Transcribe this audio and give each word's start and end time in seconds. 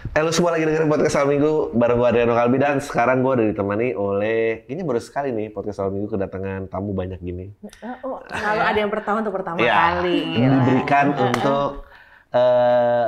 Halo 0.00 0.32
semua 0.32 0.56
lagi 0.56 0.64
dengerin 0.64 0.88
podcast 0.88 1.20
Al 1.20 1.28
Minggu 1.28 1.76
bareng 1.76 2.00
gue 2.00 2.08
Adriano 2.08 2.32
Kalbi 2.32 2.56
dan 2.56 2.80
sekarang 2.80 3.20
gue 3.20 3.36
udah 3.36 3.46
ditemani 3.52 3.92
oleh 3.92 4.64
ini 4.64 4.80
baru 4.80 4.96
sekali 4.96 5.28
nih 5.28 5.52
podcast 5.52 5.84
Al 5.84 5.92
Minggu 5.92 6.16
kedatangan 6.16 6.72
tamu 6.72 6.96
banyak 6.96 7.20
gini. 7.20 7.52
Oh, 8.00 8.16
kalau 8.24 8.64
ada 8.64 8.78
yang 8.80 8.88
pertama 8.88 9.20
untuk 9.20 9.36
pertama 9.36 9.60
Ya, 9.60 10.00
kali. 10.00 10.40
diberikan 10.40 11.12
untuk 11.12 11.84
eh, 12.32 13.06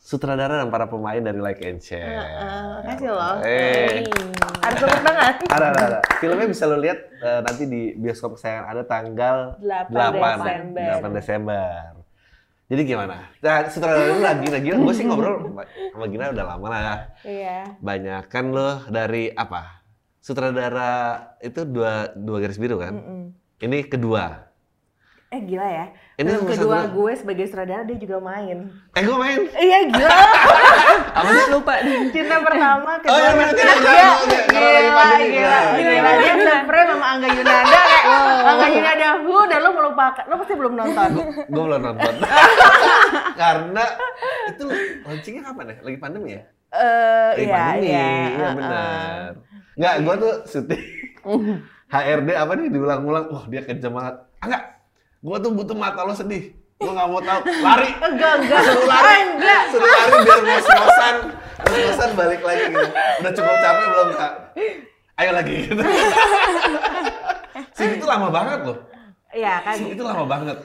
sutradara 0.00 0.64
dan 0.64 0.72
para 0.72 0.88
pemain 0.88 1.20
dari 1.20 1.36
Like 1.36 1.68
and 1.68 1.84
Share. 1.84 2.00
Heeh, 2.00 2.64
makasih 2.80 3.08
loh. 3.12 3.34
Eh. 3.44 4.08
Harus 4.64 4.78
tepuk 4.80 5.00
tangan. 5.04 5.32
Ada, 5.52 5.66
ada, 5.68 5.80
ada. 5.84 5.98
Filmnya 6.16 6.48
bisa 6.48 6.64
lo 6.64 6.80
lihat 6.80 7.12
eh, 7.20 7.40
nanti 7.44 7.68
di 7.68 7.92
bioskop 7.92 8.40
kesayangan 8.40 8.72
ada 8.72 8.82
tanggal 8.88 9.36
8 9.60 9.92
Desember. 9.92 10.88
8 10.96 11.12
Desember. 11.12 12.01
Jadi 12.72 12.88
gimana? 12.88 13.28
Nah, 13.44 13.68
sutradara 13.68 14.16
lu 14.16 14.24
lagi, 14.24 14.48
Gina, 14.48 14.80
gue 14.80 14.94
sih 14.96 15.04
ngobrol 15.04 15.44
sama 15.92 16.08
Gina 16.08 16.32
udah 16.32 16.44
lama 16.56 16.66
lah. 16.72 17.04
Iya. 17.20 17.76
Banyak 17.84 18.32
kan 18.32 18.48
lo 18.48 18.88
dari 18.88 19.28
apa? 19.28 19.84
Sutradara 20.24 21.20
itu 21.44 21.68
dua, 21.68 22.16
dua 22.16 22.40
garis 22.40 22.56
biru 22.56 22.80
kan? 22.80 22.96
Mm-mm. 22.96 23.22
Ini 23.60 23.92
kedua. 23.92 24.51
Eh 25.32 25.40
gila 25.42 25.64
ya. 25.64 25.86
Ini 26.14 26.28
Film 26.28 26.38
nomor 26.38 26.52
kedua 26.52 26.76
satu. 26.78 26.92
gue 26.94 27.12
sebagai 27.16 27.44
sutradara 27.46 27.82
dia 27.82 27.96
juga 27.96 28.20
main. 28.20 28.68
Eh 28.92 29.00
gue 29.00 29.16
main. 29.16 29.38
Iya 29.50 29.78
gila. 29.88 30.12
Apa 31.16 31.28
sih? 31.30 31.46
Lupa 31.48 31.72
Cinta 32.12 32.36
pertama 32.38 32.90
kedua 33.00 33.10
Oh, 33.10 33.18
iya, 33.18 33.30
bener, 33.32 33.48
bener, 33.50 33.76
bener. 33.80 34.12
Kalau 34.44 34.70
lagi 34.70 34.84
Gila, 34.84 35.08
gila, 35.24 35.58
bener. 35.72 35.88
gila. 35.88 36.10
Dia 36.14 36.34
se-frame 36.38 36.88
sama 36.90 37.06
Angga 37.08 37.28
Yunanda 37.30 37.62
kayak 37.82 38.04
Angga 38.44 38.66
Yunanda 38.68 39.08
who 39.18 39.36
dan 39.46 39.58
lo 39.58 39.70
melupakan. 39.72 40.24
Lo 40.26 40.34
pasti 40.36 40.52
belum 40.52 40.72
nonton. 40.74 41.08
gue 41.48 41.62
belum 41.64 41.80
nonton. 41.82 42.14
Karena 43.40 43.84
itu 44.46 44.64
launchingnya 45.02 45.42
kapan 45.42 45.64
ya? 45.66 45.76
Lagi 45.80 45.98
pandemi 45.98 46.28
ya? 46.30 46.42
Eh 46.72 47.30
iya 47.40 47.56
pandemi. 47.56 47.88
iya. 47.88 48.04
Iya 48.04 48.28
heeh. 48.28 48.52
benar. 48.54 49.28
Enggak, 49.72 49.94
gue 49.98 50.14
tuh 50.18 50.34
syuting 50.46 50.82
HRD 51.88 52.28
apa 52.32 52.52
nih 52.54 52.68
diulang-ulang. 52.68 53.24
Wah 53.28 53.44
dia 53.48 53.60
kejam 53.62 53.92
banget. 53.92 54.14
Ah, 54.38 54.44
enggak, 54.44 54.62
gue 55.22 55.36
tuh 55.38 55.50
butuh 55.50 55.72
mata 55.72 56.02
lo 56.02 56.12
sedih. 56.12 56.50
Gue 56.76 56.90
nggak 56.90 57.08
mau 57.08 57.20
tahu. 57.20 57.40
Lari. 57.62 57.90
Enggak, 58.10 58.32
enggak. 58.40 58.60
Suruh 58.60 58.86
lari. 58.86 59.16
Enggak. 59.30 59.62
Suruh 59.70 59.86
lari 59.86 60.16
biar 60.20 60.40
ngos-ngosan. 60.42 61.14
Ngos-ngosan 61.62 62.10
balik 62.12 62.42
lagi 62.42 62.64
gitu. 62.68 62.88
Udah 63.22 63.32
cukup 63.32 63.54
capek 63.56 63.86
belum 63.88 64.08
kak? 64.12 64.32
Ayo 65.14 65.30
lagi 65.30 65.54
gitu. 65.64 65.82
Sini 67.76 67.94
tuh 67.96 68.08
lama 68.08 68.28
banget 68.28 68.58
loh. 68.64 68.78
Iya 69.30 69.54
kan. 69.62 69.74
Sini 69.78 69.94
itu 69.94 70.02
lama 70.02 70.24
banget. 70.26 70.58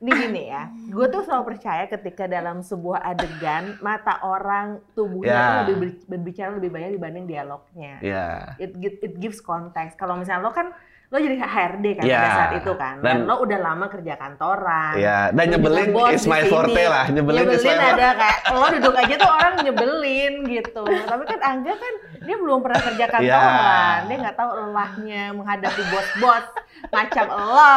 Ini 0.00 0.10
gini 0.10 0.48
ya, 0.48 0.62
gue 0.88 1.06
tuh 1.08 1.22
selalu 1.22 1.44
percaya 1.46 1.84
ketika 1.86 2.24
dalam 2.24 2.60
sebuah 2.60 3.04
adegan 3.04 3.76
mata 3.80 4.16
orang 4.20 4.80
tubuhnya 4.94 5.28
Ya. 5.30 5.44
tuh 5.44 5.56
lebih 5.62 5.76
ber- 5.76 6.04
berbicara 6.08 6.50
lebih 6.54 6.70
banyak 6.70 6.90
dibanding 6.94 7.24
dialognya. 7.26 8.00
Ya. 8.00 8.56
It, 8.56 8.72
gi- 8.74 8.96
it 8.98 9.14
gives 9.18 9.38
context. 9.38 9.94
Kalau 9.94 10.16
misalnya 10.16 10.40
lo 10.42 10.52
kan 10.52 10.72
lo 11.10 11.18
jadi 11.18 11.42
HRD 11.42 11.86
kan 11.98 12.04
Ya. 12.06 12.22
pada 12.22 12.30
saat 12.30 12.52
itu 12.62 12.72
kan, 12.78 13.02
dan, 13.02 13.14
Dan- 13.18 13.26
lo 13.26 13.42
udah 13.42 13.58
lama 13.58 13.90
kerja 13.90 14.14
kantoran. 14.14 14.94
Ya, 14.94 15.34
dan 15.34 15.50
nyebelin 15.50 15.90
is 16.14 16.22
my 16.22 16.46
forte 16.46 16.82
lah. 16.86 17.10
Nyebelin, 17.10 17.50
is 17.50 17.66
my 17.66 17.74
ada 17.74 18.14
kayak 18.14 18.38
lo 18.54 18.66
duduk 18.70 18.94
aja 18.94 19.14
tuh 19.18 19.26
orang 19.26 19.54
nyebelin 19.58 20.34
gitu. 20.46 20.86
Tapi 20.86 21.22
kan 21.26 21.40
Angga 21.42 21.74
kan 21.74 21.94
dia 22.22 22.36
belum 22.38 22.62
pernah 22.62 22.80
kerja 22.86 23.04
Ya. 23.04 23.10
kantoran, 23.10 23.98
dia 24.06 24.16
nggak 24.22 24.36
tahu 24.38 24.50
lelahnya 24.54 25.22
menghadapi 25.34 25.82
bos-bos 25.90 26.46
macam 26.94 27.26
lo. 27.26 27.74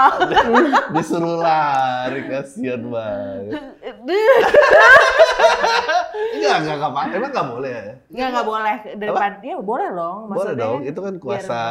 Disuruh 0.93 1.37
lari, 1.41 2.21
kasihan 2.29 2.85
banget. 2.85 3.65
Enggak, 6.37 6.55
enggak, 6.61 6.75
enggak, 6.77 6.91
apa 6.91 7.01
Emang 7.09 7.31
enggak 7.33 7.47
boleh 7.49 7.71
ya? 7.73 7.83
Nggak 8.13 8.27
nggak 8.29 8.45
boleh 8.45 8.75
daripada 8.93 9.35
ya 9.41 9.55
boleh 9.57 9.87
dong. 9.89 10.17
Boleh 10.21 10.53
Maksudnya 10.53 10.61
dong, 10.61 10.79
itu 10.85 10.99
kan 11.01 11.13
kuasa 11.17 11.63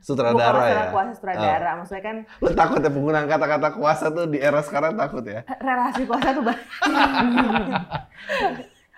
sutradara 0.00 0.56
masalah 0.56 0.86
ya. 0.86 0.90
kuasa 0.90 1.10
sutradara, 1.12 1.68
maksudnya 1.76 2.02
kan 2.02 2.16
Oh. 2.38 2.44
Lu 2.44 2.48
takut 2.52 2.78
ya 2.78 2.88
penggunaan 2.88 3.26
kata-kata 3.26 3.68
kuasa 3.72 4.04
tuh 4.08 4.24
di 4.26 4.38
era 4.38 4.60
sekarang 4.60 4.94
takut 4.94 5.22
ya? 5.22 5.40
relasi 5.58 6.02
kuasa 6.04 6.32
tuh 6.32 6.42
banyak. 6.42 6.66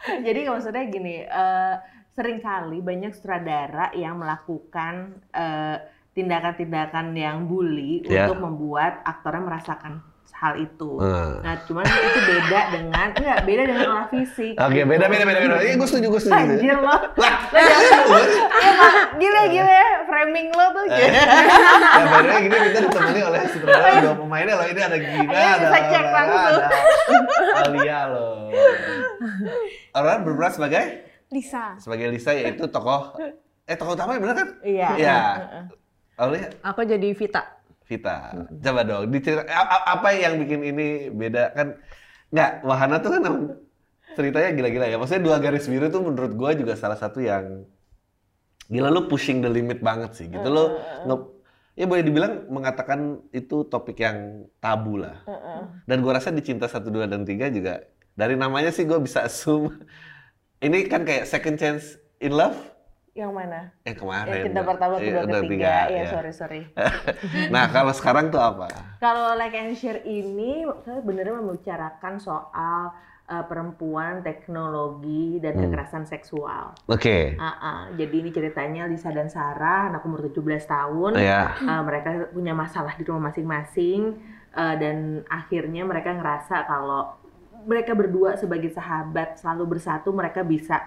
Jadi 0.26 0.38
maksudnya 0.47 0.82
gini, 0.87 1.14
eh, 1.22 1.75
sering 2.12 2.38
kali 2.38 2.78
banyak 2.81 3.12
sutradara 3.12 3.91
yang 3.92 4.19
melakukan 4.19 5.20
eh, 5.31 5.76
tindakan-tindakan 6.12 7.14
yang 7.14 7.47
bully 7.47 8.03
Ya. 8.04 8.26
untuk 8.26 8.42
membuat 8.42 9.00
aktornya 9.04 9.42
merasakan 9.44 10.00
hal 10.38 10.54
itu. 10.54 10.91
Hmm. 11.03 11.43
Nah, 11.43 11.54
cuman 11.66 11.82
itu 11.82 12.21
beda 12.22 12.60
dengan 12.71 13.06
enggak 13.10 13.38
beda 13.43 13.62
dengan 13.66 13.87
olah 13.91 14.06
fisik. 14.06 14.54
Oke, 14.54 14.71
gitu. 14.78 14.87
beda, 14.87 15.04
beda, 15.10 15.25
beda, 15.26 15.38
beda. 15.43 15.56
Iya, 15.66 15.75
gue 15.75 15.88
setuju, 15.91 16.06
gue 16.15 16.21
setuju. 16.22 16.38
Anjir 16.38 16.76
lo. 16.78 16.94
Lah, 17.19 17.34
gue 18.06 18.22
Gila 19.19 19.43
gila 19.50 19.82
framing 20.06 20.49
lo 20.54 20.66
tuh 20.71 20.84
gila. 20.87 21.10
Ya, 21.10 22.04
bedanya 22.06 22.38
gini 22.38 22.56
kita 22.71 22.78
ditemani 22.87 23.21
oleh 23.26 23.41
sutradara 23.50 23.99
dua 23.99 24.15
pemainnya 24.15 24.54
loh. 24.54 24.66
Ini 24.71 24.81
ada 24.81 24.99
Gina, 24.99 25.32
Iya, 25.34 25.50
ada 25.50 25.66
bisa 25.66 25.81
cek 25.91 26.06
langsung. 26.06 26.55
ada 26.55 26.78
Alia 27.66 28.00
loh. 28.06 28.38
Aurora 29.99 30.15
berperan 30.22 30.53
sebagai 30.55 30.84
Lisa. 31.28 31.76
sebagai 31.76 32.09
Lisa 32.09 32.32
yaitu 32.32 32.65
tokoh 32.70 33.19
eh 33.69 33.76
tokoh 33.76 33.99
utama 33.99 34.15
bener 34.16 34.38
kan? 34.38 34.49
Iya. 34.62 34.88
Iya. 34.94 35.19
Aulia 36.15 36.47
Aku 36.62 36.87
jadi 36.87 37.10
Vita. 37.10 37.57
Vita. 37.88 38.37
Coba 38.60 38.81
dong 38.84 39.09
dicerita 39.09 39.49
apa 39.88 40.09
yang 40.12 40.37
bikin 40.37 40.60
ini 40.62 40.87
beda 41.09 41.56
kan? 41.56 41.81
Nggak, 42.28 42.50
Wahana 42.69 43.00
tuh 43.00 43.10
kan 43.16 43.22
ceritanya 44.12 44.50
gila-gila 44.53 44.87
ya. 44.87 44.97
Maksudnya 45.00 45.25
dua 45.25 45.37
garis 45.41 45.65
biru 45.65 45.88
tuh 45.88 46.04
menurut 46.04 46.32
gua 46.37 46.53
juga 46.53 46.76
salah 46.76 47.00
satu 47.00 47.25
yang 47.25 47.65
gila 48.69 48.93
lu 48.93 49.09
pushing 49.09 49.41
the 49.41 49.49
limit 49.49 49.81
banget 49.81 50.12
sih. 50.12 50.26
Gitu 50.28 50.44
lo 50.44 50.76
nge- 51.09 51.28
ya 51.78 51.88
boleh 51.88 52.04
dibilang 52.04 52.32
mengatakan 52.53 53.25
itu 53.32 53.65
topik 53.65 53.97
yang 54.05 54.44
tabu 54.60 55.00
lah. 55.00 55.25
Heeh. 55.25 55.60
Dan 55.88 56.05
gua 56.05 56.20
rasa 56.20 56.28
di 56.28 56.44
Cinta 56.44 56.69
1, 56.69 56.93
2, 56.93 57.09
dan 57.09 57.25
3 57.25 57.49
juga 57.49 57.81
dari 58.12 58.37
namanya 58.37 58.69
sih 58.69 58.84
gua 58.84 59.00
bisa 59.00 59.25
assume 59.25 59.72
ini 60.66 60.84
kan 60.91 61.09
kayak 61.09 61.25
second 61.25 61.56
chance 61.56 61.97
in 62.20 62.34
love 62.37 62.59
Yang 63.18 63.32
mana? 63.34 63.60
yang 63.82 63.98
kemarin. 63.98 64.30
Ya, 64.30 64.44
cinta 64.46 64.62
pertama, 64.62 64.94
Iya, 64.94 65.02
kedua, 65.02 65.22
dan 65.26 65.42
ketiga. 65.42 65.50
tiga, 65.50 65.74
Ya, 65.90 65.98
ya. 65.98 66.06
sorry, 66.06 66.30
sorry. 66.30 66.62
nah, 67.54 67.66
kalau 67.66 67.90
sekarang 67.90 68.30
tuh 68.30 68.38
apa? 68.38 68.70
Kalau 69.02 69.34
like 69.34 69.58
and 69.58 69.74
share 69.74 69.98
ini 70.06 70.62
saya 70.86 71.02
benar 71.02 71.34
membicarakan 71.34 72.22
soal 72.22 72.94
uh, 73.26 73.44
perempuan, 73.44 74.22
teknologi, 74.22 75.36
dan 75.36 75.58
Hmm. 75.58 75.62
kekerasan 75.66 76.06
seksual. 76.06 76.78
Oke. 76.86 77.34
Ah, 77.36 77.58
ah. 77.58 77.80
Jadi 77.92 78.22
ini 78.22 78.30
ceritanya 78.30 78.86
Lisa 78.86 79.10
dan 79.10 79.26
Sarah, 79.26 79.90
anak 79.90 80.06
umur 80.06 80.22
17 80.22 80.62
tahun. 80.64 81.18
Ya. 81.18 81.58
Uh, 81.58 81.82
mereka 81.82 82.30
punya 82.30 82.54
masalah 82.54 82.94
di 82.94 83.02
rumah 83.02 83.28
masing-masing 83.28 84.14
uh, 84.54 84.74
dan 84.78 85.26
akhirnya 85.26 85.82
mereka 85.82 86.14
ngerasa 86.14 86.64
kalau 86.64 87.19
mereka 87.66 87.93
berdua 87.93 88.38
sebagai 88.38 88.70
sahabat 88.70 89.37
selalu 89.37 89.76
bersatu 89.76 90.14
mereka 90.14 90.40
bisa 90.40 90.87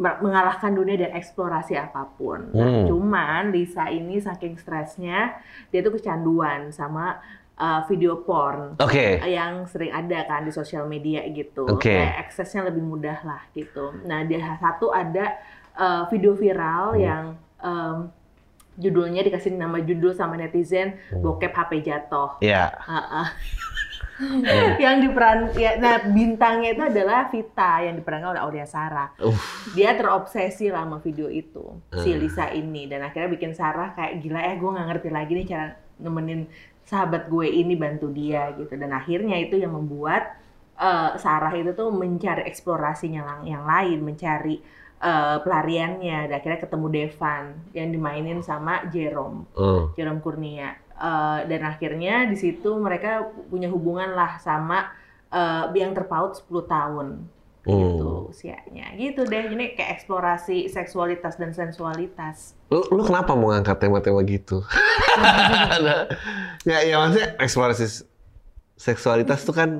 mengalahkan 0.00 0.72
dunia 0.72 0.96
dan 0.98 1.12
eksplorasi 1.12 1.76
apa 1.76 2.08
pun. 2.16 2.48
Nah, 2.50 2.64
Hmm. 2.64 2.86
cuman 2.88 3.52
Lisa 3.52 3.86
ini 3.86 4.16
saking 4.16 4.56
stresnya 4.56 5.36
dia 5.68 5.80
tuh 5.80 5.92
kecanduan 5.92 6.72
sama 6.72 7.20
uh, 7.54 7.84
video 7.84 8.24
porn 8.24 8.80
Oke. 8.80 9.20
yang 9.22 9.68
sering 9.68 9.92
ada 9.92 10.24
kan 10.24 10.42
di 10.42 10.50
sosial 10.50 10.88
media 10.88 11.20
gitu. 11.28 11.68
Oke. 11.68 11.92
Kayak 11.92 12.16
aksesnya 12.26 12.64
lebih 12.64 12.80
mudah 12.80 13.20
lah 13.20 13.44
gitu. 13.52 13.92
Nah, 14.02 14.24
dia 14.24 14.56
satu 14.56 14.88
ada 14.88 15.36
uh, 15.76 16.08
video 16.08 16.32
viral 16.32 16.96
Hmm. 16.96 17.00
yang 17.00 17.24
um, 17.60 17.96
judulnya 18.80 19.20
dikasih 19.20 19.52
nama 19.52 19.76
judul 19.78 20.16
sama 20.16 20.40
netizen 20.40 20.96
Hmm. 21.12 21.20
bokep 21.20 21.52
HP 21.52 21.84
jatuh. 21.84 22.40
Ya. 22.40 22.72
Ha-ha. 24.20 24.76
yang 24.76 25.00
diperan 25.00 25.48
ya 25.56 25.80
nah 25.80 25.96
bintangnya 26.04 26.76
itu 26.76 26.82
adalah 26.84 27.32
Vita 27.32 27.80
yang 27.80 27.96
diperankan 27.96 28.36
oleh 28.36 28.42
Aulia 28.44 28.68
Sarah. 28.68 29.08
Uh. 29.16 29.32
Dia 29.72 29.96
terobsesi 29.96 30.68
lah 30.68 30.84
sama 30.84 31.00
video 31.00 31.32
itu 31.32 31.64
si 31.96 32.12
Hmm. 32.12 32.20
Lisa 32.20 32.52
ini 32.52 32.84
dan 32.84 33.00
akhirnya 33.00 33.32
bikin 33.32 33.56
Sarah 33.56 33.96
kayak 33.96 34.20
gila 34.20 34.40
eh 34.44 34.54
gue 34.54 34.70
nggak 34.70 34.86
ngerti 34.92 35.08
lagi 35.08 35.32
nih 35.34 35.46
cara 35.48 35.66
nemenin 35.96 36.44
sahabat 36.84 37.28
gue 37.28 37.46
ini 37.46 37.74
bantu 37.74 38.10
dia 38.10 38.52
gitu 38.54 38.72
dan 38.74 38.90
akhirnya 38.90 39.38
itu 39.38 39.56
yang 39.56 39.72
membuat 39.72 40.36
eh, 40.76 41.10
Sarah 41.16 41.52
itu 41.52 41.72
tuh 41.72 41.88
mencari 41.88 42.44
eksplorasinya 42.44 43.40
yang 43.44 43.64
lain 43.64 44.04
mencari 44.04 44.60
eh, 45.00 45.36
pelariannya. 45.40 46.28
Dan 46.28 46.36
akhirnya 46.36 46.60
ketemu 46.60 46.86
Devan 46.92 47.44
yang 47.72 47.88
dimainin 47.88 48.40
sama 48.40 48.84
Jerome, 48.92 49.48
Hmm. 49.56 49.96
Jerome 49.96 50.20
Kurnia. 50.20 50.76
Eh, 51.00 51.40
dan 51.48 51.64
akhirnya 51.64 52.28
di 52.28 52.36
situ 52.36 52.76
mereka 52.76 53.24
punya 53.48 53.66
hubungan 53.66 54.12
lah 54.12 54.36
sama 54.36 54.92
eh, 55.26 55.64
yang 55.74 55.96
terpaut 55.96 56.36
10 56.36 56.66
tahun 56.66 57.24
gitu 57.60 58.24
Hmm. 58.24 58.28
usianya. 58.28 58.92
Gitu 58.94 59.24
deh. 59.24 59.48
Ini 59.48 59.72
kayak 59.72 59.96
eksplorasi 59.96 60.68
seksualitas 60.68 61.36
dan 61.36 61.52
sensualitas. 61.52 62.52
Lu, 62.68 62.84
lu 62.90 63.00
kenapa 63.00 63.32
mau 63.32 63.48
ngangkat 63.48 63.76
tema-tema 63.78 64.20
gitu? 64.22 64.64
Ada- 65.70 66.08
ya, 66.68 66.78
ya 66.82 66.96
maksudnya 66.96 67.28
eksplorasi 67.36 67.84
seksualitas 68.76 69.40
tuh 69.42 69.52
kan 69.52 69.70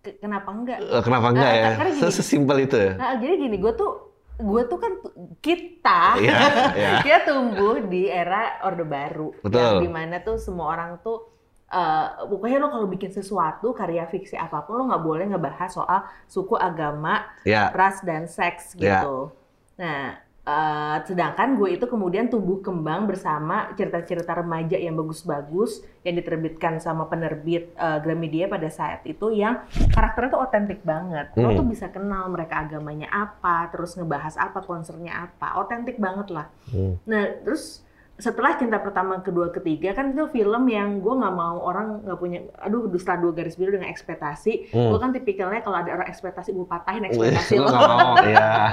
Kenapa 0.00 0.48
enggak? 0.50 0.78
eh, 0.80 1.02
kenapa 1.02 1.26
enggak 1.28 1.52
Nah, 1.52 1.86
ya? 1.92 2.08
Sesimpel 2.08 2.64
itu 2.64 2.72
ya? 2.74 2.92
Nah, 2.96 3.14
jadi 3.16 3.36
gini, 3.36 3.56
gue 3.56 3.72
tuh 3.74 4.09
gue 4.40 4.62
tuh 4.66 4.78
kan 4.78 4.92
kita 5.38 6.02
Iya, 6.18 6.38
iya. 6.80 6.90
kita 7.00 7.18
tumbuh 7.28 7.78
di 7.84 8.08
era 8.08 8.58
Orde 8.64 8.82
Baru 8.82 9.36
Betul. 9.40 9.60
yang 9.60 9.74
di 9.80 9.90
mana 9.90 10.20
tuh 10.20 10.36
semua 10.36 10.72
orang 10.72 10.98
tuh 11.00 11.28
eh, 11.68 12.06
pokoknya 12.26 12.58
lo 12.58 12.68
kalau 12.68 12.86
bikin 12.86 13.10
sesuatu 13.10 13.70
karya 13.70 14.04
fiksi 14.04 14.34
apa 14.34 14.64
pun 14.64 14.74
lo 14.74 14.82
nggak 14.88 15.04
boleh 15.04 15.24
ngebahas 15.28 15.70
soal 15.70 16.00
suku 16.26 16.56
agama 16.56 17.22
Ya. 17.44 17.70
ras 17.70 18.00
dan 18.00 18.26
seks 18.26 18.74
Ya. 18.74 19.04
gitu. 19.04 19.30
Nah, 19.76 20.18
eh, 20.40 20.96
sedangkan 21.04 21.54
gue 21.54 21.76
itu 21.76 21.84
kemudian 21.84 22.26
tumbuh 22.26 22.58
kembang 22.58 23.04
bersama 23.04 23.70
cerita-cerita 23.74 24.32
remaja 24.34 24.74
yang 24.74 24.96
bagus-bagus 24.96 25.80
yang 26.00 26.16
diterbitkan 26.16 26.80
sama 26.80 27.06
penerbit 27.06 27.70
eh, 27.74 27.98
Gramedia 28.00 28.48
pada 28.48 28.66
saat 28.68 29.04
itu 29.04 29.30
yang 29.30 29.60
karakternya 29.92 30.30
tuh 30.32 30.42
otentik 30.42 30.80
banget. 30.82 31.30
Lo 31.36 31.50
Hmm. 31.50 31.58
tuh 31.60 31.66
bisa 31.68 31.86
kenal 31.88 32.26
mereka 32.28 32.64
agamanya 32.64 33.08
apa, 33.08 33.68
terus 33.68 33.94
ngebahas 33.94 34.34
apa, 34.36 34.60
konsernya 34.60 35.28
apa, 35.28 35.60
otentik 35.60 36.00
banget 36.00 36.32
lah. 36.32 36.46
Hmm. 36.72 36.96
Nah, 37.04 37.24
terus 37.44 37.84
setelah 38.20 38.54
cinta 38.54 38.76
pertama, 38.76 39.18
kedua, 39.18 39.48
ketiga 39.48 39.90
kan 39.90 40.12
itu 40.12 40.28
film 40.28 40.68
yang 40.68 41.00
gue 41.00 41.14
nggak 41.16 41.34
mau 41.34 41.58
orang 41.64 42.04
nggak 42.04 42.18
punya, 42.20 42.38
aduh 42.60 42.86
setelah 42.94 43.18
dua 43.24 43.32
garis 43.32 43.56
biru 43.56 43.74
dengan 43.74 43.88
ekspektasi, 43.88 44.70
Hmm. 44.70 44.92
gue 44.92 44.98
kan 45.00 45.10
tipikalnya 45.10 45.64
kalau 45.64 45.80
ada 45.80 45.90
orang 45.96 46.06
ekspektasi 46.06 46.52
gue 46.52 46.66
patahin 46.68 47.08
ekspektasi 47.08 47.56
lo. 47.56 47.72
mau, 47.72 48.20
ya. 48.28 48.68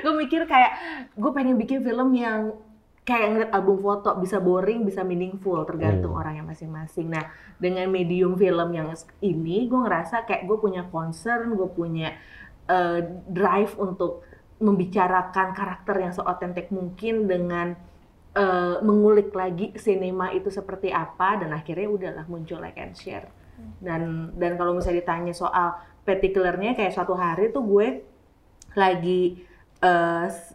gue 0.00 0.14
mikir 0.14 0.46
kayak 0.46 0.72
gue 1.12 1.30
pengen 1.34 1.58
bikin 1.58 1.82
film 1.82 2.14
yang 2.14 2.54
kayak 3.02 3.26
ngeliat 3.30 3.50
album 3.54 3.78
foto 3.78 4.18
bisa 4.18 4.42
boring 4.42 4.82
bisa 4.82 5.06
meaningful 5.06 5.62
tergantung 5.62 6.14
Hmm. 6.14 6.22
orangnya 6.22 6.46
masing-masing. 6.46 7.06
Nah 7.06 7.26
dengan 7.58 7.86
medium 7.86 8.34
film 8.34 8.74
yang 8.74 8.90
ini 9.20 9.66
gue 9.66 9.78
ngerasa 9.78 10.26
kayak 10.26 10.46
gue 10.46 10.56
punya 10.58 10.86
concern, 10.86 11.54
gue 11.54 11.68
punya 11.70 12.14
eh, 12.66 13.00
drive 13.30 13.78
untuk 13.78 14.26
membicarakan 14.58 15.52
karakter 15.52 15.96
yang 16.00 16.10
seotentik 16.10 16.72
mungkin 16.72 17.28
dengan 17.28 17.76
eh, 18.36 18.76
mengulik 18.80 19.32
lagi 19.32 19.72
sinema 19.74 20.28
itu 20.30 20.48
seperti 20.48 20.92
apa 20.92 21.40
dan 21.40 21.50
akhirnya 21.50 21.88
udahlah 21.88 22.24
muncul 22.26 22.60
like 22.60 22.76
and 22.76 22.92
share. 22.92 23.26
Dan 23.80 24.02
dan 24.36 24.54
kalau 24.54 24.76
misalnya 24.76 25.00
ditanya 25.00 25.32
soal 25.32 25.72
particularnya 26.02 26.72
kayak 26.72 26.92
suatu 26.92 27.16
hari 27.16 27.48
tuh 27.48 27.64
gue 27.64 27.86
lagi 28.74 29.40
s- 30.26 30.52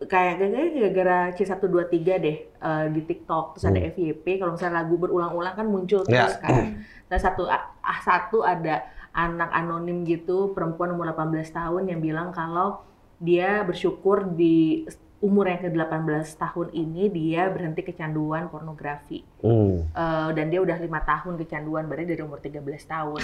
kayak 0.00 0.38
gara-gara 0.38 1.18
C123 1.34 1.98
deh 2.16 2.38
eh, 2.48 2.86
di 2.88 3.00
TikTok 3.02 3.52
terus 3.52 3.66
ada 3.66 3.78
Hmm. 3.78 3.90
FYP 3.90 4.38
kalau 4.38 4.54
misalnya 4.54 4.80
lagu 4.80 4.94
berulang-ulang 4.96 5.54
kan 5.54 5.66
muncul 5.66 6.06
Ya. 6.06 6.24
terus 6.24 6.38
kan. 6.38 6.80
Nah 7.04 7.18
satu 7.18 7.44
ah, 7.44 7.68
satu 8.00 8.40
ada 8.40 8.86
anak 9.10 9.50
anonim 9.50 10.06
gitu 10.06 10.54
perempuan 10.54 10.94
umur 10.94 11.10
18 11.10 11.50
tahun 11.50 11.82
yang 11.86 11.98
bilang 11.98 12.30
kalau 12.30 12.80
dia 13.18 13.60
bersyukur 13.60 14.30
di 14.30 14.86
umur 15.18 15.50
yang 15.50 15.58
ke-18 15.58 16.38
tahun 16.38 16.68
ini 16.70 17.10
dia 17.10 17.50
berhenti 17.50 17.82
kecanduan 17.82 18.46
pornografi. 18.46 19.26
Hmm. 19.42 19.82
Eh, 19.90 20.30
dan 20.34 20.46
dia 20.46 20.62
udah 20.62 20.78
lima 20.78 21.02
tahun 21.02 21.34
kecanduan 21.42 21.90
berarti 21.90 22.14
dari 22.14 22.22
umur 22.22 22.38
13 22.38 22.62
tahun. 22.86 23.22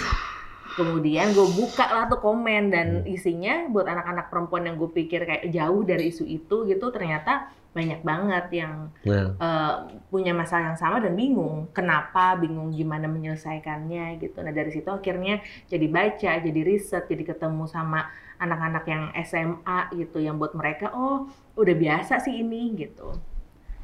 Kemudian 0.75 1.31
gue 1.31 1.47
buka 1.55 1.87
lah 1.87 2.11
tuh 2.11 2.19
komen 2.19 2.73
dan 2.73 2.87
isinya 3.07 3.69
buat 3.71 3.87
anak-anak 3.87 4.27
perempuan 4.27 4.67
yang 4.67 4.75
gue 4.75 4.91
pikir 4.91 5.23
kayak 5.23 5.47
jauh 5.53 5.87
dari 5.87 6.11
isu 6.11 6.27
itu 6.27 6.67
gitu 6.67 6.91
ternyata 6.91 7.47
banyak 7.75 8.01
banget 8.07 8.45
yang 8.55 8.87
Nah. 9.07 9.35
eh, 9.35 9.73
punya 10.11 10.35
masalah 10.35 10.73
yang 10.73 10.79
sama 10.79 10.99
dan 10.99 11.15
bingung 11.15 11.71
kenapa, 11.71 12.35
bingung 12.35 12.75
gimana 12.75 13.07
menyelesaikannya 13.07 14.19
gitu. 14.19 14.43
Nah 14.43 14.51
dari 14.51 14.71
situ 14.75 14.87
akhirnya 14.91 15.39
jadi 15.71 15.87
baca, 15.87 16.31
jadi 16.43 16.61
riset, 16.65 17.07
jadi 17.07 17.23
ketemu 17.35 17.71
sama 17.71 18.11
anak-anak 18.39 18.83
yang 18.87 19.03
SMA 19.23 19.79
gitu 19.95 20.19
yang 20.19 20.35
buat 20.35 20.51
mereka 20.55 20.91
oh 20.91 21.31
udah 21.55 21.75
biasa 21.75 22.19
sih 22.19 22.39
ini 22.39 22.75
gitu. 22.75 23.15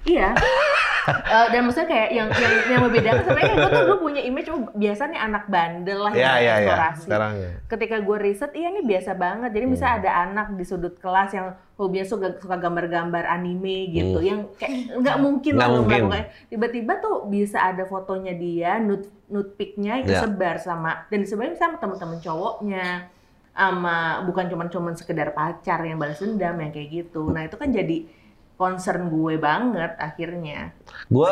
Iya. 0.04 0.34
Eh, 1.02 1.48
dan 1.50 1.66
maksudnya 1.66 1.90
kayak 1.90 2.10
yang 2.14 2.30
yang 2.30 2.54
yang 2.70 2.82
membedakan 2.86 3.26
sebenarnya 3.26 3.56
gue 3.58 3.70
tuh 3.74 3.84
gue 3.84 4.00
punya 4.00 4.22
image 4.22 4.54
oh 4.54 4.70
biasa 4.70 5.10
nih 5.10 5.18
anak 5.20 5.50
bandel 5.50 5.98
lah 5.98 6.14
Ya, 6.14 6.38
yang 6.38 6.38
ya, 6.38 6.38
ya. 6.38 6.54
eksplorasi 6.62 7.02
Sekarang 7.02 7.34
ya. 7.34 7.52
ketika 7.66 7.96
gue 7.98 8.18
riset 8.22 8.52
iya 8.54 8.68
ini 8.70 8.82
biasa 8.86 9.12
banget 9.16 9.50
jadi 9.50 9.66
misalnya 9.66 9.90
Hmm. 9.92 10.02
ada 10.06 10.12
anak 10.22 10.48
di 10.54 10.62
sudut 10.62 10.94
kelas 10.96 11.34
yang 11.34 11.48
hobinya 11.74 12.06
suka 12.06 12.38
suka 12.38 12.54
gambar-gambar 12.56 13.24
anime 13.26 13.90
gitu 13.90 14.14
Hmm. 14.16 14.30
yang 14.30 14.40
kayak 14.54 14.94
nggak 14.94 15.18
mungkin 15.18 15.54
lah 15.56 15.68
mungkin. 15.74 15.90
melakukan 16.06 16.22
tiba-tiba 16.48 16.94
tuh 17.00 17.16
bisa 17.26 17.58
ada 17.66 17.84
fotonya 17.84 18.34
dia 18.36 18.78
nude 18.78 19.10
nude 19.26 19.58
pic-nya 19.58 19.94
Ya. 19.98 20.22
disebar 20.22 20.62
sama 20.62 21.10
dan 21.10 21.18
disebarin 21.20 21.58
sama 21.58 21.82
teman-teman 21.82 22.22
cowoknya 22.22 23.10
sama 23.52 23.98
bukan 24.24 24.48
cuman 24.48 24.68
cuman 24.68 24.94
sekedar 24.94 25.32
pacar 25.32 25.82
yang 25.82 25.96
balas 25.96 26.18
dendam 26.18 26.56
yang 26.56 26.70
kayak 26.70 26.90
gitu 26.90 27.28
nah 27.28 27.44
itu 27.44 27.54
kan 27.54 27.68
jadi 27.68 28.08
concern 28.56 29.10
gue 29.10 29.36
banget 29.36 29.98
akhirnya 29.98 30.72
Gue 31.08 31.32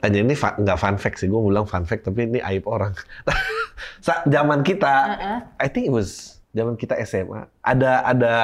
aja 0.00 0.16
ini 0.16 0.32
fa- 0.32 0.56
nggak 0.56 0.74
fun 0.74 0.96
fact 0.96 1.20
sih, 1.20 1.28
gue 1.28 1.36
bilang 1.36 1.62
fun 1.62 1.84
fact 1.84 2.02
tapi 2.02 2.24
ini 2.24 2.40
aib 2.40 2.64
orang. 2.64 2.96
Zaman 4.26 4.60
kita, 4.62 4.94
Heeh. 5.10 5.38
I 5.58 5.68
think 5.68 5.86
it 5.86 5.94
was 5.94 6.40
zaman 6.50 6.74
kita 6.74 6.96
SMA, 7.04 7.52
ada 7.60 8.00
ada 8.02 8.34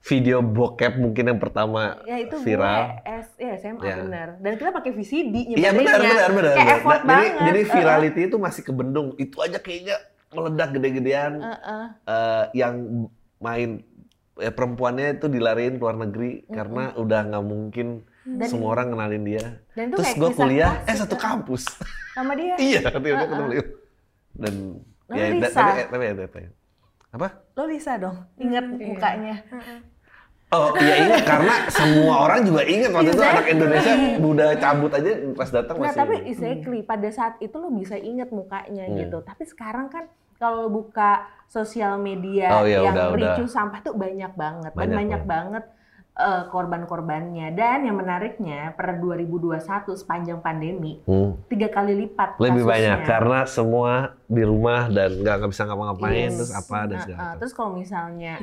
video 0.00 0.40
bokep 0.40 0.96
mungkin 0.96 1.24
yang 1.26 1.36
pertama 1.36 2.00
ya 2.04 2.16
itu 2.16 2.36
viral. 2.38 3.00
gue 3.00 3.16
S 3.16 3.28
ya 3.36 3.52
SMA 3.54 3.80
Ya. 3.82 3.96
bener 3.98 4.28
dan 4.38 4.52
kita 4.54 4.70
pakai 4.70 4.90
VCD 4.92 5.34
Iya 5.50 5.72
benar 5.72 6.00
benar 6.00 6.28
benar. 6.30 6.54
kayak 6.54 6.56
benar. 6.56 6.56
effort 6.74 7.00
Nah, 7.00 7.08
jadi 7.08 7.24
banget 7.28 7.42
jadi 7.42 7.60
virality 7.70 8.20
itu 8.24 8.36
masih 8.38 8.62
kebendung. 8.62 9.08
Itu 9.16 9.40
aja 9.40 9.56
kayaknya 9.56 9.96
meledak 10.30 10.68
gede-gedean. 10.72 11.32
Heeh. 11.38 11.84
Eh, 12.06 12.44
yang 12.56 12.74
main 13.38 13.82
eh, 14.36 14.48
perempuannya 14.48 15.18
itu 15.18 15.26
dilariin 15.26 15.76
ke 15.76 15.82
luar 15.82 15.96
negeri 15.98 16.46
karena 16.46 16.94
udah 16.94 17.20
nggak 17.26 17.44
mungkin 17.44 17.88
Dan- 18.22 18.48
semua 18.48 18.72
orang 18.72 18.94
kenalin 18.94 19.24
dia. 19.24 19.44
Dan 19.74 19.90
itu 19.90 19.96
Terus 19.98 20.12
gue 20.14 20.30
kuliah, 20.32 20.72
eh 20.84 20.94
satu 20.94 21.16
kan? 21.16 21.42
kampus. 21.42 21.66
sama 22.10 22.34
dia. 22.34 22.54
iya, 22.62 22.80
tiba-tiba 22.80 23.16
Heeh. 23.16 23.22
ketemu 23.26 23.46
dia. 23.48 23.64
Dan 24.30 24.54
Lalu 25.06 25.18
ya, 25.18 25.26
da- 25.26 25.34
Lisa. 25.34 25.50
tapi, 25.52 25.70
eh, 25.72 25.86
tapi, 25.86 26.04
tapi, 26.06 26.20
tapi, 26.24 26.40
apa? 27.10 27.28
Lo 27.52 27.62
Lisa 27.66 27.92
dong, 27.98 28.16
inget 28.36 28.64
Iya. 28.64 28.86
mukanya. 28.86 29.36
Oh 30.50 30.74
iya 30.76 30.94
ingat 31.00 31.22
karena 31.24 31.54
semua 31.68 32.14
orang 32.24 32.42
juga 32.42 32.62
ingat 32.64 32.90
waktu 32.90 33.06
itu 33.08 33.14
Exactly. 33.16 33.30
anak 33.32 33.46
Indonesia 33.48 33.92
udah 34.20 34.48
cabut 34.56 34.90
aja 34.90 35.10
pas 35.32 35.46
datang 35.48 35.76
Nah 35.76 35.82
masih. 35.86 35.98
tapi 36.00 36.14
exactly 36.24 36.78
pada 36.82 37.08
saat 37.08 37.34
itu 37.38 37.54
lo 37.54 37.70
bisa 37.70 37.94
inget 37.94 38.28
mukanya 38.30 38.84
Hmm. 38.84 38.98
gitu. 38.98 39.18
Tapi 39.20 39.42
sekarang 39.44 39.86
kan 39.86 40.10
kalau 40.36 40.66
lo 40.66 40.70
buka 40.72 41.10
sosial 41.46 41.98
media 41.98 42.50
Oh, 42.52 42.64
iya, 42.64 42.82
yang 42.82 42.92
udah, 42.92 43.06
udah. 43.10 43.30
ricu 43.32 43.46
sampah 43.46 43.78
tuh 43.80 43.94
banyak 43.94 44.32
banget 44.34 44.70
dan 44.70 44.78
Banyak 44.80 44.96
banyak 44.96 45.22
banget 45.24 45.64
eh, 46.12 46.44
korban-korbannya. 46.44 47.46
Dan 47.50 47.78
yang 47.82 47.96
menariknya 47.96 48.74
per 48.74 48.98
2021 48.98 49.62
sepanjang 49.94 50.38
pandemi 50.38 50.98
Hmm. 51.02 51.38
tiga 51.46 51.70
kali 51.70 51.94
lipat 51.96 52.36
Lebih 52.36 52.60
kasusnya. 52.60 52.74
banyak 52.90 52.98
karena 53.04 53.38
semua 53.46 53.92
di 54.26 54.42
rumah 54.42 54.88
dan 54.88 55.14
nggak 55.16 55.48
bisa 55.48 55.62
ngapa-ngapain 55.64 56.26
Yes. 56.26 56.36
terus 56.36 56.52
apa 56.52 56.78
dan 56.82 56.90
Nah, 56.90 57.00
segala 57.00 57.14
uh, 57.14 57.22
macam. 57.24 57.38
terus 57.38 57.52
kalau 57.52 57.70
misalnya 57.72 58.34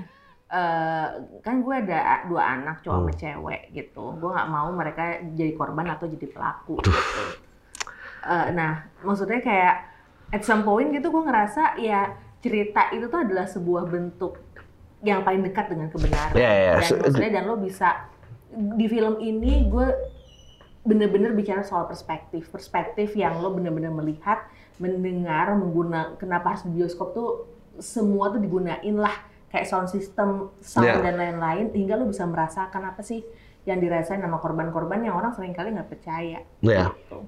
eh, 0.48 1.08
kan 1.44 1.56
gue 1.60 1.75
ada 1.75 2.24
dua 2.25 2.44
anak 2.56 2.80
cowok 2.80 2.98
sama 2.98 3.12
Hmm. 3.12 3.20
cewek 3.20 3.62
gitu. 3.72 4.04
Gue 4.16 4.30
nggak 4.32 4.50
mau 4.50 4.68
mereka 4.72 5.04
jadi 5.36 5.51
korban 5.54 5.88
atau 5.92 6.08
jadi 6.08 6.27
pelaku. 6.27 6.80
Gitu 6.82 7.48
Eh, 8.27 8.48
nah 8.51 8.84
maksudnya 9.04 9.39
kayak 9.39 9.75
at 10.36 10.44
some 10.44 10.68
point 10.68 10.92
gitu 10.92 11.08
gue 11.08 11.24
ngerasa 11.24 11.80
ya 11.80 12.12
cerita 12.44 12.92
itu 12.92 13.08
tuh 13.08 13.24
adalah 13.24 13.48
sebuah 13.48 13.88
bentuk 13.88 14.36
yang 15.00 15.24
paling 15.24 15.48
dekat 15.48 15.72
dengan 15.72 15.88
kebenaran. 15.88 16.36
Ya, 16.36 16.51
ya, 16.51 16.51
ya. 16.51 16.74
dan 16.84 16.92
maksudnya 17.00 17.32
dan 17.32 17.44
lo 17.48 17.56
bisa 17.56 17.89
di 18.51 18.86
film 18.88 19.22
ini 19.22 19.72
gue 19.72 19.88
bener-bener 20.84 21.32
bicara 21.32 21.63
soal 21.63 21.88
perspektif. 21.88 22.48
Perspektif 22.48 23.16
yang 23.16 23.39
lo 23.39 23.56
bener-bener 23.56 23.92
melihat 23.92 24.44
mendengar 24.77 25.56
mengguna 25.56 26.20
kenapa 26.20 26.56
harus 26.56 26.68
di 26.68 26.72
bioskop 26.75 27.16
tuh 27.16 27.30
semua 27.80 28.27
tuh 28.30 28.42
digunain 28.42 28.96
lah 28.98 29.13
kayak 29.48 29.66
sound 29.66 29.88
system 29.88 30.51
sound 30.60 30.86
Ya. 30.86 31.00
dan 31.00 31.16
lain-lain 31.16 31.72
hingga 31.72 31.96
lo 31.96 32.06
bisa 32.06 32.24
merasakan 32.24 32.84
apa 32.86 33.00
sih 33.00 33.24
yang 33.63 33.80
dirasain 33.80 34.20
sama 34.20 34.38
korban-korban 34.38 35.04
yang 35.04 35.16
orang 35.16 35.32
sering 35.32 35.51
kali 35.51 35.72
nggak 35.72 35.88
percaya 35.88 36.44
Ya. 36.60 36.92
gitu. 36.92 37.24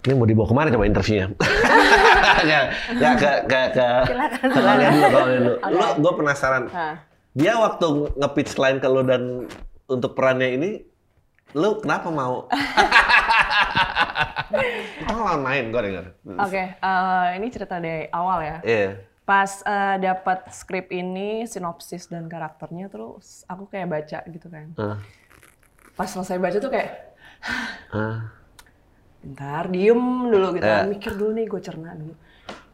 Ini 0.00 0.16
mau 0.16 0.24
dibawa 0.24 0.48
ke 0.48 0.54
mana 0.56 0.68
coba 0.72 0.88
interviewnya? 0.88 1.28
ya, 2.50 2.60
ya 2.96 3.10
ke 3.14 3.30
ke 3.44 3.60
ke 3.70 3.88
Silakan, 4.08 4.48
ke 4.48 4.60
kalian 4.60 4.90
dulu, 4.90 5.08
kalian 5.12 5.40
dulu. 5.44 5.54
Oke. 5.60 5.76
Lo, 5.76 5.86
gue 6.00 6.12
penasaran. 6.24 6.62
Hah. 6.72 6.94
Dia 7.36 7.52
waktu 7.60 7.86
nge-pitch 8.16 8.56
line 8.56 8.78
ke 8.80 8.88
lu 8.88 9.04
dan 9.04 9.44
untuk 9.86 10.16
perannya 10.16 10.56
ini, 10.56 10.70
lu 11.52 11.76
kenapa 11.78 12.08
mau? 12.08 12.48
Kita 14.98 15.12
lawan 15.12 15.40
main, 15.44 15.64
gue 15.68 15.80
denger. 15.84 16.04
Oke, 16.40 16.62
eh, 16.74 17.26
ini 17.38 17.46
cerita 17.52 17.76
dari 17.76 18.08
awal 18.10 18.38
ya. 18.40 18.56
Iya. 18.64 18.90
Pas 19.22 19.62
eh, 19.62 19.96
dapat 20.00 20.50
skrip 20.50 20.90
ini, 20.90 21.46
sinopsis 21.46 22.10
dan 22.10 22.26
karakternya 22.26 22.90
terus 22.90 23.46
aku 23.46 23.70
kayak 23.70 23.88
baca 23.88 24.18
gitu 24.26 24.48
kan. 24.50 24.74
Hah? 24.74 24.98
Pas 25.94 26.08
selesai 26.08 26.40
baca 26.40 26.58
tuh 26.58 26.72
kayak 26.72 26.90
Hah? 27.92 28.32
bentar 29.20 29.68
diem 29.68 30.00
dulu 30.26 30.56
gitu 30.56 30.64
kan. 30.64 30.88
Mikir 30.88 31.12
dulu 31.14 31.30
nih 31.36 31.46
gue 31.46 31.60
cerna 31.60 31.92
dulu. 31.92 32.14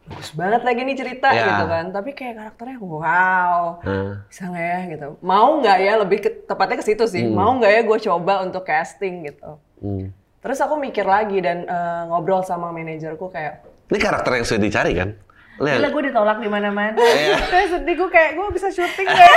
Bagus 0.07 0.31
banget 0.31 0.63
lagi 0.63 0.81
nih 0.87 0.95
cerita 0.95 1.27
Ya. 1.35 1.43
gitu 1.51 1.65
kan. 1.67 1.85
Tapi 1.91 2.09
kayak 2.15 2.33
karakternya 2.39 2.77
wow. 2.79 3.83
Hah? 3.83 4.23
Bisa 4.31 4.47
nggak 4.47 4.65
ya 4.65 4.79
gitu. 4.95 5.07
Mau 5.19 5.59
nggak 5.59 5.77
ya 5.83 5.93
lebih 5.99 6.19
ke, 6.23 6.29
tepatnya 6.47 6.79
ke 6.79 6.85
situ 6.87 7.03
sih. 7.05 7.27
Mau 7.27 7.59
nggak 7.59 7.71
ya 7.75 7.81
gue 7.83 7.97
coba 8.07 8.33
untuk 8.41 8.63
casting 8.63 9.27
gitu. 9.27 9.59
Hmm. 9.83 10.09
Terus 10.39 10.63
aku 10.63 10.79
mikir 10.79 11.03
lagi 11.03 11.43
dan 11.43 11.67
eh, 11.67 12.01
ngobrol 12.07 12.41
sama 12.41 12.71
manajerku 12.71 13.27
kayak 13.27 13.67
Ini 13.91 13.99
karakter 13.99 14.31
yang 14.35 14.45
sudah 14.47 14.61
dicari 14.63 14.93
kan? 14.95 15.09
Yang- 15.57 15.77
Gila 15.77 15.89
gue 15.89 16.03
ditolak 16.07 16.37
di 16.37 16.49
mana-mana. 16.49 16.97
Iya. 16.97 17.37
Sedih 17.73 17.95
gue 17.95 18.09
kayak 18.09 18.31
gue 18.33 18.47
bisa 18.51 18.67
syuting 18.69 19.07
deh. 19.07 19.33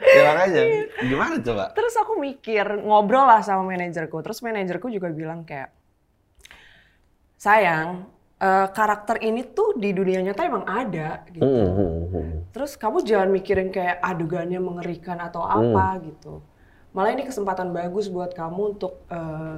bilang 0.00 0.38
aja. 0.38 0.60
Gimana 1.00 1.34
coba? 1.40 1.64
Terus 1.72 1.94
aku 1.96 2.12
mikir, 2.16 2.64
ngobrol 2.80 3.26
lah 3.26 3.40
sama 3.40 3.64
manajerku. 3.64 4.22
Terus 4.22 4.38
manajerku 4.40 4.88
juga 4.88 5.10
bilang 5.10 5.42
kayak, 5.42 5.70
sayang, 7.34 8.06
eh, 8.36 8.66
karakter 8.70 9.18
ini 9.20 9.42
tuh 9.44 9.74
di 9.74 9.90
dunia 9.90 10.22
nyata 10.22 10.42
emang 10.42 10.64
ada 10.64 11.22
gitu. 11.28 11.42
Hmm, 11.42 11.70
hmm, 11.70 12.02
hmm. 12.08 12.30
Terus 12.50 12.74
kamu 12.74 13.02
jangan 13.02 13.28
mikirin 13.28 13.70
kayak 13.70 13.98
adegannya 13.98 14.58
mengerikan 14.58 15.18
atau 15.18 15.42
apa 15.42 15.98
gitu. 16.02 16.42
Malah 16.90 17.10
ini 17.12 17.22
kesempatan 17.22 17.70
bagus 17.70 18.06
buat 18.06 18.32
kamu 18.32 18.78
untuk 18.78 19.02
eh, 19.08 19.54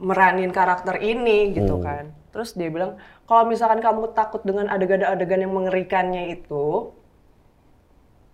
meranin 0.00 0.48
karakter 0.48 0.96
ini 0.98 1.52
gitu 1.52 1.76
kan. 1.78 2.04
Terus 2.30 2.54
dia 2.54 2.70
bilang, 2.70 2.98
kalau 3.26 3.46
misalkan 3.46 3.82
kamu 3.82 4.14
takut 4.14 4.42
dengan 4.46 4.70
adegan-adegan 4.70 5.42
yang 5.42 5.54
mengerikannya 5.54 6.30
itu, 6.30 6.94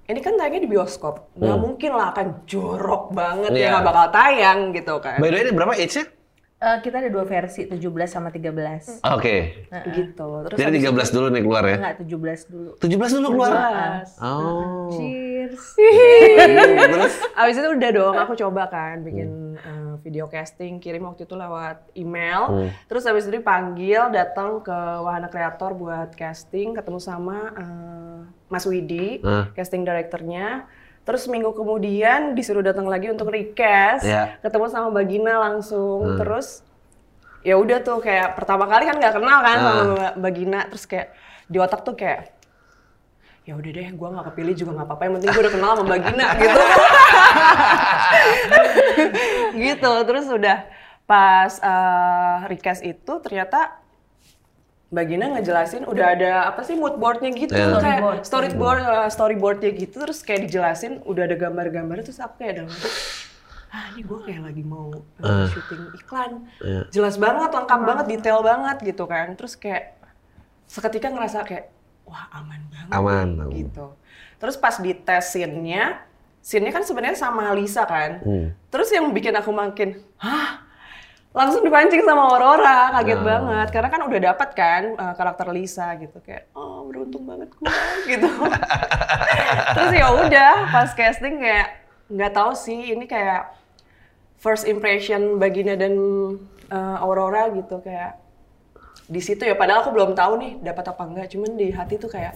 ini 0.06 0.20
kan 0.22 0.38
tayangnya 0.38 0.62
di 0.62 0.70
bioskop, 0.70 1.34
nggak 1.34 1.58
mungkin 1.58 1.90
lah 1.98 2.14
akan 2.14 2.46
jorok 2.46 3.10
banget 3.10 3.50
Iya. 3.50 3.60
ya 3.60 3.68
nggak 3.74 3.86
bakal 3.90 4.06
tayang 4.14 4.58
gitu 4.70 4.94
kan. 5.02 5.18
By 5.18 5.28
the 5.32 5.36
way, 5.36 5.42
ini 5.42 5.52
berapa 5.52 5.74
age-nya? 5.74 6.04
Eh, 6.56 6.78
kita 6.80 7.04
ada 7.04 7.12
dua 7.12 7.28
versi, 7.28 7.68
17 7.68 7.84
sama 8.08 8.32
13. 8.32 9.04
Oke. 9.12 9.68
Gitu. 9.92 10.28
Terus 10.48 10.56
Jadi 10.56 10.80
habis 10.80 11.12
13 11.12 11.12
dulu 11.12 11.26
nih 11.28 11.42
keluar 11.44 11.62
ya? 11.68 11.76
Enggak, 11.76 11.96
17 12.00 12.40
dulu. 12.48 12.70
17 12.80 13.12
dulu 13.20 13.26
keluar? 13.36 13.52
17. 13.52 14.24
Oh. 14.24 14.88
Cheers. 14.96 15.62
Terus? 15.76 17.14
Abis 17.44 17.60
itu 17.60 17.68
udah 17.68 17.90
dong, 17.92 18.16
aku 18.16 18.32
coba 18.40 18.72
kan 18.72 19.04
bikin 19.04 19.60
eh, 19.60 19.94
video 20.00 20.32
casting, 20.32 20.80
kirim 20.80 21.04
waktu 21.04 21.28
itu 21.28 21.36
lewat 21.36 21.92
email. 21.92 22.48
Hmm. 22.48 22.68
Terus 22.88 23.04
abis 23.04 23.28
itu 23.28 23.36
dipanggil, 23.36 24.08
datang 24.08 24.64
ke 24.64 24.72
Wahana 25.04 25.28
Kreator 25.28 25.76
buat 25.76 26.16
casting, 26.16 26.72
ketemu 26.72 26.96
sama 26.96 27.52
eh, 27.52 28.18
Mas 28.48 28.64
Widi, 28.64 29.20
Hmm. 29.20 29.52
casting 29.52 29.84
directornya. 29.84 30.64
Terus 31.06 31.30
minggu 31.30 31.54
kemudian 31.54 32.34
disuruh 32.34 32.60
datang 32.60 32.84
lagi 32.84 33.06
untuk 33.06 33.30
recast, 33.30 34.02
Ya. 34.02 34.36
ketemu 34.42 34.66
sama 34.66 34.90
Bagina 34.90 35.38
langsung. 35.38 36.18
Terus 36.18 36.66
ya 37.40 37.54
udah 37.54 37.78
tuh 37.78 38.02
kayak 38.02 38.34
pertama 38.34 38.66
kali 38.66 38.84
kan 38.84 38.98
nggak 38.98 39.14
kenal 39.14 39.38
kan 39.38 39.56
sama 39.56 40.06
Bagina, 40.18 40.66
terus 40.66 40.82
kayak 40.84 41.14
di 41.46 41.56
otak 41.56 41.86
tuh 41.86 41.94
kayak 41.94 42.34
ya 43.46 43.54
udah 43.54 43.70
deh, 43.70 43.88
gue 43.94 44.08
nggak 44.10 44.26
kepilih 44.34 44.54
juga 44.58 44.70
nggak 44.74 44.86
apa-apa. 44.90 45.02
Yang 45.06 45.14
penting 45.14 45.30
gue 45.30 45.42
udah 45.46 45.54
kenal 45.54 45.70
sama 45.72 45.88
Bagina 45.88 46.26
gitu. 46.42 46.60
gitu. 49.56 49.92
Terus 50.02 50.26
udah 50.26 50.58
pas 51.06 51.52
eh, 51.54 52.38
recast 52.50 52.82
itu 52.82 53.12
ternyata 53.22 53.78
Bagina 54.86 55.34
ngejelasin 55.34 55.82
udah 55.82 56.06
ada 56.14 56.30
apa 56.46 56.62
sih 56.62 56.78
mood 56.78 56.94
boardnya 57.02 57.34
gitu. 57.34 57.50
Ya. 57.50 57.74
kayak 57.74 58.22
storyboard. 58.22 58.80
eh, 58.86 59.08
storyboardnya 59.10 59.70
gitu 59.74 59.98
terus 59.98 60.22
kayak 60.22 60.46
dijelasin 60.46 61.02
udah 61.02 61.26
ada 61.26 61.34
gambar-gambar 61.34 62.06
terus 62.06 62.22
aku 62.22 62.38
kayak 62.38 62.62
dalam 62.62 62.70
ah 63.74 63.84
ini 63.92 64.06
gue 64.06 64.18
kayak 64.22 64.42
lagi 64.46 64.62
mau 64.62 64.94
eh, 65.20 65.46
syuting 65.50 65.82
iklan. 65.98 66.32
Iya. 66.62 66.82
jelas 66.94 67.18
banget 67.18 67.50
lengkap 67.50 67.80
banget 67.82 68.06
detail 68.14 68.40
banget 68.46 68.76
gitu 68.86 69.04
kan. 69.10 69.34
Terus 69.34 69.58
kayak 69.58 69.98
seketika 70.70 71.10
ngerasa 71.10 71.42
kayak 71.42 71.74
wah 72.06 72.30
aman 72.30 72.62
banget. 72.70 72.94
Aman. 72.94 73.28
gitu. 73.52 73.86
Terus 74.38 74.54
pas 74.54 74.78
di 74.78 74.94
tes 74.94 75.24
scene-nya 75.34 76.06
scene-nya 76.46 76.70
kan 76.70 76.86
sebenarnya 76.86 77.18
sama 77.18 77.50
Lisa 77.58 77.82
kan. 77.90 78.22
Hmm. 78.22 78.54
terus 78.70 78.86
yang 78.94 79.10
bikin 79.10 79.34
aku 79.34 79.50
makin 79.50 79.98
hah 80.22 80.62
langsung 81.36 81.60
dipancing 81.60 82.00
sama 82.00 82.32
Aurora 82.32 82.88
kaget 82.94 83.20
Oh. 83.20 83.24
banget. 83.24 83.68
Karena 83.68 83.88
kan 83.88 84.00
udah 84.02 84.20
dapat 84.24 84.48
kan 84.52 84.82
uh, 84.94 85.12
karakter 85.12 85.46
Lisa 85.50 85.92
gitu. 85.94 86.16
Kayak 86.18 86.48
oh 86.52 86.88
beruntung 86.88 87.22
banget 87.22 87.52
gue 87.52 87.68
gitu. 88.10 88.24
Terus 89.76 89.92
ya 89.92 90.06
udah 90.16 90.52
pas 90.66 90.90
casting 90.90 91.36
kayak 91.36 91.68
nggak 92.08 92.32
tahu 92.32 92.56
sih 92.56 92.90
ini 92.90 93.04
kayak 93.04 93.52
first 94.36 94.64
impression 94.64 95.36
Bagina 95.36 95.76
dan 95.76 95.92
uh, 96.66 96.96
Aurora 96.98 97.52
gitu. 97.52 97.78
Kayak 97.78 98.16
di 99.06 99.20
situ 99.20 99.44
ya 99.44 99.54
padahal 99.54 99.84
aku 99.84 99.92
belum 99.92 100.16
tahu 100.16 100.32
nih 100.36 100.52
dapat 100.64 100.84
apa 100.88 101.02
enggak 101.04 101.28
cuman 101.30 101.52
di 101.54 101.68
hati 101.68 101.94
tuh 101.94 102.08
kayak 102.08 102.32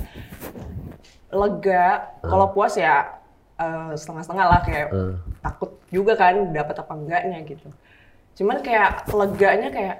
lega. 1.30 1.86
Kalau 2.20 2.50
puas 2.50 2.74
ya 2.74 3.16
uh, 3.56 3.92
setengah-setengah 3.92 4.46
lah 4.46 4.60
kayak 4.60 4.88
Hmm. 4.90 5.14
takut 5.40 5.72
juga 5.88 6.12
kan 6.14 6.50
dapat 6.50 6.76
apa 6.76 6.92
enggaknya 6.92 7.38
gitu 7.44 7.68
cuman 8.32 8.58
kayak 8.60 8.90
leganya 9.08 9.68
kayak 9.68 9.96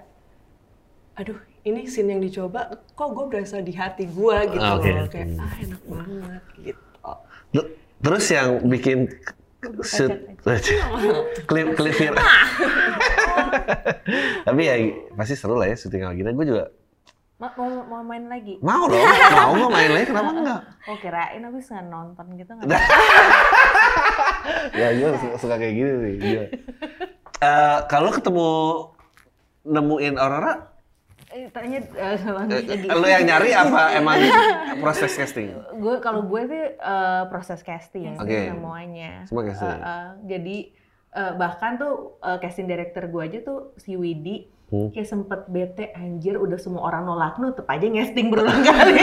aduh 1.14 1.36
ini 1.60 1.84
scene 1.84 2.08
yang 2.10 2.20
dicoba 2.20 2.60
kok 2.90 3.08
gue 3.10 3.24
berasa 3.26 3.58
di 3.58 3.70
hati 3.70 4.04
gue 4.04 4.36
gitu 4.48 4.60
Ah, 4.60 4.74
oke. 4.74 4.88
loh 4.88 5.06
kayak 5.06 5.28
ah 5.36 5.52
enak 5.58 5.82
banget 5.82 6.42
gitu 6.58 6.82
Ter- 7.50 7.72
Terus 8.00 8.24
yang 8.28 8.48
bikin 8.64 9.12
shoot 9.82 10.08
klip 11.48 11.76
klip 11.76 11.92
viral. 11.92 12.16
Tapi 14.40 14.60
ya 14.62 14.74
pasti 15.12 15.36
seru 15.36 15.52
lah 15.54 15.68
ya 15.68 15.76
syuting 15.76 16.00
lagi. 16.02 16.24
Dan 16.24 16.32
gue 16.32 16.48
juga 16.48 16.64
Ma- 17.36 17.52
mau, 17.54 17.68
mau 17.86 18.00
main 18.02 18.24
lagi? 18.24 18.56
mau 18.60 18.84
dong, 18.84 19.00
mau 19.32 19.52
mau 19.58 19.70
main 19.70 19.88
lagi 19.90 20.06
kenapa 20.06 20.28
enggak? 20.30 20.60
Oh 20.86 20.96
kirain 20.96 21.40
habis 21.42 21.64
nggak 21.66 21.86
nonton 21.86 22.26
gitu 22.36 22.50
nggak? 22.54 22.68
ya 24.76 24.88
gue 24.92 25.08
suka, 25.14 25.36
suka 25.38 25.54
kayak 25.56 25.74
gini 25.74 25.90
nih. 25.90 26.14
Gila. 26.16 26.44
Eh, 27.40 27.78
kalau 27.88 28.12
ketemu 28.12 28.48
nemuin 29.64 30.16
Aurora, 30.20 30.68
Eh, 31.30 31.46
tanya 31.54 31.78
lanjut 32.26 32.66
eh, 32.66 32.90
lo 32.90 33.06
yang 33.06 33.22
nyari 33.22 33.54
apa 33.54 33.94
emang 33.94 34.18
proses 34.82 35.14
casting? 35.14 35.54
gue 35.78 36.02
kalau 36.02 36.26
gue 36.26 36.42
sih 36.42 36.74
eh, 36.74 37.22
proses 37.30 37.62
casting 37.62 38.18
Oke. 38.18 38.50
semuanya. 38.50 39.22
Semua 39.30 39.46
casting. 39.46 39.70
Eh, 39.70 39.78
eh, 39.78 40.08
jadi 40.26 40.56
eh, 41.14 41.32
bahkan 41.38 41.78
tuh 41.78 42.18
eh, 42.18 42.34
casting 42.42 42.66
director 42.66 43.06
gue 43.06 43.22
aja 43.22 43.38
tuh 43.46 43.70
si 43.78 43.94
Widi 43.94 44.50
Hmm. 44.70 44.86
kayak 44.94 45.02
sempet 45.04 45.50
bete 45.50 45.90
anjir 45.92 46.38
udah 46.38 46.54
semua 46.54 46.86
orang 46.86 47.02
nolak 47.02 47.34
lu 47.36 47.50
tetep 47.50 47.66
aja 47.66 47.82
ngesting 47.82 48.30
berulang 48.30 48.62
kali. 48.62 49.02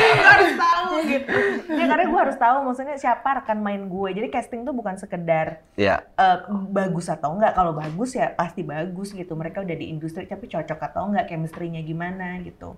gue 0.00 0.24
harus 0.24 0.52
tahu 0.56 0.94
gitu. 1.04 1.36
Ya 1.68 1.84
karena 1.84 2.04
gue 2.08 2.16
harus 2.18 2.36
tahu 2.36 2.56
maksudnya 2.64 2.96
siapa 2.96 3.28
rekan 3.38 3.60
main 3.60 3.84
gue. 3.86 4.08
Jadi 4.10 4.28
casting 4.28 4.64
tuh 4.64 4.72
bukan 4.72 4.96
sekedar 4.96 5.60
Ya, 5.76 6.00
eh, 6.16 6.36
bagus 6.66 7.06
atau 7.06 7.36
enggak. 7.36 7.52
Kalau 7.52 7.76
bagus 7.76 8.16
ya 8.16 8.32
pasti 8.32 8.64
bagus 8.64 9.12
gitu. 9.12 9.36
Mereka 9.36 9.62
udah 9.62 9.76
di 9.76 9.92
industri 9.92 10.24
tapi 10.24 10.48
cocok 10.48 10.80
atau 10.82 11.06
enggak, 11.06 11.28
chemistry-nya 11.28 11.84
gimana 11.84 12.40
gitu. 12.40 12.72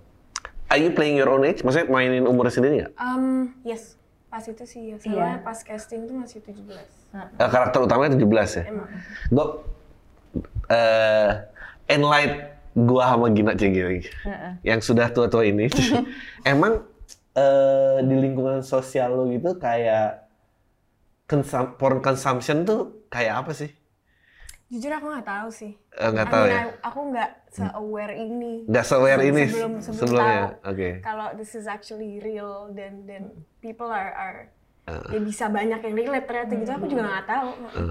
are 0.67 0.79
you 0.79 0.91
playing 0.91 1.15
your 1.15 1.27
own 1.27 1.43
age? 1.43 1.63
Maksudnya 1.63 1.87
mainin 1.87 2.27
umur 2.27 2.47
sendiri 2.47 2.83
nggak? 2.83 2.93
Um, 2.95 3.55
yes, 3.63 3.95
pas 4.27 4.43
itu 4.43 4.63
sih 4.63 4.91
ya. 4.91 4.97
Soalnya 4.99 5.39
Iya. 5.39 5.43
pas 5.43 5.59
casting 5.63 6.07
tuh 6.07 6.15
masih 6.15 6.39
17. 6.43 6.87
Eh, 7.11 7.49
karakter 7.51 7.79
utamanya 7.79 8.15
17 8.15 8.51
ya? 8.55 8.65
Emang. 8.71 8.87
Gue 9.27 9.47
eh 10.71 11.31
enlight 11.91 12.55
gua 12.79 13.13
sama 13.13 13.27
Gina 13.35 13.53
Cenggiring 13.59 14.07
yang 14.63 14.79
sudah 14.79 15.11
tua-tua 15.11 15.43
ini 15.43 15.67
emang 16.47 16.87
eh, 17.35 17.99
di 18.07 18.15
lingkungan 18.15 18.63
sosial 18.63 19.11
lo 19.19 19.27
gitu 19.27 19.59
kayak 19.59 20.31
konsum 21.31 21.79
porn 21.79 22.03
consumption 22.03 22.67
tuh 22.67 23.07
kayak 23.07 23.47
apa 23.47 23.53
sih? 23.55 23.71
Jujur 24.71 24.91
aku 24.95 25.07
nggak 25.11 25.27
tahu 25.27 25.49
sih. 25.51 25.73
Eh, 25.99 26.09
nggak 26.11 26.27
I 26.27 26.33
tahu 26.35 26.45
ya? 26.47 26.63
Aku 26.87 27.01
nggak 27.11 27.31
se-aware 27.51 28.15
ini. 28.15 28.55
Nggak 28.71 28.85
se-aware 28.87 29.23
ini 29.27 29.43
sebelum, 29.51 29.73
sebelum 29.83 29.99
sebelumnya? 29.99 30.43
Oke. 30.63 30.91
Kalau 31.03 31.27
this 31.35 31.59
is 31.59 31.67
actually 31.67 32.23
real 32.23 32.71
dan 32.71 33.03
dan 33.07 33.35
people 33.59 33.91
are, 33.91 34.15
are 34.15 34.39
Ya 35.07 35.21
bisa 35.21 35.45
banyak 35.47 35.81
yang 35.81 35.95
relate 35.95 36.25
ternyata 36.25 36.53
gitu. 36.55 36.71
Aku 36.73 36.87
juga 36.87 37.03
nggak 37.05 37.27
tahu. 37.27 37.49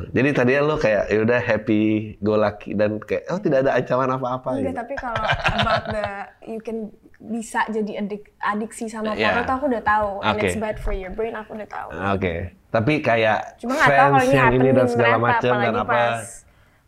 Jadi 0.10 0.29
tadinya 0.32 0.62
lo 0.63 0.75
kayak 0.75 1.03
ya 1.08 1.20
udah 1.20 1.39
happy 1.39 1.82
go 2.18 2.34
lucky 2.34 2.72
dan 2.72 2.98
kayak 3.00 3.24
oh 3.27 3.38
tidak 3.38 3.58
ada 3.62 3.72
ancaman 3.74 4.10
apa-apa 4.12 4.50
Enggak, 4.53 4.63
gitu. 4.65 4.77
tapi 4.77 4.94
kalau 4.96 5.24
about 5.53 5.84
the 5.88 6.08
you 6.46 6.60
can 6.60 6.77
bisa 7.18 7.68
jadi 7.68 8.00
adik 8.00 8.32
adiksi 8.38 8.88
sama 8.88 9.12
Iya. 9.12 9.36
porno 9.36 9.41
tuh 9.44 9.53
aku 9.53 9.65
udah 9.68 9.84
tahu. 9.84 10.10
And 10.22 10.36
Oke. 10.36 10.46
it's 10.46 10.58
bad 10.58 10.77
for 10.77 10.91
your 10.91 11.12
brain 11.12 11.34
aku 11.34 11.51
udah 11.53 11.68
tahu. 11.68 11.89
Oke. 12.15 12.34
Tapi 12.70 12.94
kayak 13.00 13.58
Cuma 13.58 13.75
nggak 13.75 13.89
tahu 13.89 14.12
kalau 14.12 14.24
ini 14.24 14.36
yang 14.36 14.53
ini 14.53 14.70
dan 14.72 14.88
segala 14.88 15.15
macam 15.18 15.53
dan 15.53 15.74
apa. 15.75 15.84
pas 15.86 16.20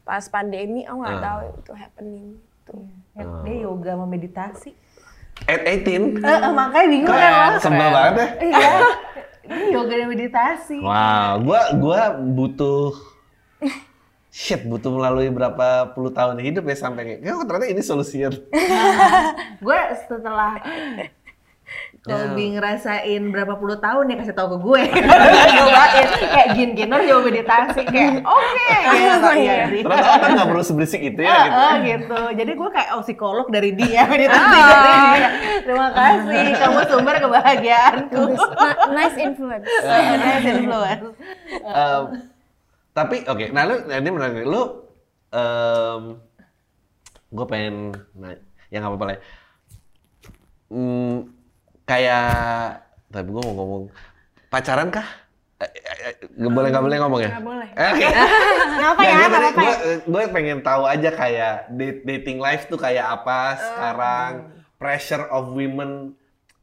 pas 0.02 0.24
pandemi 0.28 0.82
aku 0.82 0.98
nggak 0.98 1.14
Ah. 1.14 1.24
tahu 1.24 1.40
itu 1.58 1.72
happening. 1.74 2.26
Tuh. 2.64 2.86
Ya, 3.12 3.24
Dia 3.44 3.56
yoga 3.62 3.92
sama 3.92 4.06
meditasi. 4.06 4.72
At 5.44 5.62
18. 5.62 6.22
Eh, 6.22 6.30
eh, 6.38 6.52
makanya 6.54 6.88
bingung 6.88 7.10
kan 7.10 7.32
lo. 7.50 7.60
sebel 7.60 7.90
banget 7.90 8.14
ya. 8.14 8.28
Iya. 8.48 8.72
Ini 9.46 9.74
yoga 9.74 9.94
dan 9.98 10.08
meditasi. 10.10 10.78
Wow, 10.82 11.42
gua 11.42 11.62
gua 11.78 12.02
butuh 12.18 12.94
shit 14.32 14.64
butuh 14.64 14.96
melalui 14.96 15.28
berapa 15.28 15.92
puluh 15.92 16.08
tahun 16.16 16.40
hidup 16.40 16.64
ya 16.64 16.76
sampai 16.80 17.20
kayak 17.20 17.20
"Oh, 17.36 17.44
ternyata 17.44 17.68
ini 17.68 17.84
solusinya. 17.84 18.32
Gue 19.60 19.80
setelah 20.08 20.56
kalau 22.02 22.34
lebih 22.34 22.58
ngerasain 22.58 23.22
berapa 23.30 23.62
puluh 23.62 23.78
tahun 23.78 24.10
ya 24.10 24.16
kasih 24.18 24.34
tau 24.34 24.50
ke 24.50 24.58
gue. 24.58 24.84
Cobain 25.62 26.08
kayak 26.18 26.48
gin 26.58 26.74
ginor 26.74 26.98
coba 27.06 27.22
meditasi 27.30 27.82
kayak 27.86 28.26
oke 28.26 28.74
gitu 28.90 29.30
ya 29.38 29.56
sih. 29.70 29.82
Ternyata 29.86 30.10
orang 30.18 30.32
nggak 30.34 30.50
perlu 30.50 30.64
seberisik 30.66 31.02
itu 31.06 31.22
ya 31.22 31.46
gitu. 31.46 31.54
Oh, 31.62 31.74
gitu. 31.86 32.20
Jadi 32.42 32.52
gue 32.58 32.70
kayak 32.74 32.90
oh, 32.98 33.04
psikolog 33.06 33.48
dari 33.54 33.78
dia, 33.78 34.02
meditasi 34.12 34.58
dari 34.66 34.98
dia. 35.14 35.30
Terima 35.62 35.90
kasih, 35.94 36.46
kamu 36.58 36.80
sumber 36.90 37.16
kebahagiaanku. 37.22 38.24
Nice 38.98 39.18
influence. 39.22 39.66
Nice 39.86 40.48
influence. 40.50 41.06
Em, 41.54 42.02
tapi 42.98 43.16
oke, 43.30 43.46
nah 43.54 43.70
lu 43.70 43.78
nah 43.86 43.98
ini 44.02 44.10
menarik. 44.10 44.42
Lu 44.50 44.62
gue 47.30 47.46
pengen 47.46 47.94
nah, 48.18 48.34
ya 48.74 48.82
nggak 48.82 48.90
apa-apa 48.90 49.06
lah. 49.06 49.16
ya. 49.16 49.22
Hmm, 50.74 51.41
kayak 51.92 52.28
tapi 53.12 53.28
gue 53.28 53.44
mau 53.44 53.56
ngomong 53.60 53.84
pacaran 54.48 54.88
kah? 54.88 55.08
Eh, 55.62 55.68
eh, 55.68 55.96
eh, 56.10 56.14
Nggak 56.40 56.54
boleh 56.56 56.70
nggak 56.74 56.86
boleh 56.88 56.98
ngomong 57.04 57.20
ya? 57.22 57.32
Nggak 57.36 57.46
boleh. 57.46 57.70
Eh, 57.76 57.92
Oke. 57.92 58.08
Ngapa 58.82 59.02
ya? 59.04 59.14
Nggak 59.14 59.30
apa-apa 59.30 59.62
ya? 59.62 59.76
Gue 60.08 60.24
pengen 60.32 60.60
tahu 60.64 60.84
aja 60.88 61.10
kayak 61.14 61.56
dating 62.08 62.40
life 62.42 62.66
tuh 62.72 62.80
kayak 62.80 63.06
apa 63.22 63.40
sekarang. 63.60 64.32
Pressure 64.82 65.30
of 65.30 65.54
women 65.54 66.18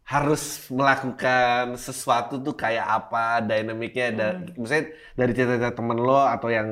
harus 0.08 0.66
melakukan 0.72 1.76
sesuatu 1.76 2.40
tuh 2.40 2.56
kayak 2.56 2.82
apa 2.82 3.44
dynamicnya 3.44 4.06
da, 4.10 4.28
misalnya 4.56 4.96
dari 5.12 5.36
cerita-cerita 5.36 5.76
temen 5.76 6.00
lo 6.00 6.24
atau 6.24 6.48
yang 6.48 6.68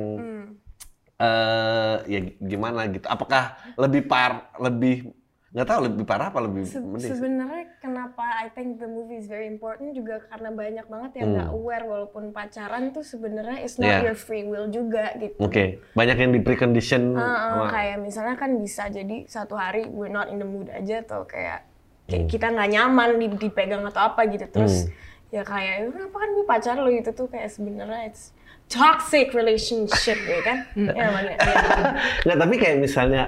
eh 1.16 1.96
ya 2.08 2.20
gimana 2.40 2.88
gitu 2.92 3.04
apakah 3.08 3.56
lebih 3.76 4.08
par 4.08 4.52
lebih 4.60 5.15
nggak 5.56 5.64
tahu 5.66 5.80
lebih 5.82 6.04
parah 6.04 6.28
apa 6.28 6.36
lebih 6.38 6.62
Se- 6.62 6.76
mending 6.78 7.00
sih? 7.02 7.10
Sebenarnya 7.10 7.64
kenapa 7.78 8.20
I 8.38 8.52
think 8.52 8.76
the 8.76 8.84
movie 8.84 9.16
is 9.16 9.25
very 9.25 9.48
important 9.48 9.90
juga 9.90 10.20
karena 10.22 10.52
banyak 10.52 10.84
banget 10.84 11.10
yang 11.16 11.32
nggak 11.32 11.48
aware 11.50 11.80
walaupun 11.82 12.28
pacaran 12.28 12.92
tuh 12.92 13.00
sebenarnya 13.00 13.58
it's 13.58 13.75
not 13.75 13.88
Hmm. 13.88 13.92
Yeah. 13.94 14.04
your 14.04 14.18
free 14.18 14.44
will 14.44 14.68
juga 14.68 15.16
gitu. 15.16 15.32
Oke, 15.38 15.80
banyak 15.90 16.16
yang 16.18 16.30
di 16.30 16.40
precondition. 16.40 17.10
Uh, 17.10 17.18
uh, 17.18 17.36
sama- 17.56 17.70
kayak 17.70 17.96
misalnya 17.98 18.36
kan 18.36 18.52
bisa 18.54 18.84
jadi 18.86 19.25
satu 19.25 19.54
hari 19.54 19.88
we're 19.88 20.12
not 20.12 20.28
in 20.28 20.36
the 20.36 20.44
mood 20.44 20.68
aja 20.68 21.00
atau 21.00 21.25
kayak, 21.25 21.64
Hmm. 22.04 22.28
kita 22.28 22.46
nggak 22.46 22.68
nyaman 22.70 23.16
di- 23.16 23.40
dipegang 23.40 23.80
atau 23.82 24.02
apa 24.06 24.28
gitu 24.28 24.44
terus 24.46 24.92
ya 25.26 25.42
kayak 25.42 25.75
"Ya 25.75 25.88
kenapa 25.90 26.16
kan 26.16 26.28
gue 26.30 26.44
pacar 26.46 26.75
lo 26.76 26.86
gitu 26.88 27.10
tuh 27.10 27.26
kayak 27.26 27.48
sebenarnya 27.48 28.06
it's 28.06 28.30
toxic 28.66 29.32
relationship 29.32 30.14
ya 30.20 30.38
kan 30.40 30.58
ya 30.76 31.06
makanya 31.08 31.32
ya. 31.32 31.46
Nggak, 32.25 32.38
tapi 32.38 32.54
kayak 32.56 32.76
misalnya 32.78 33.22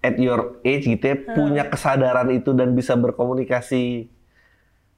at 0.00 0.16
your 0.16 0.60
age 0.62 0.86
gitu 0.86 1.04
ya, 1.04 1.16
punya 1.28 1.62
kesadaran 1.64 2.30
itu 2.30 2.50
dan 2.52 2.72
bisa 2.72 2.94
berkomunikasi 2.94 4.06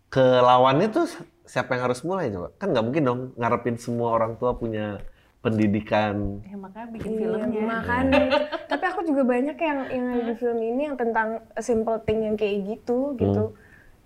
ke 0.07 0.25
lawannya 0.41 0.91
tuh 0.91 1.07
siapa 1.45 1.75
yang 1.75 1.87
harus 1.87 2.03
mulai 2.03 2.29
coba? 2.29 2.51
Kan 2.57 2.71
nggak 2.71 2.85
mungkin 2.85 3.03
dong 3.03 3.21
ngarepin 3.35 3.77
semua 3.77 4.13
orang 4.13 4.37
tua 4.37 4.53
punya 4.53 5.01
pendidikan. 5.41 6.45
Ya, 6.45 6.53
makanya 6.55 6.89
bikin 6.93 7.11
Iya, 7.11 7.19
filmnya. 7.19 7.63
makanya 7.65 8.23
tapi 8.71 8.85
aku 8.87 9.01
juga 9.03 9.23
banyak 9.25 9.57
yang 9.57 9.79
yang 9.89 10.05
ada 10.11 10.23
di 10.23 10.35
film 10.37 10.59
ini 10.61 10.81
yang 10.85 10.97
tentang 10.97 11.29
simple 11.59 11.97
thing 12.01 12.23
yang 12.23 12.37
kayak 12.37 12.61
gitu 12.67 13.17
gitu 13.17 13.57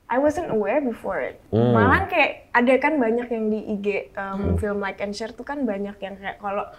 I 0.04 0.20
wasn't 0.20 0.48
aware 0.48 0.78
before 0.78 1.18
it 1.18 1.42
Hmm. 1.50 1.74
malahan 1.74 2.06
kayak 2.06 2.30
ada 2.52 2.72
kan 2.78 2.94
banyak 2.96 3.26
yang 3.26 3.44
di 3.48 3.60
IG 3.68 3.86
um, 4.14 4.54
film 4.54 4.78
like 4.78 5.02
and 5.02 5.10
share 5.10 5.32
tuh 5.32 5.42
kan 5.42 5.66
banyak 5.66 5.96
yang 5.98 6.14
kayak 6.14 6.38
kalau 6.38 6.70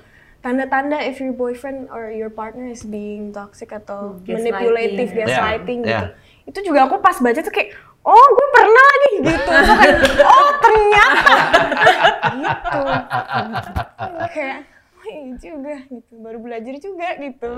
tanda-tanda 0.45 1.01
if 1.01 1.17
your 1.17 1.33
boyfriend 1.33 1.89
or 1.89 2.13
your 2.13 2.29
partner 2.29 2.69
is 2.69 2.85
being 2.85 3.33
toxic 3.33 3.73
atau 3.73 4.21
Gaslighting, 4.21 4.53
manipulative, 4.53 5.09
gaslighting 5.09 5.79
Yeah, 5.81 5.89
gitu. 5.89 6.05
yeah. 6.13 6.45
Itu 6.45 6.59
juga 6.61 6.85
aku 6.85 7.01
pas 7.01 7.17
baca 7.17 7.41
tuh 7.41 7.49
kayak, 7.49 7.73
oh 8.05 8.25
gue 8.29 8.47
pernah 8.53 8.85
lagi 8.85 9.13
gitu. 9.25 9.49
So 9.49 9.73
kayak, 9.73 9.97
oh 10.21 10.49
ternyata 10.61 11.33
gitu. 12.37 12.79
kayak, 14.37 14.57
oh 14.93 15.05
iya 15.09 15.33
juga 15.41 15.73
gitu. 15.89 16.13
Baru 16.21 16.37
belajar 16.37 16.77
juga 16.77 17.07
gitu. 17.17 17.53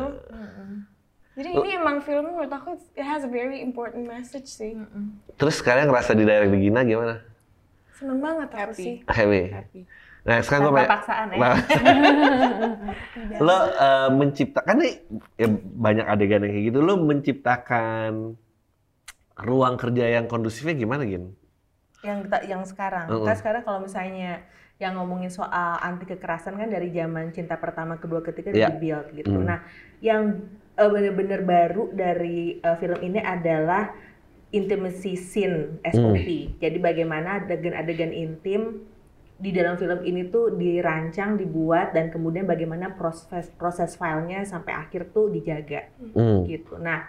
Jadi 1.38 1.50
ini 1.54 1.70
emang 1.76 2.00
film 2.02 2.34
menurut 2.34 2.50
aku 2.50 2.80
it 2.96 3.04
has 3.04 3.28
a 3.28 3.30
very 3.30 3.60
important 3.60 4.08
message 4.08 4.48
sih. 4.48 4.80
Terus 5.36 5.60
sekarang 5.60 5.92
ngerasa 5.92 6.16
di 6.16 6.24
daerah 6.24 6.48
Regina 6.48 6.88
gimana? 6.88 7.20
Seneng 8.00 8.24
banget 8.24 8.50
aku 8.56 8.72
Happy. 8.72 8.80
sih. 8.80 8.96
Happy. 9.04 9.84
Nah 10.28 10.38
sekarang 10.44 10.76
gue 10.76 10.84
paksaan 10.84 11.28
ya. 11.32 11.38
Nah, 11.40 11.56
lo 13.48 13.58
eh, 13.72 14.10
menciptakan 14.12 14.76
nih 14.84 14.94
ya 15.40 15.48
banyak 15.56 16.06
adegan 16.06 16.44
yang 16.44 16.52
kayak 16.52 16.66
gitu. 16.70 16.80
Lo 16.84 17.00
menciptakan 17.00 18.36
ruang 19.38 19.76
kerja 19.80 20.20
yang 20.20 20.28
kondusifnya 20.28 20.76
gimana 20.76 21.08
gin? 21.08 21.32
yang 22.06 22.24
kita 22.26 22.38
yang 22.46 22.62
sekarang. 22.64 23.10
Mm-mm. 23.10 23.26
Kita 23.26 23.34
sekarang 23.42 23.62
kalau 23.66 23.80
misalnya 23.82 24.46
yang 24.78 24.94
ngomongin 25.02 25.34
soal 25.34 25.82
anti 25.82 26.06
kekerasan 26.06 26.54
kan 26.54 26.70
dari 26.70 26.94
zaman 26.94 27.34
cinta 27.34 27.58
pertama, 27.58 27.98
kedua, 27.98 28.22
ketiga 28.22 28.54
Iya. 28.54 28.70
dibuild 28.70 29.08
gitu. 29.18 29.34
Mm. 29.34 29.46
Nah, 29.50 29.60
yang 30.00 30.46
eh, 30.78 30.90
bener-bener 30.90 31.42
baru 31.42 31.90
dari 31.90 32.62
eh, 32.62 32.78
film 32.78 33.00
ini 33.02 33.18
adalah 33.18 33.90
intimacy 34.54 35.18
scene 35.18 35.82
SOP. 35.84 36.56
Jadi 36.62 36.78
bagaimana 36.78 37.42
adegan-adegan 37.44 38.14
intim 38.14 38.86
di 39.38 39.54
dalam 39.54 39.78
film 39.78 40.02
ini 40.02 40.26
tuh 40.28 40.50
dirancang, 40.52 41.38
dibuat 41.38 41.94
dan 41.94 42.10
kemudian 42.10 42.44
bagaimana 42.44 42.90
proses 42.92 43.54
proses 43.54 43.94
filenya 43.94 44.42
sampai 44.44 44.74
akhir 44.74 45.10
tuh 45.10 45.30
dijaga 45.30 45.86
Hmm. 46.18 46.42
gitu. 46.44 46.74
Nah, 46.76 47.06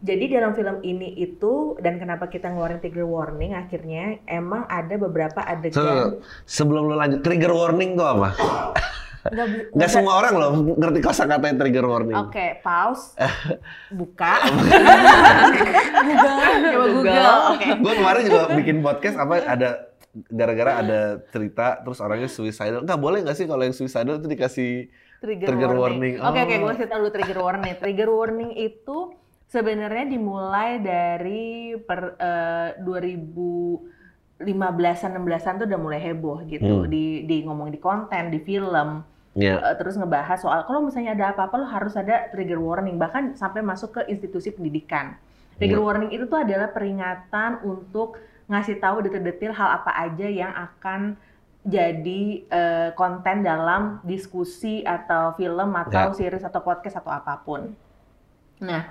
jadi 0.00 0.40
dalam 0.40 0.56
film 0.56 0.80
ini 0.80 1.12
itu 1.14 1.76
dan 1.76 2.00
kenapa 2.00 2.26
kita 2.26 2.48
ngeluarin 2.48 2.80
trigger 2.80 3.04
warning 3.04 3.52
akhirnya 3.52 4.24
emang 4.24 4.64
ada 4.66 4.96
beberapa 4.96 5.36
So, 5.36 5.52
adegan 5.84 6.24
sebelum 6.42 6.88
lo 6.88 6.96
lanjut, 6.96 7.20
trigger 7.20 7.52
warning 7.52 7.92
tuh 7.92 8.08
apa? 8.08 8.28
nggak 9.20 9.76
Gak 9.76 9.90
semua 9.92 10.16
orang 10.16 10.32
loh 10.32 10.50
ngerti 10.80 11.04
kosa 11.04 11.28
kata 11.28 11.52
trigger 11.52 11.84
warning. 11.84 12.16
Oke, 12.16 12.56
pause, 12.64 13.12
buka, 13.92 14.40
Google. 16.00 16.40
coba 16.64 16.86
Google. 16.88 17.36
Oke. 17.52 17.66
Gue 17.76 17.92
kemarin 17.94 18.22
juga 18.24 18.40
bikin 18.50 18.76
podcast 18.80 19.16
apa 19.16 19.44
ada 19.44 19.89
gara-gara 20.12 20.72
ada 20.78 21.00
cerita 21.30 21.78
terus 21.80 21.98
orangnya 21.98 22.26
suicidal. 22.26 22.82
Nggak 22.82 22.98
boleh 22.98 23.18
nggak 23.22 23.36
sih 23.36 23.46
kalau 23.46 23.62
yang 23.62 23.72
suicidal 23.72 24.18
itu 24.18 24.26
dikasih 24.26 24.70
Trigger, 25.20 25.46
Trigger 25.52 25.72
warning. 25.76 26.16
Oke, 26.16 26.40
oke, 26.40 26.54
Oh. 26.56 26.60
gue 26.64 26.74
cerita 26.76 26.96
dulu 26.96 27.10
trigger 27.10 27.38
warning. 27.38 27.74
Trigger 27.76 28.08
warning 28.08 28.50
itu 28.52 29.12
sebenarnya 29.46 30.08
dimulai 30.08 30.80
dari 30.80 31.44
per 31.76 32.16
eh, 32.16 32.68
2015-an 34.40 35.10
16-an 35.14 35.54
tuh 35.58 35.66
udah 35.68 35.76
mulai 35.78 36.00
heboh 36.00 36.40
gitu 36.48 36.84
Hmm. 36.84 36.88
di 36.88 37.22
di 37.24 37.44
ngomong 37.44 37.68
di 37.68 37.78
konten, 37.78 38.30
di 38.30 38.40
film. 38.40 39.04
ya. 39.30 39.62
Eh, 39.62 39.76
terus 39.76 39.94
ngebahas 39.94 40.40
soal 40.40 40.66
kalau 40.66 40.82
misalnya 40.82 41.14
ada 41.14 41.30
apa-apa 41.30 41.54
lo 41.54 41.66
harus 41.68 41.94
ada 41.94 42.26
trigger 42.28 42.58
warning 42.58 42.98
bahkan 42.98 43.36
sampai 43.36 43.62
masuk 43.62 43.94
ke 43.94 44.08
institusi 44.08 44.50
pendidikan. 44.50 45.14
Trigger 45.54 45.78
Iya. 45.78 45.86
warning 45.86 46.10
itu 46.10 46.26
tuh 46.26 46.40
adalah 46.40 46.66
peringatan 46.66 47.62
untuk 47.62 48.18
ngasih 48.50 48.76
tahu 48.76 49.00
detail-detail 49.00 49.54
hal 49.54 49.70
apa 49.78 49.94
aja 49.96 50.26
yang 50.26 50.50
akan 50.50 51.14
jadi 51.60 52.22
eh, 52.42 52.88
konten 52.92 53.40
dalam 53.40 54.00
diskusi 54.02 54.80
atau 54.80 55.32
film 55.32 55.70
atau 55.72 56.10
Ya. 56.10 56.16
series 56.16 56.42
atau 56.42 56.60
podcast 56.60 56.96
atau 56.96 57.12
apa 57.12 57.36
pun. 57.38 57.76
Nah, 58.58 58.88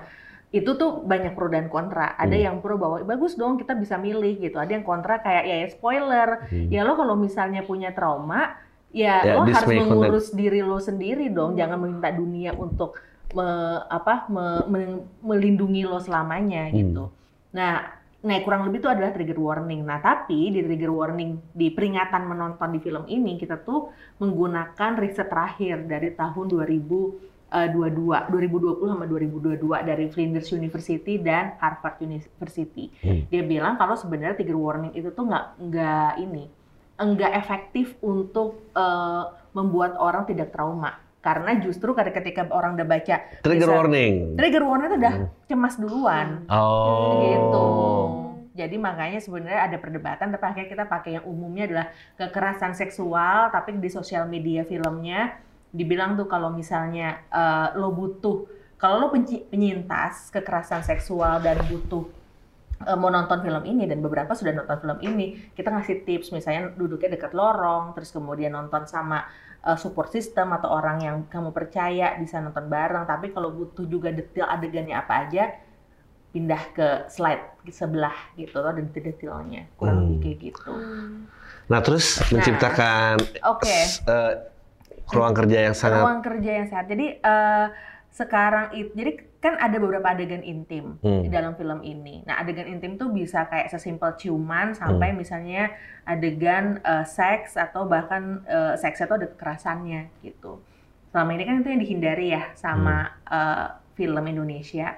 itu 0.50 0.70
tuh 0.74 1.02
banyak 1.02 1.34
pro 1.34 1.46
dan 1.46 1.66
kontra. 1.66 2.14
Ada 2.14 2.32
Hmm. 2.32 2.42
yang 2.42 2.56
pro 2.58 2.74
bahwa 2.74 3.02
bagus 3.04 3.34
dong 3.34 3.54
kita 3.54 3.74
bisa 3.74 3.94
milih 3.94 4.38
gitu. 4.40 4.56
Ada 4.56 4.72
yang 4.72 4.82
kontra 4.82 5.18
kayak 5.18 5.44
ya, 5.44 5.56
ya 5.58 5.68
spoiler. 5.68 6.28
Hmm. 6.46 6.66
Ya 6.68 6.82
lo 6.82 6.94
kalau 6.94 7.14
misalnya 7.14 7.62
punya 7.62 7.90
trauma, 7.90 8.54
ya, 8.90 9.18
Ya, 9.20 9.34
lo 9.34 9.44
harus 9.44 9.54
display 9.54 9.78
content. 9.78 9.90
mengurus 9.92 10.26
diri 10.30 10.60
lo 10.60 10.78
sendiri 10.78 11.26
dong. 11.28 11.54
Jangan 11.54 11.76
meminta 11.76 12.10
dunia 12.10 12.50
untuk 12.52 12.98
me- 13.30 13.82
apa 13.84 14.26
me- 14.26 14.66
me- 14.66 15.02
melindungi 15.22 15.84
lo 15.84 15.98
selamanya 15.98 16.66
Hmm. 16.66 16.74
gitu. 16.76 17.04
Nah, 17.50 17.98
nah 18.20 18.36
kurang 18.44 18.68
lebih 18.68 18.84
itu 18.84 18.88
adalah 18.92 19.10
trigger 19.16 19.40
warning. 19.40 19.80
Nah, 19.80 19.96
tapi 20.04 20.52
di 20.52 20.60
trigger 20.60 20.92
warning 20.92 21.40
di 21.56 21.72
peringatan 21.72 22.28
menonton 22.28 22.68
di 22.76 22.80
film 22.84 23.04
ini 23.08 23.40
kita 23.40 23.64
tuh 23.64 23.88
menggunakan 24.20 25.00
riset 25.00 25.32
terakhir 25.32 25.88
dari 25.88 26.12
tahun 26.12 26.52
2000 26.52 27.50
eh, 27.50 27.68
dua-dua 27.72 28.28
2020 28.28 28.92
sama 28.92 29.04
2022 29.08 29.88
dari 29.88 30.04
Flinders 30.12 30.52
University 30.52 31.16
dan 31.16 31.56
Harvard 31.58 31.96
University. 32.04 32.92
Hmm. 33.00 33.24
Dia 33.32 33.42
bilang 33.42 33.80
kalau 33.80 33.96
sebenarnya 33.96 34.36
trigger 34.36 34.60
warning 34.60 34.92
itu 34.92 35.08
tuh 35.16 35.24
nggak 35.24 35.46
nggak 35.56 36.12
ini 36.20 36.44
nggak 37.00 37.32
efektif 37.32 37.96
untuk 38.04 38.68
eh, 38.76 39.24
membuat 39.56 39.96
orang 39.96 40.28
tidak 40.28 40.52
trauma 40.52 41.09
karena 41.20 41.52
justru 41.56 41.92
ketika 41.92 42.48
orang 42.48 42.74
udah 42.74 42.88
baca 42.88 43.16
Trigger 43.40 43.68
bisa- 43.68 43.76
warning. 43.76 44.14
trigger 44.34 44.64
warning 44.64 44.88
itu 44.88 44.98
udah 44.98 45.14
cemas 45.46 45.74
duluan 45.76 46.28
Oh. 46.48 47.20
gitu. 47.22 47.66
Jadi 48.50 48.76
makanya 48.76 49.20
sebenarnya 49.20 49.62
ada 49.62 49.78
perdebatan, 49.78 50.28
tapi 50.28 50.44
akhirnya 50.44 50.68
kita 50.70 50.84
pakai 50.84 51.10
yang 51.16 51.24
umumnya 51.24 51.64
adalah 51.64 51.86
kekerasan 52.16 52.72
seksual, 52.72 53.48
tapi 53.48 53.72
di 53.74 53.88
sosial 53.88 54.26
media 54.26 54.64
filmnya 54.64 55.38
dibilang 55.70 56.12
tuh 56.14 56.26
kalau 56.26 56.50
misalnya 56.50 57.24
eh, 57.26 57.68
lo 57.74 57.88
butuh, 57.90 58.44
kalau 58.74 58.96
lo 58.98 59.08
penyintas 59.08 60.28
kekerasan 60.30 60.82
seksual 60.82 61.38
dan 61.38 61.62
butuh 61.62 62.04
eh, 62.80 62.96
mau 62.96 63.08
nonton 63.08 63.40
film 63.40 63.62
ini 63.62 63.84
dan 63.84 64.00
beberapa 64.00 64.32
sudah 64.32 64.52
nonton 64.52 64.76
film 64.78 64.98
ini, 65.06 65.52
kita 65.52 65.70
ngasih 65.70 66.02
tips 66.02 66.28
misalnya 66.30 66.74
duduknya 66.74 67.12
dekat 67.12 67.32
lorong, 67.32 67.92
terus 67.92 68.10
kemudian 68.10 68.50
nonton 68.50 68.84
sama 68.84 69.24
eh, 69.68 69.78
support 69.82 70.08
system 70.16 70.52
atau 70.56 70.70
orang 70.78 70.98
yang 71.06 71.16
kamu 71.32 71.50
percaya 71.58 72.16
bisa 72.22 72.36
nonton 72.44 72.66
bareng. 72.70 73.04
Tapi 73.08 73.26
kalau 73.34 73.50
butuh 73.52 73.86
juga 73.88 74.08
detail 74.14 74.46
adegannya 74.48 74.96
apa 74.96 75.14
aja, 75.26 75.44
pindah 76.34 76.62
ke 76.76 76.88
slide 77.10 77.44
di 77.66 77.72
sebelah 77.74 78.16
gitu 78.38 78.56
loh 78.62 78.72
dan 78.76 78.86
detailnya 78.94 79.62
kurang 79.78 79.96
Hmm. 79.98 80.06
lebih 80.06 80.18
kayak 80.22 80.38
gitu. 80.52 80.74
Nah, 81.70 81.80
terus 81.86 82.18
menciptakan 82.34 83.14
Oke. 83.46 83.68
s- 83.70 84.02
eh, 84.06 84.32
ruang 85.14 85.34
kerja 85.34 85.58
yang 85.70 85.76
sangat 85.76 86.06
Ruang 86.06 86.20
kerja 86.20 86.50
yang 86.60 86.66
sehat. 86.70 86.86
Jadi 86.92 87.06
eh, 87.18 87.66
sekarang 88.10 88.66
itu, 88.76 88.90
jadi 88.94 89.12
kan 89.40 89.56
ada 89.56 89.72
beberapa 89.76 90.04
adegan 90.04 90.44
intim 90.44 91.00
Hmm. 91.00 91.24
di 91.24 91.32
dalam 91.32 91.56
film 91.56 91.80
ini. 91.80 92.20
Nah 92.28 92.38
adegan 92.38 92.68
intim 92.68 92.94
tuh 92.94 93.08
bisa 93.08 93.48
kayak 93.48 93.68
sesimpel 93.68 94.12
ciuman 94.14 94.76
sampai 94.76 95.10
misalnya 95.12 95.72
adegan 96.04 96.76
eh, 96.78 97.04
seks 97.04 97.56
atau 97.56 97.84
bahkan 97.84 98.44
eh, 98.44 98.76
seksnya 98.76 99.08
tuh 99.08 99.16
ada 99.16 99.28
kekerasannya 99.32 100.12
gitu. 100.20 100.60
Selama 101.08 101.30
ini 101.32 101.42
kan 101.42 101.56
itu 101.58 101.68
yang 101.68 101.80
dihindari 101.80 102.26
ya 102.30 102.52
sama 102.52 103.16
eh, 103.24 103.66
film 103.96 104.24
Indonesia 104.24 104.92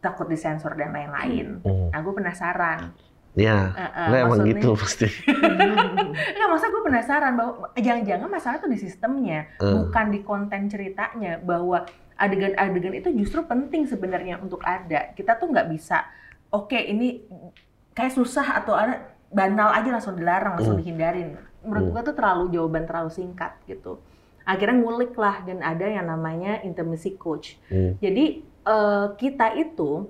takut 0.00 0.26
disensor 0.26 0.72
dan 0.74 0.90
lain-lain. 0.90 1.60
Hmm. 1.60 1.92
Nah 1.92 1.98
gue 2.00 2.14
penasaran. 2.16 2.90
Ya, 3.32 3.72
eh, 3.72 4.08
lah 4.12 4.18
emang 4.28 4.44
gitu 4.44 4.76
pasti. 4.76 5.08
Enggak, 6.36 6.48
masa 6.48 6.68
gue 6.68 6.82
penasaran 6.84 7.32
bahwa 7.32 7.52
jangan-jangan 7.72 8.28
masalah 8.28 8.60
tuh 8.60 8.68
di 8.68 8.76
sistemnya, 8.76 9.48
Hmm. 9.56 9.88
bukan 9.88 10.06
di 10.08 10.20
konten 10.20 10.68
ceritanya. 10.68 11.40
Bahwa 11.40 11.84
adegan-adegan 12.22 12.94
itu 12.94 13.10
justru 13.10 13.42
penting 13.42 13.90
sebenarnya 13.90 14.38
untuk 14.38 14.62
ada. 14.62 15.10
Kita 15.12 15.34
tuh 15.34 15.50
nggak 15.50 15.66
bisa, 15.66 16.06
oke 16.54 16.78
ini 16.78 17.26
kayak 17.90 18.14
susah 18.14 18.62
atau 18.62 18.78
ada 18.78 19.10
banal 19.28 19.74
aja 19.74 19.90
langsung 19.90 20.14
dilarang, 20.14 20.54
langsung 20.54 20.78
Hmm. 20.78 20.84
dihindarin. 20.86 21.34
Menurut 21.66 21.84
Hmm. 21.88 21.92
gue 21.98 22.02
tuh 22.06 22.14
terlalu 22.14 22.44
jawaban 22.54 22.84
terlalu 22.86 23.10
singkat 23.10 23.58
gitu. 23.66 23.98
Akhirnya 24.42 24.78
ngulik 24.78 25.14
lah 25.14 25.42
dan 25.42 25.62
ada 25.62 25.86
yang 25.86 26.06
namanya 26.06 26.62
intimacy 26.62 27.18
coach. 27.18 27.58
Hmm. 27.66 27.98
Jadi 27.98 28.46
eh, 28.62 29.06
kita 29.18 29.58
itu 29.58 30.06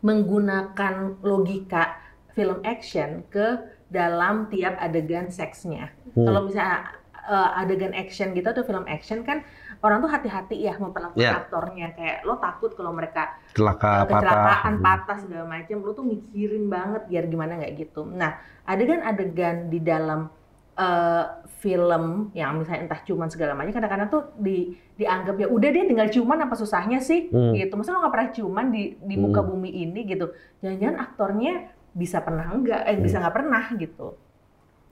menggunakan 0.00 1.20
logika 1.20 2.00
film 2.32 2.64
action 2.64 3.24
ke 3.28 3.60
dalam 3.88 4.48
tiap 4.48 4.76
adegan 4.78 5.28
seksnya. 5.28 5.92
Hmm. 6.14 6.24
Kalau 6.24 6.40
misalnya 6.48 6.96
eh, 7.26 7.60
adegan 7.60 7.90
action 7.92 8.32
gitu 8.32 8.46
atau 8.46 8.62
film 8.62 8.86
action 8.86 9.26
kan 9.26 9.42
orang 9.80 9.98
tuh 9.98 10.08
hati-hati 10.08 10.56
ya 10.58 10.74
memperlakukan 10.76 11.18
Ya. 11.18 11.36
aktornya 11.36 11.92
kayak 11.92 12.22
lo 12.22 12.36
takut 12.36 12.72
kalau 12.72 12.90
mereka 12.90 13.36
Celaka, 13.52 14.04
kecelakaan 14.04 14.74
patah. 14.78 14.84
patah 15.04 15.16
segala 15.18 15.44
macam 15.46 15.76
lo 15.80 15.92
tuh 15.92 16.04
mikirin 16.04 16.66
banget 16.66 17.02
biar 17.06 17.24
gimana 17.26 17.56
nggak 17.56 17.72
gitu. 17.76 18.04
Nah 18.04 18.36
adegan-adegan 18.64 19.68
di 19.68 19.80
dalam 19.80 20.28
eh, 20.74 21.24
film 21.56 22.28
yang 22.30 22.60
misalnya 22.60 22.84
entah 22.84 23.00
cuman 23.00 23.32
segala 23.32 23.56
macam 23.56 23.72
kadang-kadang 23.72 24.12
tuh 24.12 24.28
di 24.36 24.70
dianggap 24.92 25.36
ya 25.36 25.48
udah 25.48 25.70
dia 25.72 25.84
tinggal 25.84 26.04
cuman 26.06 26.44
apa 26.44 26.52
susahnya 26.52 27.00
sih 27.00 27.26
Hmm. 27.26 27.56
gitu. 27.56 27.72
Masa 27.74 27.90
lo 27.90 28.00
nggak 28.00 28.12
pernah 28.12 28.30
cuman 28.30 28.64
di 28.68 28.82
di 28.94 29.16
muka 29.16 29.40
Hmm. 29.40 29.50
bumi 29.50 29.70
ini 29.72 30.04
gitu. 30.04 30.30
Jangan-jangan 30.60 30.96
aktornya 31.00 31.52
bisa 31.90 32.20
pernah 32.20 32.44
enggak, 32.46 32.84
eh 32.84 32.96
bisa 32.98 33.16
nggak 33.18 33.32
pernah 33.34 33.64
gitu. 33.72 34.20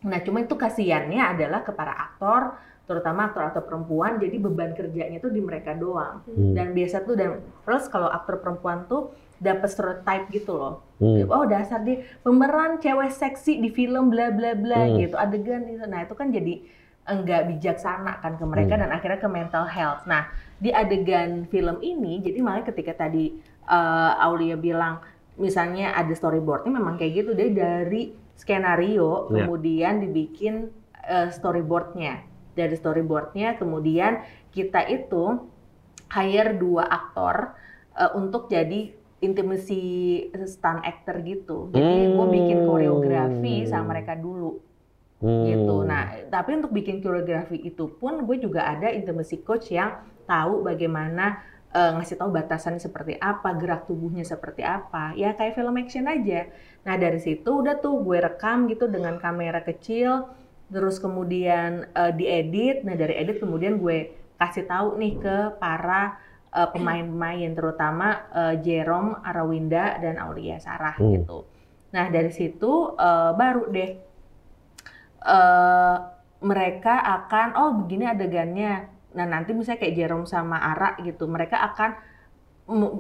Nah 0.04 0.18
cuma 0.20 0.40
itu 0.40 0.52
kasihannya 0.54 1.20
adalah 1.20 1.60
ke 1.60 1.72
para 1.72 1.92
aktor, 1.92 2.56
terutama 2.84 3.32
aktor-aktor 3.32 3.64
perempuan, 3.64 4.20
jadi 4.20 4.36
beban 4.36 4.76
kerjanya 4.76 5.16
tuh 5.18 5.32
di 5.32 5.40
mereka 5.40 5.72
doang. 5.72 6.20
Hmm. 6.28 6.52
Dan 6.52 6.76
biasa 6.76 7.00
tuh 7.02 7.16
dan 7.16 7.40
plus 7.64 7.88
kalau 7.88 8.08
aktor 8.08 8.38
perempuan 8.38 8.84
tuh 8.84 9.10
dapat 9.40 9.72
stereotype 9.72 10.28
gitu 10.30 10.52
loh. 10.54 10.74
Hmm. 11.00 11.24
Oh 11.28 11.44
dasar 11.44 11.80
dia 11.80 12.04
pemeran 12.20 12.78
cewek 12.78 13.10
seksi 13.10 13.58
di 13.58 13.68
film 13.68 14.12
bla 14.12 14.28
bla 14.30 14.52
bla 14.52 14.84
Hmm. 14.84 15.00
gitu 15.00 15.16
adegan 15.16 15.64
itu. 15.64 15.84
Nah 15.84 16.04
itu 16.04 16.14
kan 16.14 16.28
jadi 16.28 16.60
enggak 17.04 17.52
bijaksana 17.52 18.20
kan 18.20 18.36
ke 18.36 18.44
mereka 18.48 18.76
Hmm. 18.76 18.88
dan 18.88 18.90
akhirnya 18.92 19.20
ke 19.20 19.28
mental 19.28 19.64
health. 19.68 20.04
Nah 20.04 20.28
di 20.56 20.72
adegan 20.72 21.44
film 21.48 21.80
ini 21.80 22.20
jadi 22.20 22.40
makanya 22.40 22.72
ketika 22.72 23.04
tadi 23.04 23.36
eh, 23.64 24.12
Aulia 24.20 24.56
bilang 24.56 25.00
misalnya 25.34 25.92
ada 25.92 26.12
storyboardnya 26.12 26.68
memang 26.70 26.94
kayak 26.94 27.12
gitu 27.24 27.30
dia 27.32 27.48
dari 27.48 28.12
skenario 28.36 29.28
Ya. 29.32 29.44
kemudian 29.44 30.04
dibikin 30.04 30.68
eh, 31.04 31.28
storyboardnya 31.32 32.22
dari 32.54 32.74
storyboardnya 32.74 33.58
kemudian 33.58 34.22
kita 34.50 34.86
itu 34.88 35.50
hire 36.10 36.54
dua 36.56 36.86
aktor 36.86 37.54
eh, 37.94 38.10
untuk 38.14 38.46
jadi 38.48 38.90
intimacy 39.20 39.82
stunt 40.44 40.84
actor 40.84 41.24
gitu. 41.24 41.72
Jadi 41.72 42.12
gue 42.12 42.26
bikin 42.28 42.58
Hmm. 42.60 42.66
koreografi 42.68 43.64
sama 43.64 43.96
mereka 43.96 44.12
dulu 44.14 44.60
Hmm. 45.22 45.46
gitu. 45.48 45.76
Nah, 45.82 46.28
tapi 46.28 46.60
untuk 46.60 46.72
bikin 46.74 47.00
koreografi 47.00 47.56
itu 47.56 47.88
pun 47.96 48.28
gue 48.28 48.36
juga 48.36 48.68
ada 48.68 48.92
intimacy 48.92 49.40
coach 49.40 49.72
yang 49.72 49.96
tahu 50.26 50.62
bagaimana 50.62 51.40
eh, 51.74 51.90
ngasih 51.90 52.22
tahu 52.22 52.30
batasannya 52.30 52.78
seperti 52.78 53.18
apa, 53.18 53.50
gerak 53.58 53.90
tubuhnya 53.90 54.22
seperti 54.22 54.62
apa. 54.62 55.10
Ya 55.18 55.34
kayak 55.34 55.58
film 55.58 55.74
action 55.74 56.06
aja. 56.06 56.46
Nah, 56.86 56.94
dari 56.94 57.18
situ 57.18 57.50
udah 57.50 57.82
tuh 57.82 57.98
gue 57.98 58.22
rekam 58.22 58.70
gitu 58.70 58.86
dengan 58.86 59.18
kamera 59.18 59.58
kecil, 59.58 60.30
terus 60.74 60.98
kemudian 60.98 61.86
eh, 61.94 62.12
diedit. 62.18 62.82
Nah, 62.82 62.98
dari 62.98 63.14
edit 63.14 63.38
kemudian 63.38 63.78
gue 63.78 64.10
kasih 64.34 64.66
tahu 64.66 64.98
nih 64.98 65.14
ke 65.22 65.36
para 65.62 66.18
eh, 66.50 66.68
pemain-pemain 66.74 67.50
terutama 67.54 68.08
eh, 68.34 68.54
Jerome 68.66 69.22
Arawinda 69.22 70.02
dan 70.02 70.18
Aulia 70.18 70.58
Sarah 70.58 70.98
Hmm. 70.98 71.22
gitu. 71.22 71.46
Nah, 71.94 72.10
dari 72.10 72.34
situ 72.34 72.98
eh, 72.98 73.30
baru 73.38 73.70
deh 73.70 73.90
eh 75.24 75.96
mereka 76.44 77.00
akan 77.00 77.48
oh 77.56 77.70
begini 77.80 78.04
adegannya. 78.04 78.92
Nah 79.16 79.24
nanti 79.24 79.56
misalnya 79.56 79.80
kayak 79.80 79.96
Jerome 79.96 80.28
sama 80.28 80.60
Ara 80.60 81.00
gitu, 81.00 81.24
mereka 81.24 81.64
akan 81.72 81.96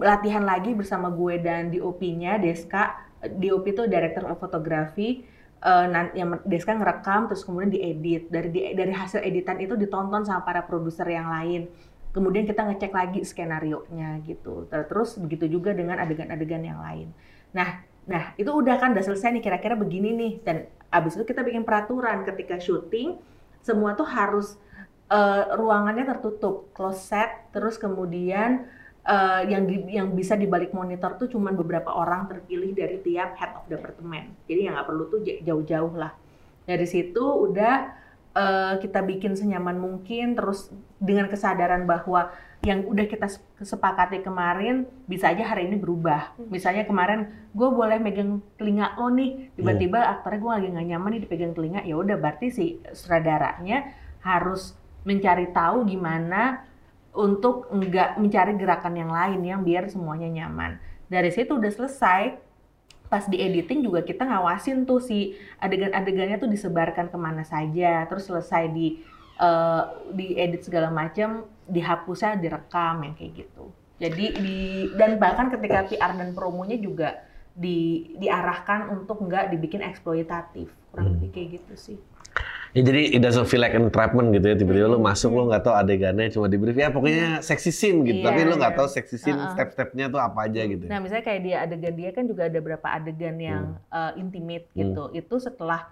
latihan 0.00 0.44
lagi 0.44 0.72
bersama 0.72 1.12
gue 1.12 1.40
dan 1.44 1.68
DOP-nya 1.68 2.40
Deska. 2.40 3.04
DOP 3.24 3.64
itu 3.72 3.84
Director 3.88 4.28
of 4.28 4.40
Photography. 4.40 5.24
Nan- 5.64 6.12
yang 6.12 6.28
Deska 6.44 6.76
ngerekam 6.76 7.32
terus 7.32 7.42
kemudian 7.42 7.72
diedit. 7.72 8.28
Dari 8.28 8.48
di- 8.52 8.74
dari 8.76 8.92
hasil 8.92 9.24
editan 9.24 9.56
itu 9.64 9.74
ditonton 9.74 10.22
sama 10.28 10.44
para 10.44 10.60
produser 10.64 11.08
yang 11.08 11.32
lain. 11.32 11.72
Kemudian 12.14 12.46
kita 12.46 12.62
ngecek 12.68 12.92
lagi 12.94 13.20
skenario-nya 13.24 14.22
gitu. 14.28 14.68
Ter- 14.70 14.86
Terus 14.86 15.16
begitu 15.18 15.48
juga 15.48 15.72
dengan 15.74 15.98
adegan-adegan 15.98 16.62
yang 16.62 16.78
lain. 16.78 17.10
Nah, 17.56 17.82
nah 18.04 18.36
itu 18.36 18.52
udah 18.52 18.76
kan 18.76 18.92
udah 18.92 19.02
selesai 19.02 19.32
nih 19.34 19.42
kira-kira 19.42 19.74
begini 19.74 20.12
nih 20.12 20.32
dan 20.44 20.56
abis 20.92 21.16
itu 21.16 21.24
kita 21.24 21.40
bikin 21.42 21.64
peraturan 21.64 22.22
ketika 22.28 22.60
syuting 22.60 23.16
semua 23.64 23.96
tuh 23.96 24.06
harus 24.06 24.60
eh, 25.08 25.44
ruangannya 25.56 26.04
tertutup, 26.08 26.72
close 26.72 27.00
set, 27.12 27.48
terus 27.52 27.76
kemudian 27.76 28.68
eh, 29.04 29.42
yang 29.52 29.68
di- 29.68 29.92
yang 29.92 30.08
bisa 30.16 30.34
di 30.34 30.48
balik 30.48 30.72
monitor 30.72 31.20
tuh 31.20 31.28
cuman 31.28 31.52
beberapa 31.54 31.92
orang 31.92 32.26
terpilih 32.26 32.72
dari 32.72 32.98
tiap 33.04 33.36
head 33.36 33.52
of 33.56 33.64
department. 33.68 34.32
Jadi 34.48 34.60
ya 34.64 34.70
nggak 34.74 34.88
perlu 34.88 35.04
tuh 35.12 35.20
jauh-jauh 35.44 35.94
lah. 35.94 36.12
Dari 36.64 36.86
situ 36.88 37.20
udah 37.20 38.02
eh, 38.34 38.74
kita 38.82 38.98
bikin 39.06 39.38
senyaman 39.38 39.78
mungkin, 39.78 40.34
terus 40.34 40.72
dengan 40.98 41.30
kesadaran 41.30 41.86
bahwa 41.86 42.34
yang 42.64 42.82
udah 42.88 43.04
kita 43.04 43.28
sepakati 43.60 44.24
kemarin 44.24 44.88
bisa 45.04 45.28
aja 45.30 45.44
hari 45.44 45.68
ini 45.68 45.76
berubah. 45.76 46.32
Misalnya 46.48 46.88
kemarin 46.88 47.28
gue 47.52 47.68
boleh 47.68 48.00
megang 48.00 48.40
telinga 48.56 48.96
lo 48.96 49.12
nih, 49.12 49.52
tiba-tiba 49.52 50.00
aktornya 50.00 50.40
gue 50.40 50.52
lagi 50.56 50.68
nggak 50.72 50.88
nyaman 50.96 51.10
nih 51.12 51.22
dipegang 51.28 51.52
telinga, 51.52 51.80
ya 51.84 51.94
udah 51.94 52.16
berarti 52.16 52.46
si 52.48 52.64
sutradaranya 52.90 53.92
harus 54.24 54.72
mencari 55.04 55.52
tahu 55.52 55.84
gimana 55.84 56.64
untuk 57.14 57.70
nggak 57.70 58.18
mencari 58.18 58.58
gerakan 58.58 58.94
yang 58.98 59.10
lain 59.10 59.40
yang 59.46 59.60
biar 59.62 59.86
semuanya 59.86 60.26
nyaman. 60.26 60.82
Dari 61.06 61.30
situ 61.30 61.54
udah 61.54 61.70
selesai, 61.70 62.34
pas 63.06 63.24
di 63.30 63.38
editing 63.38 63.86
juga 63.86 64.02
kita 64.02 64.26
ngawasin 64.26 64.82
tuh 64.82 64.98
si 64.98 65.38
adegan-adegannya 65.62 66.42
tuh 66.42 66.50
disebarkan 66.50 67.14
ke 67.14 67.18
mana 67.18 67.46
saja, 67.46 68.02
terus 68.10 68.26
selesai 68.26 68.74
di 68.74 68.98
eh, 69.38 69.82
diedit 70.10 70.66
segala 70.66 70.90
macam, 70.90 71.46
dihapusnya 71.70 72.34
direkam 72.42 73.06
yang 73.06 73.14
kayak 73.14 73.46
gitu. 73.46 73.70
Jadi 74.02 74.26
di 74.42 74.58
dan 74.98 75.22
bahkan 75.22 75.54
ketika 75.54 75.86
PR 75.86 76.18
dan 76.18 76.34
promonya 76.34 76.74
juga 76.82 77.22
di 77.54 78.10
diarahkan 78.18 78.90
untuk 78.90 79.22
nggak 79.22 79.54
dibikin 79.54 79.86
eksploitatif 79.86 80.66
kurang 80.90 81.14
lebih 81.14 81.30
kayak 81.30 81.62
gitu 81.62 81.74
sih. 81.78 81.98
Ya 82.74 82.82
jadi 82.82 83.14
it 83.14 83.22
doesn't 83.22 83.46
feel 83.46 83.62
like 83.62 83.70
entrapment 83.70 84.34
gitu 84.34 84.50
ya 84.50 84.58
tiba-tiba 84.58 84.90
lu 84.90 84.98
masuk 84.98 85.30
lu 85.30 85.46
nggak 85.46 85.62
tahu 85.62 85.78
adegannya 85.78 86.26
cuma 86.34 86.50
di 86.50 86.58
brief 86.58 86.74
ya 86.74 86.90
pokoknya 86.90 87.38
seksi 87.38 87.70
scene 87.70 88.02
gitu 88.02 88.18
Iya, 88.18 88.26
tapi 88.26 88.40
lu 88.50 88.58
nggak 88.58 88.74
iya. 88.74 88.78
tahu 88.82 88.88
seksi 88.90 89.14
scene 89.14 89.38
Uh-uh. 89.38 89.54
step-stepnya 89.54 90.10
tuh 90.10 90.18
apa 90.18 90.50
aja 90.50 90.66
gitu. 90.66 90.84
Nah 90.90 90.98
misalnya 90.98 91.22
kayak 91.22 91.40
dia 91.46 91.56
adegan 91.62 91.94
dia 91.94 92.10
kan 92.10 92.26
juga 92.26 92.50
ada 92.50 92.58
beberapa 92.58 92.90
adegan 92.90 93.38
yang 93.38 93.78
eh, 93.94 94.12
intimate 94.18 94.66
gitu. 94.74 95.06
Itu 95.14 95.38
setelah 95.38 95.86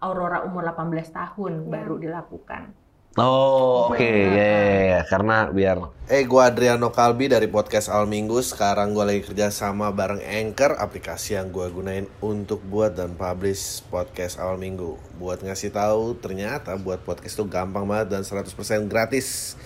Aurora 0.00 0.44
umur 0.44 0.64
18 0.64 1.08
tahun 1.08 1.52
baru 1.72 1.96
dilakukan. 1.96 2.72
Oh 3.18 3.90
oke. 3.90 4.06
ya, 4.06 4.30
ya, 4.30 4.80
ya. 4.86 5.00
karena 5.02 5.50
biar 5.50 5.82
Eh 6.06 6.30
gua 6.30 6.46
Adriano 6.46 6.94
Kalbi 6.94 7.26
dari 7.26 7.50
podcast 7.50 7.90
Al 7.90 8.06
Minggu. 8.06 8.38
Sekarang 8.38 8.94
gua 8.94 9.02
lagi 9.02 9.26
kerja 9.26 9.50
sama 9.50 9.90
bareng 9.90 10.22
Anchor 10.22 10.78
aplikasi 10.78 11.34
yang 11.34 11.50
gua 11.50 11.66
gunain 11.74 12.06
untuk 12.22 12.62
buat 12.62 12.94
dan 12.94 13.18
publish 13.18 13.82
podcast 13.90 14.38
Al 14.38 14.62
Minggu. 14.62 14.94
Buat 15.18 15.42
ngasih 15.42 15.74
tahu 15.74 16.22
ternyata 16.22 16.78
buat 16.78 17.02
podcast 17.02 17.34
tuh 17.34 17.50
gampang 17.50 17.82
banget 17.82 18.14
dan 18.14 18.22
100% 18.22 18.86
gratis. 18.86 19.58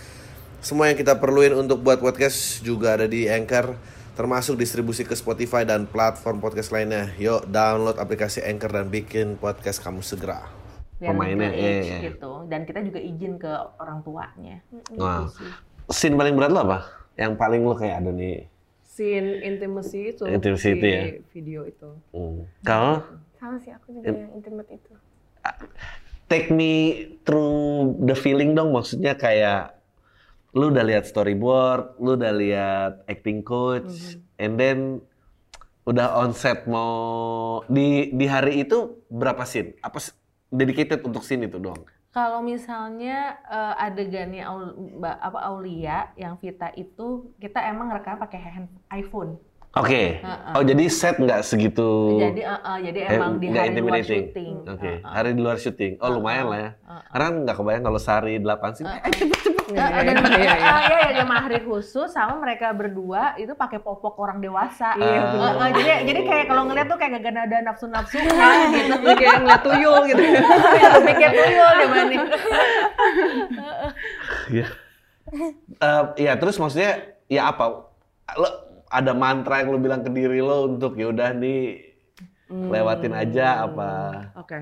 Semua 0.64 0.88
yang 0.88 0.96
kita 0.96 1.20
perluin 1.20 1.52
untuk 1.52 1.84
buat 1.84 2.00
podcast 2.00 2.64
juga 2.64 2.96
ada 2.96 3.04
di 3.04 3.28
Anchor 3.28 3.76
termasuk 4.16 4.56
distribusi 4.56 5.04
ke 5.04 5.12
Spotify 5.12 5.68
dan 5.68 5.84
platform 5.84 6.40
podcast 6.40 6.72
lainnya. 6.72 7.12
Yuk 7.20 7.44
download 7.52 8.00
aplikasi 8.00 8.40
Anchor 8.40 8.72
dan 8.72 8.88
bikin 8.88 9.36
podcast 9.36 9.84
kamu 9.84 10.00
segera 10.00 10.63
Pemainnya, 11.12 11.50
iya, 11.52 11.68
age 11.82 11.88
iya. 11.90 11.98
gitu. 12.08 12.32
Dan 12.48 12.64
kita 12.64 12.80
juga 12.80 13.00
izin 13.02 13.36
ke 13.36 13.52
orang 13.82 14.00
tuanya. 14.00 14.56
Gitu 14.70 15.02
sih. 15.36 15.50
scene 15.92 16.16
paling 16.16 16.32
berat 16.32 16.48
lo 16.48 16.64
apa? 16.64 17.04
yang 17.14 17.38
paling 17.38 17.62
lo 17.62 17.78
kayak 17.78 18.02
ada 18.02 18.10
nih 18.10 18.50
Scene 18.82 19.42
intimacy 19.42 20.14
itu. 20.14 20.22
Intimacy 20.22 20.70
di 20.70 20.78
itu 20.78 20.86
ya? 20.86 21.02
Video 21.34 21.60
itu. 21.66 21.90
Hmm. 22.14 22.46
Kalau 22.62 23.02
Sama 23.42 23.58
sih 23.58 23.74
aku 23.74 23.90
juga 23.90 24.14
yang 24.14 24.30
intimate 24.38 24.70
itu. 24.70 24.92
take 26.30 26.48
me 26.54 27.04
through 27.26 27.98
the 28.06 28.14
feeling 28.14 28.54
dong, 28.54 28.70
maksudnya 28.70 29.18
kayak 29.18 29.76
lu 30.54 30.70
udah 30.70 30.86
lihat 30.86 31.10
storyboard, 31.10 31.98
lu 31.98 32.14
udah 32.14 32.32
lihat 32.38 32.92
acting 33.10 33.42
coach, 33.42 34.14
and 34.38 34.56
then 34.62 35.02
udah 35.90 36.14
on 36.14 36.30
set 36.30 36.64
mau 36.70 37.60
di 37.66 38.14
di 38.14 38.30
hari 38.30 38.62
itu 38.62 39.04
berapa 39.10 39.42
scene? 39.42 39.74
Apa 39.82 39.98
dedicated 40.54 41.02
untuk 41.02 41.20
scene 41.20 41.44
itu 41.44 41.58
doang? 41.58 41.82
Kalau 42.08 42.38
misalnya 42.40 43.42
eh, 43.42 43.74
adegannya 43.76 44.46
Aul- 44.46 44.74
apa 45.02 45.38
Aulia 45.44 46.14
yang 46.14 46.38
Vita 46.38 46.70
itu 46.72 47.34
kita 47.36 47.58
emang 47.66 47.90
rekam 47.90 48.14
pakai 48.16 48.38
hand 48.38 48.70
iPhone. 48.88 49.34
Oke. 49.74 50.22
Heeh. 50.22 50.54
Oh 50.54 50.62
jadi 50.62 50.86
set 50.86 51.18
nggak 51.18 51.42
segitu? 51.42 52.22
Jadi 52.22 52.46
eh, 52.46 52.54
eh, 52.54 52.78
jadi 52.86 52.98
Eh, 53.02 53.18
emang 53.18 53.42
di 53.42 53.50
hari 53.50 53.74
luar 53.74 53.98
syuting. 54.00 54.54
Oke. 54.62 54.86
Heeh. 54.86 54.98
Hari 55.02 55.30
di 55.34 55.40
luar 55.42 55.58
syuting. 55.58 55.92
Oh 55.98 56.14
lumayan 56.14 56.46
lah 56.46 56.58
ya. 56.62 56.70
Heeh. 56.78 57.02
Karena 57.10 57.28
nggak 57.42 57.56
kebayang 57.58 57.82
kalau 57.82 57.98
sehari 57.98 58.34
8 58.38 58.70
scene. 58.70 58.86
Eh, 58.86 59.10
cepet 59.10 59.38
cepet. 59.42 59.53
Eh, 59.64 59.72
dan 59.72 60.16
Iya, 60.28 60.36
iya. 60.36 60.54
ah, 60.60 60.80
iya, 60.84 61.06
iya, 61.16 61.24
mahri 61.24 61.64
khusus 61.64 62.12
sama 62.12 62.36
mereka 62.36 62.68
berdua 62.70 63.32
itu 63.34 63.56
pakai 63.56 63.80
popok 63.80 64.12
orang 64.18 64.38
dewasa. 64.38 64.92
Iya, 64.94 65.08
Eh, 65.08 65.20
bener. 65.32 65.52
eh, 65.56 65.70
jadi 65.72 65.92
jadi 66.04 66.20
kayak 66.22 66.44
kalau 66.46 66.62
ngeliat 66.68 66.86
tuh 66.86 66.98
kayak 67.00 67.16
gak 67.16 67.32
ada 67.32 67.58
nafsu-nafsu 67.64 68.20
gitu. 68.20 68.34
Jadi 69.00 69.14
kayak 69.16 69.36
ngeliat 69.40 69.62
tuyul 69.64 70.00
gitu. 70.04 70.20
Pikir 71.08 71.30
tuyul 71.32 71.70
deh 71.74 71.88
Mani. 71.88 72.16
Iya. 74.52 74.66
Eh, 75.80 76.02
ya 76.20 76.32
terus 76.36 76.60
maksudnya 76.60 76.92
ya 77.26 77.48
apa? 77.48 77.88
Lo 78.36 78.48
ada 78.92 79.12
mantra 79.16 79.64
yang 79.64 79.72
lo 79.72 79.78
bilang 79.80 80.04
ke 80.04 80.10
diri 80.12 80.38
lo 80.38 80.68
untuk 80.68 80.94
ya 80.94 81.08
udah 81.08 81.32
nih 81.32 81.80
lewatin 82.48 83.16
aja 83.16 83.64
apa? 83.64 83.90
Oke. 84.36 84.58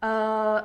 Eh, 0.00 0.58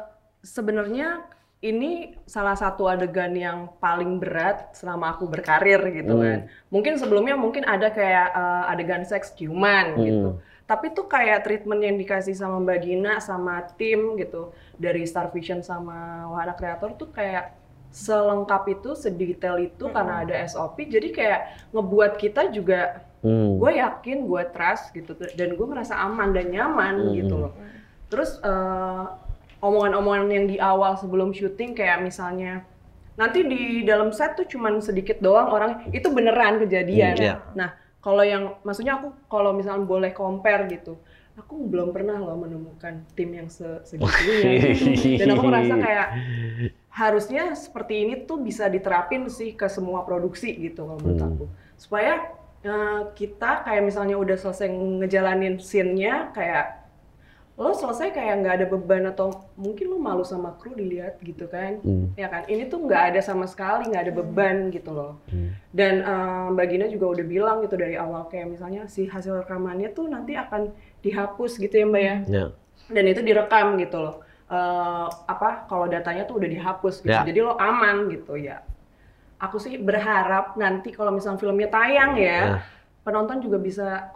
Sebenarnya 0.45 1.26
ini 1.65 1.91
salah 2.25 2.54
satu 2.54 2.86
adegan 2.86 3.34
yang 3.34 3.58
paling 3.78 4.21
berat 4.21 4.69
selama 4.71 5.17
aku 5.17 5.25
berkarir 5.25 5.82
gitu 5.89 6.13
Hmm. 6.13 6.21
kan. 6.21 6.39
Mungkin 6.69 6.93
sebelumnya 6.95 7.34
mungkin 7.34 7.65
ada 7.65 7.89
kayak 7.89 8.28
eh, 8.32 8.71
adegan 8.71 9.01
seks 9.01 9.34
ciuman 9.34 9.97
gitu. 9.97 10.30
Hmm. 10.38 10.41
Tapi 10.65 10.93
tuh 10.93 11.06
kayak 11.06 11.41
treatment 11.41 11.82
yang 11.82 11.97
dikasih 11.97 12.34
sama 12.34 12.58
Mbak 12.58 12.80
Gina 12.82 13.13
sama 13.19 13.65
tim 13.78 14.13
gitu 14.15 14.49
dari 14.78 15.06
Star 15.06 15.30
Vision 15.30 15.62
sama 15.62 16.25
Wahana 16.30 16.54
Kreator 16.54 16.93
tuh 16.93 17.10
kayak 17.10 17.54
selengkap 17.89 18.63
itu, 18.67 18.91
sedetail 18.93 19.58
itu 19.62 19.88
karena 19.88 20.21
ada 20.21 20.36
SOP. 20.43 20.84
Jadi 20.86 21.10
kayak 21.10 21.41
ngebuat 21.73 22.13
kita 22.15 22.49
juga 22.49 23.01
Hmm. 23.25 23.58
gue 23.58 23.71
yakin 23.82 24.30
gue 24.30 24.43
trust 24.54 24.93
gitu 24.93 25.17
dan 25.34 25.58
gue 25.58 25.65
merasa 25.65 25.97
aman 25.97 26.30
dan 26.30 26.45
nyaman 26.45 27.10
Hmm. 27.10 27.13
gitu 27.17 27.36
loh 27.41 27.54
terus 28.06 28.38
eh, 28.38 29.04
omongan-omongan 29.65 30.30
yang 30.30 30.45
di 30.45 30.58
awal 30.62 30.93
sebelum 30.93 31.34
syuting 31.34 31.73
kayak 31.73 32.06
misalnya 32.06 32.62
nanti 33.17 33.41
di 33.41 33.82
dalam 33.82 34.13
set 34.13 34.38
tuh 34.38 34.45
cuman 34.45 34.78
sedikit 34.84 35.17
doang 35.23 35.49
orang. 35.49 35.71
Itu 35.89 36.13
beneran 36.13 36.62
kejadian. 36.62 37.15
Hmm, 37.17 37.25
iya. 37.25 37.36
nah 37.58 37.73
kalau 38.06 38.21
yang 38.21 38.62
maksudnya 38.62 39.01
aku 39.01 39.10
kalau 39.25 39.49
misalnya 39.58 39.82
boleh 39.82 40.13
compare 40.13 40.69
gitu 40.69 41.01
aku 41.36 41.67
belum 41.67 41.91
pernah 41.91 42.15
loh 42.15 42.39
menemukan 42.39 43.04
tim 43.12 43.36
yang 43.36 43.51
se 43.51 43.67
segitunya. 43.84 44.71
Dan 45.19 45.36
aku 45.36 45.43
merasa 45.51 45.75
kayak 45.75 46.08
harusnya 46.95 47.51
seperti 47.51 48.08
ini 48.08 48.23
tuh 48.23 48.39
bisa 48.39 48.71
diterapin 48.71 49.28
sih 49.28 49.51
ke 49.51 49.67
semua 49.67 50.08
produksi 50.08 50.56
gitu 50.56 50.88
kalau 50.88 50.99
menurut 51.04 51.19
Hmm. 51.19 51.32
aku. 51.36 51.45
Supaya 51.75 52.13
eh, 52.63 53.01
kita 53.13 53.67
kayak 53.67 53.84
misalnya 53.84 54.15
udah 54.15 54.38
selesai 54.39 54.71
ngejalanin 54.71 55.60
scene-nya 55.60 56.32
kayak 56.32 56.85
lo 57.56 57.72
selesai 57.72 58.12
kayak 58.12 58.44
nggak 58.44 58.56
ada 58.58 58.65
beban 58.68 59.08
atau 59.08 59.32
mungkin 59.56 59.88
lo 59.88 59.96
malu 59.96 60.22
sama 60.22 60.52
kru 60.54 60.76
dilihat 60.76 61.24
gitu 61.24 61.48
kan 61.48 61.80
Hmm. 61.80 62.12
ya 62.13 62.28
kan 62.28 62.44
ini 62.46 62.68
tuh 62.68 62.84
nggak 62.84 63.15
ada 63.15 63.22
sama 63.22 63.48
sekali 63.48 63.88
nggak 63.88 64.04
ada 64.04 64.13
beban 64.13 64.58
gitu 64.70 64.91
loh 64.91 65.24
Hmm. 65.32 65.56
dan 65.72 66.04
eh, 66.04 66.46
Mbak 66.52 66.65
Gina 66.68 66.86
juga 66.88 67.15
udah 67.15 67.26
bilang 67.26 67.58
gitu 67.62 67.76
dari 67.76 67.96
awal 67.96 68.28
kayak 68.28 68.52
misalnya 68.52 68.86
si 68.86 69.08
hasil 69.08 69.39
rekamannya 69.41 69.88
tuh 69.89 70.06
nanti 70.06 70.36
akan 70.36 70.68
dihapus 71.00 71.56
gitu 71.58 71.72
ya 71.74 71.86
Mbak 71.86 72.04
ya 72.04 72.15
Ya. 72.28 72.46
dan 72.91 73.04
itu 73.06 73.22
direkam 73.22 73.76
gitu 73.78 74.00
loh 74.00 74.18
Eh, 74.46 75.08
apa 75.26 75.65
kalau 75.65 75.89
datanya 75.89 76.22
tuh 76.22 76.38
udah 76.38 76.46
dihapus 76.46 77.02
gitu 77.02 77.10
Ya. 77.10 77.24
jadi 77.24 77.41
lo 77.41 77.58
aman 77.58 78.13
gitu 78.13 78.38
ya 78.38 78.62
aku 79.36 79.58
sih 79.58 79.74
berharap 79.76 80.54
nanti 80.54 80.91
kalau 80.91 81.10
misalnya 81.10 81.39
filmnya 81.39 81.65
tayang 81.65 82.13
ya 82.13 82.39
Ya. 82.46 82.58
penonton 83.02 83.41
juga 83.41 83.58
bisa 83.58 84.13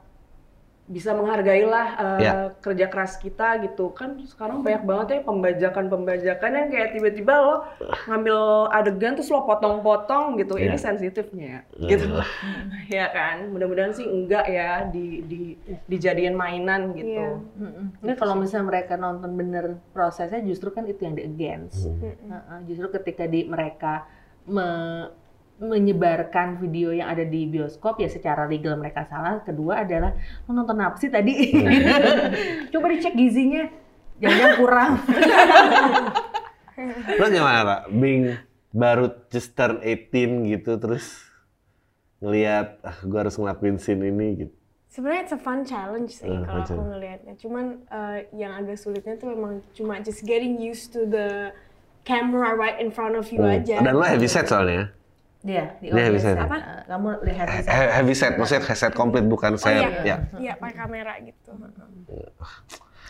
bisa 0.90 1.14
menghargailah 1.14 1.88
eh, 1.96 2.20
Ya. 2.20 2.34
kerja 2.58 2.90
keras 2.90 3.16
kita 3.16 3.62
gitu 3.62 3.94
kan 3.94 4.18
sekarang 4.20 4.60
banyak 4.60 4.82
banget 4.82 5.08
ya 5.08 5.20
pembajakan 5.22 5.86
pembajakan 5.86 6.50
yang 6.52 6.68
kayak 6.68 6.90
tiba-tiba 6.92 7.34
lo 7.38 7.56
ngambil 8.06 8.38
adegan 8.70 9.14
terus 9.14 9.30
lo 9.30 9.46
potong-potong 9.46 10.36
gitu 10.36 10.58
Ya. 10.58 10.66
ini 10.66 10.78
sensitifnya 10.78 11.62
Ya. 11.78 11.88
gitu 11.88 12.10
ya 12.92 13.06
kan 13.08 13.48
mudah-mudahan 13.48 13.94
sih 13.94 14.04
enggak 14.04 14.50
ya 14.50 14.84
di 14.84 15.22
di 15.24 15.42
dijadiin 15.86 16.34
mainan 16.34 16.90
gitu 16.92 17.22
Iya. 17.22 17.38
Mm-mm. 17.38 17.86
Ini 18.02 18.14
kalau 18.16 18.34
misalnya 18.34 18.66
mereka 18.68 18.94
nonton 18.96 19.32
bener 19.32 19.66
prosesnya 19.90 20.42
justru 20.42 20.70
kan 20.70 20.84
itu 20.84 21.00
yang 21.00 21.14
di 21.14 21.24
against. 21.24 21.86
Heeh, 21.86 22.60
Justru 22.66 22.90
ketika 22.92 23.24
di 23.24 23.46
mereka 23.46 24.10
me- 24.44 25.29
menyebarkan 25.60 26.58
video 26.58 26.90
yang 26.90 27.08
ada 27.08 27.22
di 27.22 27.46
bioskop 27.46 28.00
ya 28.00 28.08
secara 28.08 28.48
legal 28.48 28.76
mereka 28.76 29.04
salah. 29.06 29.44
Kedua 29.44 29.84
adalah 29.84 30.16
lo 30.48 30.52
nonton 30.52 30.80
apa 30.80 30.96
sih 30.96 31.08
tadi? 31.08 31.32
Coba 32.72 32.86
dicek 32.90 33.14
gizinya. 33.14 33.68
Jangan 34.20 34.50
kurang. 34.56 34.92
Lo 37.20 37.26
gimana, 37.28 37.60
Ra? 37.64 37.78
Bing 37.88 38.36
baru 38.72 39.12
just 39.28 39.52
turn 39.52 39.82
18 39.82 40.48
gitu 40.48 40.78
terus 40.78 41.26
ngelihat 42.20 42.78
ah 42.86 42.96
gue 43.02 43.18
harus 43.18 43.36
ngelakuin 43.36 43.76
scene 43.76 44.06
ini 44.06 44.28
gitu. 44.46 44.54
Sebenarnya 44.90 45.22
it's 45.22 45.32
a 45.32 45.40
fun 45.40 45.62
challenge 45.64 46.18
sih 46.18 46.26
Hmm, 46.26 46.44
kalau 46.44 46.64
aku 46.64 46.82
ngelihatnya. 46.82 47.34
Cuman 47.38 47.66
eh, 47.86 48.18
yang 48.34 48.56
agak 48.56 48.76
sulitnya 48.76 49.16
tuh 49.16 49.32
emang 49.32 49.62
cuma 49.72 50.00
just 50.00 50.24
getting 50.24 50.58
used 50.58 50.90
to 50.90 51.06
the 51.06 51.52
camera 52.04 52.56
right 52.56 52.80
in 52.80 52.90
front 52.90 53.14
of 53.14 53.28
you 53.30 53.40
Hmm. 53.40 53.60
aja. 53.60 53.80
Dan 53.80 53.96
lo 53.96 54.04
heavy 54.04 54.26
set 54.26 54.48
soalnya. 54.48 54.92
Dia 55.40 55.80
di 55.80 55.88
Dia 55.88 56.04
heavy 56.04 56.16
audience. 56.16 56.24
set. 56.26 56.36
Eh, 56.36 56.44
Apa? 56.44 56.58
Kamu 56.86 57.08
lihat 57.24 57.46
di 57.48 57.58
set. 57.58 57.72
He- 57.72 57.92
Heavy 57.94 58.14
set, 58.14 58.34
maksudnya 58.36 58.64
set 58.70 58.92
komplit 58.92 59.24
bukan 59.24 59.56
set. 59.56 59.80
iya. 59.80 59.90
Ya. 60.04 60.16
Iya, 60.36 60.54
pakai 60.56 60.76
kamera 60.78 61.14
gitu. 61.22 61.52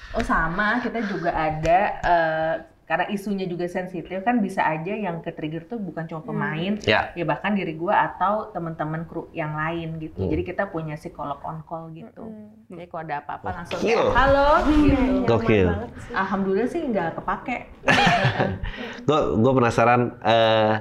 Oh 0.10 0.22
sama, 0.22 0.78
kita 0.80 1.06
juga 1.06 1.30
ada 1.30 1.80
eh, 2.02 2.56
karena 2.84 3.06
isunya 3.08 3.46
juga 3.46 3.66
sensitif 3.66 4.10
kan 4.20 4.38
bisa 4.40 4.62
aja 4.64 4.90
yang 4.92 5.22
ke 5.22 5.30
trigger 5.30 5.62
tuh 5.64 5.78
bukan 5.78 6.06
cuma 6.06 6.22
pemain 6.24 6.74
Ya. 6.82 7.14
ya 7.14 7.22
bahkan 7.22 7.54
diri 7.54 7.78
gua 7.78 8.02
atau 8.04 8.50
teman-teman 8.50 9.06
kru 9.06 9.30
yang 9.32 9.54
lain 9.54 10.02
gitu 10.02 10.18
Hmm. 10.18 10.26
jadi 10.28 10.42
kita 10.44 10.64
punya 10.68 10.98
psikolog 10.98 11.38
on 11.44 11.62
call 11.62 11.94
gitu 11.94 12.26
jadi 12.68 12.90
kalau 12.90 13.02
ada 13.04 13.22
apa-apa 13.22 13.62
langsung 13.62 13.78
kayak, 13.78 14.10
halo 14.10 14.50
gitu 14.66 15.22
Gokil. 15.24 15.70
alhamdulillah 16.10 16.66
sih 16.68 16.82
nggak 16.84 17.14
kepake 17.14 17.58
Gue 19.06 19.20
gue 19.38 19.52
penasaran. 19.54 20.02
eh 20.20 20.74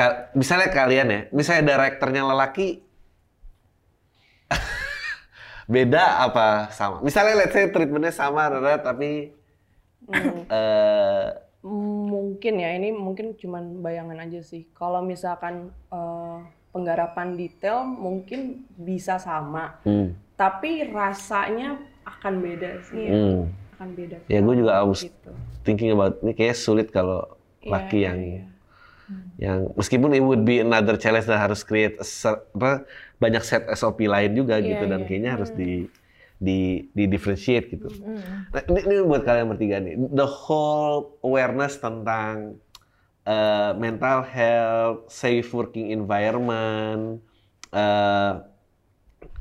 ka- 0.00 0.32
misalnya 0.32 0.72
kalian 0.72 1.08
ya, 1.12 1.20
misalnya 1.28 1.76
direkturnya 1.76 2.24
lelaki, 2.24 2.80
beda 5.68 6.24
apa 6.24 6.72
sama? 6.72 7.04
Misalnya 7.04 7.34
let's 7.36 7.52
say 7.52 7.68
treatmentnya 7.68 8.10
sama, 8.10 8.48
Rara, 8.48 8.80
tapi 8.80 9.36
eh 10.48 11.28
Mungkin 11.60 12.56
ya, 12.56 12.72
ini 12.72 12.88
mungkin 12.88 13.36
cuman 13.36 13.84
bayangan 13.84 14.16
aja 14.24 14.40
sih. 14.40 14.64
Kalau 14.72 15.04
misalkan 15.04 15.68
eh, 15.92 16.38
penggarapan 16.72 17.36
detail 17.36 17.84
mungkin 17.84 18.64
bisa 18.80 19.20
sama, 19.20 19.76
hmm, 19.84 20.16
tapi 20.40 20.88
rasanya 20.88 21.76
akan 22.08 22.34
beda 22.40 22.80
sih. 22.88 23.12
hmm. 23.12 23.40
Akan 23.76 23.92
beda. 23.92 24.16
Ya, 24.24 24.40
gue 24.40 24.54
juga 24.56 24.80
harus 24.80 25.04
gitu. 25.04 25.30
thinking 25.60 25.92
about 25.92 26.16
ini 26.24 26.32
kayaknya 26.32 26.56
sulit 26.56 26.88
kalau 26.88 27.36
Iya, 27.60 27.70
laki 27.76 27.98
yang 28.00 28.16
iya. 28.16 28.44
Yang 29.40 29.72
meskipun 29.72 30.12
it 30.12 30.20
would 30.20 30.44
be 30.44 30.60
another 30.60 31.00
challenge 31.00 31.24
dan 31.24 31.40
harus 31.40 31.64
create 31.64 31.96
apa, 32.00 32.84
banyak 33.16 33.40
set 33.40 33.64
SOP 33.72 34.04
lain 34.04 34.36
juga 34.36 34.60
Iya, 34.60 34.76
gitu 34.76 34.84
dan 34.88 35.00
iya. 35.02 35.06
kayaknya 35.08 35.30
harus 35.36 35.50
di 35.56 35.88
di 36.40 36.88
di 36.96 37.04
differentiate 37.04 37.68
gitu. 37.68 37.92
Nah, 38.52 38.62
ini, 38.72 38.80
ini 38.88 38.94
buat 39.04 39.28
kalian 39.28 39.52
bertiga 39.52 39.76
nih, 39.76 39.96
the 40.12 40.24
whole 40.24 41.20
awareness 41.20 41.76
tentang 41.76 42.56
uh, 43.28 43.76
mental 43.76 44.24
health, 44.24 45.12
safe 45.12 45.44
working 45.52 45.92
environment, 45.92 47.20
uh, 47.76 48.40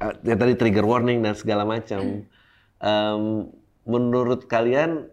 uh, 0.03 0.13
ya 0.27 0.35
tadi 0.35 0.59
trigger 0.59 0.83
warning 0.83 1.23
dan 1.23 1.39
segala 1.39 1.63
macam. 1.63 2.27
Um, 2.79 3.51
menurut 3.87 4.47
kalian 4.47 5.07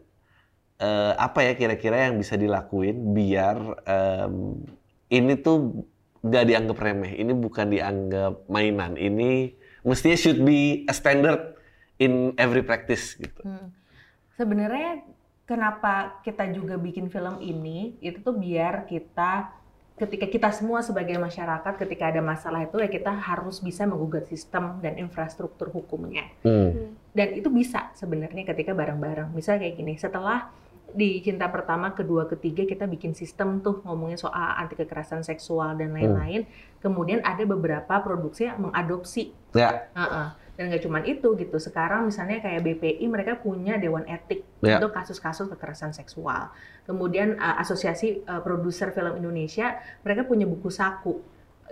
uh, 0.80 1.12
apa 1.16 1.46
ya 1.46 1.52
kira-kira 1.54 2.08
yang 2.08 2.20
bisa 2.20 2.36
dilakuin 2.36 3.16
biar 3.16 3.56
um, 3.86 4.60
ini 5.08 5.38
tuh 5.38 5.86
gak 6.26 6.50
dianggap 6.50 6.78
remeh, 6.82 7.14
ini 7.14 7.30
bukan 7.30 7.70
dianggap 7.70 8.50
mainan, 8.50 8.98
ini 8.98 9.54
mestinya 9.86 10.18
should 10.18 10.42
be 10.42 10.82
a 10.90 10.94
standard 10.94 11.54
in 12.02 12.34
every 12.36 12.66
practice 12.66 13.14
gitu. 13.14 13.46
Hmm. 13.46 13.70
Sebenarnya 14.34 15.06
kenapa 15.46 16.18
kita 16.26 16.50
juga 16.50 16.74
bikin 16.76 17.06
film 17.08 17.38
ini 17.38 17.94
itu 18.02 18.18
tuh 18.20 18.34
biar 18.34 18.90
kita 18.90 19.54
ketika 19.96 20.28
kita 20.28 20.48
semua 20.52 20.84
sebagai 20.84 21.16
masyarakat 21.16 21.72
ketika 21.80 22.12
ada 22.12 22.20
masalah 22.20 22.68
itu 22.68 22.76
ya 22.76 22.90
kita 22.90 23.16
harus 23.16 23.64
bisa 23.64 23.88
menggugat 23.88 24.28
sistem 24.28 24.76
dan 24.84 25.00
infrastruktur 25.00 25.72
hukumnya. 25.72 26.28
Hmm. 26.44 26.92
Dan 27.16 27.32
itu 27.32 27.48
bisa 27.48 27.94
sebenarnya 27.96 28.44
ketika 28.44 28.76
bareng-bareng. 28.76 29.32
Misalnya 29.32 29.64
kayak 29.64 29.76
gini, 29.80 29.94
setelah 29.96 30.52
di 30.96 31.20
cinta 31.20 31.52
pertama, 31.52 31.92
kedua, 31.92 32.24
ketiga 32.24 32.64
kita 32.64 32.88
bikin 32.88 33.12
sistem 33.12 33.60
tuh 33.60 33.84
ngomongin 33.84 34.16
soal 34.16 34.56
anti 34.56 34.72
kekerasan 34.80 35.20
seksual 35.20 35.76
dan 35.76 35.92
lain-lain. 35.92 36.48
Kemudian 36.80 37.20
ada 37.20 37.44
beberapa 37.44 38.00
produksi 38.00 38.48
yang 38.48 38.64
mengadopsi 38.64 39.36
Ya, 39.56 39.88
Heeh. 39.96 40.28
Dan 40.56 40.72
nggak 40.72 40.82
cuman 40.88 41.02
itu 41.04 41.28
gitu. 41.36 41.56
Sekarang 41.60 42.08
misalnya 42.08 42.40
kayak 42.40 42.64
BPI 42.64 43.04
mereka 43.08 43.36
punya 43.36 43.76
dewan 43.76 44.08
etik 44.08 44.44
Ya. 44.64 44.80
untuk 44.80 44.96
kasus-kasus 44.96 45.52
kekerasan 45.52 45.92
seksual. 45.92 46.48
Kemudian 46.88 47.36
uh, 47.36 47.60
asosiasi 47.60 48.24
uh, 48.24 48.40
produser 48.40 48.92
film 48.92 49.20
Indonesia 49.20 49.76
mereka 50.00 50.24
punya 50.24 50.48
buku 50.48 50.72
saku 50.72 51.20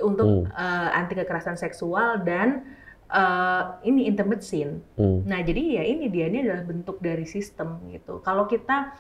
untuk 0.05 0.49
uh, 0.53 0.89
anti 0.93 1.17
kekerasan 1.17 1.57
seksual 1.57 2.21
dan 2.25 2.65
uh, 3.09 3.81
ini 3.85 4.05
intimate 4.05 4.45
scene. 4.45 4.85
hmm. 5.01 5.25
Nah, 5.25 5.41
jadi 5.41 5.81
ya 5.81 5.83
ini 5.89 6.13
dia 6.13 6.29
ini 6.29 6.45
adalah 6.45 6.65
bentuk 6.65 7.01
dari 7.01 7.25
sistem 7.25 7.81
gitu. 7.89 8.21
Kalau 8.21 8.45
kita 8.45 8.93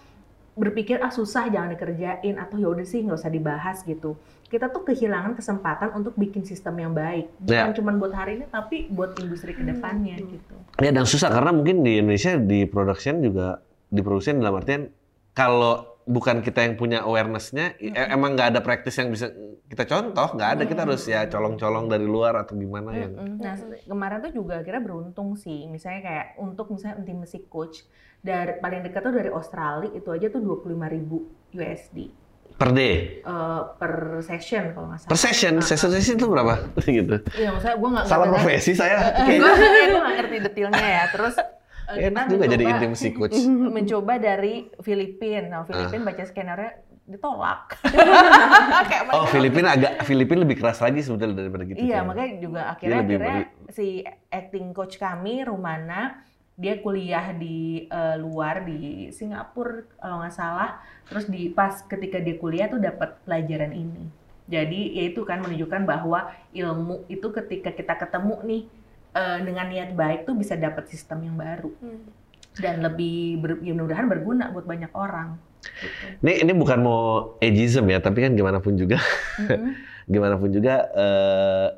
berpikir 0.54 1.02
ah 1.02 1.10
susah 1.10 1.50
jangan 1.50 1.74
dikerjain 1.74 2.38
atau 2.38 2.56
ya 2.58 2.70
udah 2.70 2.86
sih 2.86 3.02
nggak 3.02 3.18
usah 3.18 3.30
dibahas 3.30 3.82
gitu. 3.82 4.14
Kita 4.46 4.70
tuh 4.70 4.86
kehilangan 4.86 5.34
kesempatan 5.34 5.98
untuk 5.98 6.14
bikin 6.14 6.46
sistem 6.46 6.78
yang 6.78 6.92
baik. 6.94 7.26
Bukan 7.42 7.70
Ya. 7.70 7.74
cuma 7.74 7.90
buat 7.98 8.14
hari 8.14 8.38
ini 8.38 8.46
tapi 8.46 8.86
buat 8.86 9.18
industri 9.18 9.50
ke 9.50 9.66
depannya 9.66 10.14
gitu. 10.22 10.54
Ya 10.78 10.94
dan 10.94 11.06
susah 11.06 11.30
karena 11.30 11.50
mungkin 11.50 11.82
di 11.82 11.98
Indonesia 11.98 12.38
di 12.38 12.62
production 12.70 13.18
juga 13.18 13.58
di 13.90 13.98
production 14.02 14.38
dalam 14.38 14.58
artian 14.58 14.90
kalau 15.34 15.93
bukan 16.04 16.44
kita 16.44 16.60
yang 16.64 16.76
punya 16.76 17.00
awareness-nya, 17.00 17.80
e- 17.80 17.92
emang 18.12 18.36
nggak 18.36 18.52
ada 18.56 18.60
praktis 18.60 18.96
yang 19.00 19.08
bisa 19.08 19.32
kita 19.66 19.88
contoh, 19.88 20.36
nggak 20.36 20.50
ada. 20.56 20.62
Kita 20.68 20.84
harus 20.84 21.02
ya 21.08 21.24
colong-colong 21.26 21.88
dari 21.88 22.04
luar 22.04 22.44
atau 22.44 22.54
gimana 22.54 22.92
yang. 22.92 23.12
Mm-mm. 23.16 23.40
Nah, 23.40 23.56
se- 23.56 23.82
kemarin 23.88 24.20
tuh 24.20 24.32
juga 24.32 24.60
kira 24.60 24.78
beruntung 24.78 25.34
sih. 25.34 25.64
Misalnya 25.66 26.04
kayak 26.04 26.26
untuk 26.38 26.68
misalnya 26.68 27.00
intimacy 27.00 27.48
coach 27.48 27.88
dari 28.20 28.60
paling 28.60 28.84
dekat 28.84 29.00
tuh 29.00 29.14
dari 29.16 29.30
Australia 29.32 29.90
itu 29.92 30.08
aja 30.08 30.28
tuh 30.28 30.40
25.000 30.40 31.56
USD 31.56 31.98
Per 32.54 32.70
day, 32.70 33.18
eh, 33.18 33.60
per 33.82 34.22
session 34.22 34.70
kalau 34.78 34.86
nggak 34.94 35.00
salah. 35.02 35.10
per 35.10 35.18
session, 35.18 35.54
session 35.58 35.90
session 35.90 36.14
itu 36.14 36.28
berapa? 36.30 36.54
gitu. 36.86 37.18
Iya, 37.34 37.50
maksudnya 37.50 37.76
gue 37.82 37.90
nggak 37.90 38.04
Salah 38.06 38.26
profesi 38.30 38.72
saya. 38.78 39.10
gue 39.26 39.42
nggak 39.90 40.14
ngerti 40.22 40.36
detailnya 40.38 40.86
ya. 40.86 41.04
Terus 41.10 41.34
enak 41.92 42.24
juga 42.32 42.44
jadi 42.48 42.64
mencoba- 42.64 42.80
intimacy 42.80 43.08
coach. 43.12 43.38
mencoba 43.76 44.14
dari 44.16 44.54
Filipina. 44.80 45.46
Nah, 45.48 45.62
Filipina 45.68 46.02
baca 46.08 46.24
skenernya 46.24 46.72
ditolak. 47.04 47.76
Kayak 48.88 49.12
Oh 49.12 49.28
Filipina 49.28 49.76
agak 49.76 49.92
Filipina 50.08 50.40
lebih 50.40 50.56
keras 50.56 50.80
lagi 50.80 51.04
sebetulnya 51.04 51.36
daripada 51.36 51.68
gitu. 51.68 51.76
Iya, 51.76 52.00
kayaknya. 52.00 52.08
makanya 52.08 52.30
juga 52.40 52.60
akhirnya 52.72 53.00
lebih 53.04 53.16
akhirnya 53.20 53.44
si 53.68 53.86
acting 54.32 54.66
coach 54.72 54.96
kami 54.96 55.44
Rumana 55.44 56.24
dia 56.54 56.78
kuliah 56.80 57.34
di 57.34 57.84
eh, 57.90 58.16
luar 58.16 58.62
di 58.64 59.10
Singapura 59.12 59.84
kalau 60.00 60.24
nggak 60.24 60.34
salah. 60.34 60.80
Terus 61.04 61.28
di 61.28 61.52
pas 61.52 61.84
ketika 61.84 62.22
dia 62.24 62.40
kuliah 62.40 62.72
tuh 62.72 62.80
dapat 62.80 63.20
pelajaran 63.28 63.76
ini. 63.76 64.08
Jadi 64.44 64.96
ya 64.96 65.08
itu 65.08 65.24
kan 65.24 65.40
menunjukkan 65.40 65.88
bahwa 65.88 66.32
ilmu 66.52 67.08
itu 67.08 67.32
ketika 67.32 67.72
kita 67.72 67.96
ketemu 67.96 68.36
nih 68.44 68.62
eh, 69.14 69.38
dengan 69.46 69.66
niat 69.70 69.90
baik 69.94 70.27
tuh 70.27 70.35
bisa 70.35 70.59
dapat 70.59 70.90
sistem 70.90 71.22
yang 71.24 71.37
baru 71.38 71.70
dan 72.55 72.83
lebih 72.83 73.42
ber, 73.42 73.50
ya 73.62 73.74
mudah-mudahan 73.74 74.07
berguna 74.07 74.44
buat 74.55 74.66
banyak 74.66 74.92
orang. 74.94 75.38
Gitu. 75.64 76.20
Ini 76.20 76.33
ini 76.44 76.53
bukan 76.53 76.79
mau 76.85 77.00
ageism 77.40 77.88
ya, 77.88 77.98
tapi 77.98 78.20
kan 78.20 78.37
gimana 78.37 78.61
pun 78.61 78.77
juga, 78.77 79.00
Mm-mm. 79.40 79.72
gimana 80.12 80.37
pun 80.37 80.53
juga 80.53 80.87
eh, 80.92 81.68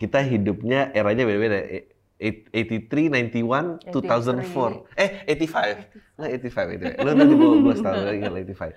kita 0.00 0.24
hidupnya 0.24 0.90
eranya 0.92 1.28
beda-beda. 1.28 1.58
E- 1.62 1.86
eight- 2.16 2.48
83, 2.48 3.12
91, 3.12 3.92
2004. 3.92 4.88
Eh, 4.96 5.10
85. 5.28 6.16
Nggak 6.16 6.30
85 6.32 6.76
itu. 6.80 6.84
Lu 7.04 7.10
tadi 7.12 7.34
gua 7.36 7.48
gua 7.60 7.74
tahu 7.76 8.00
lagi 8.08 8.20
85. 8.24 8.72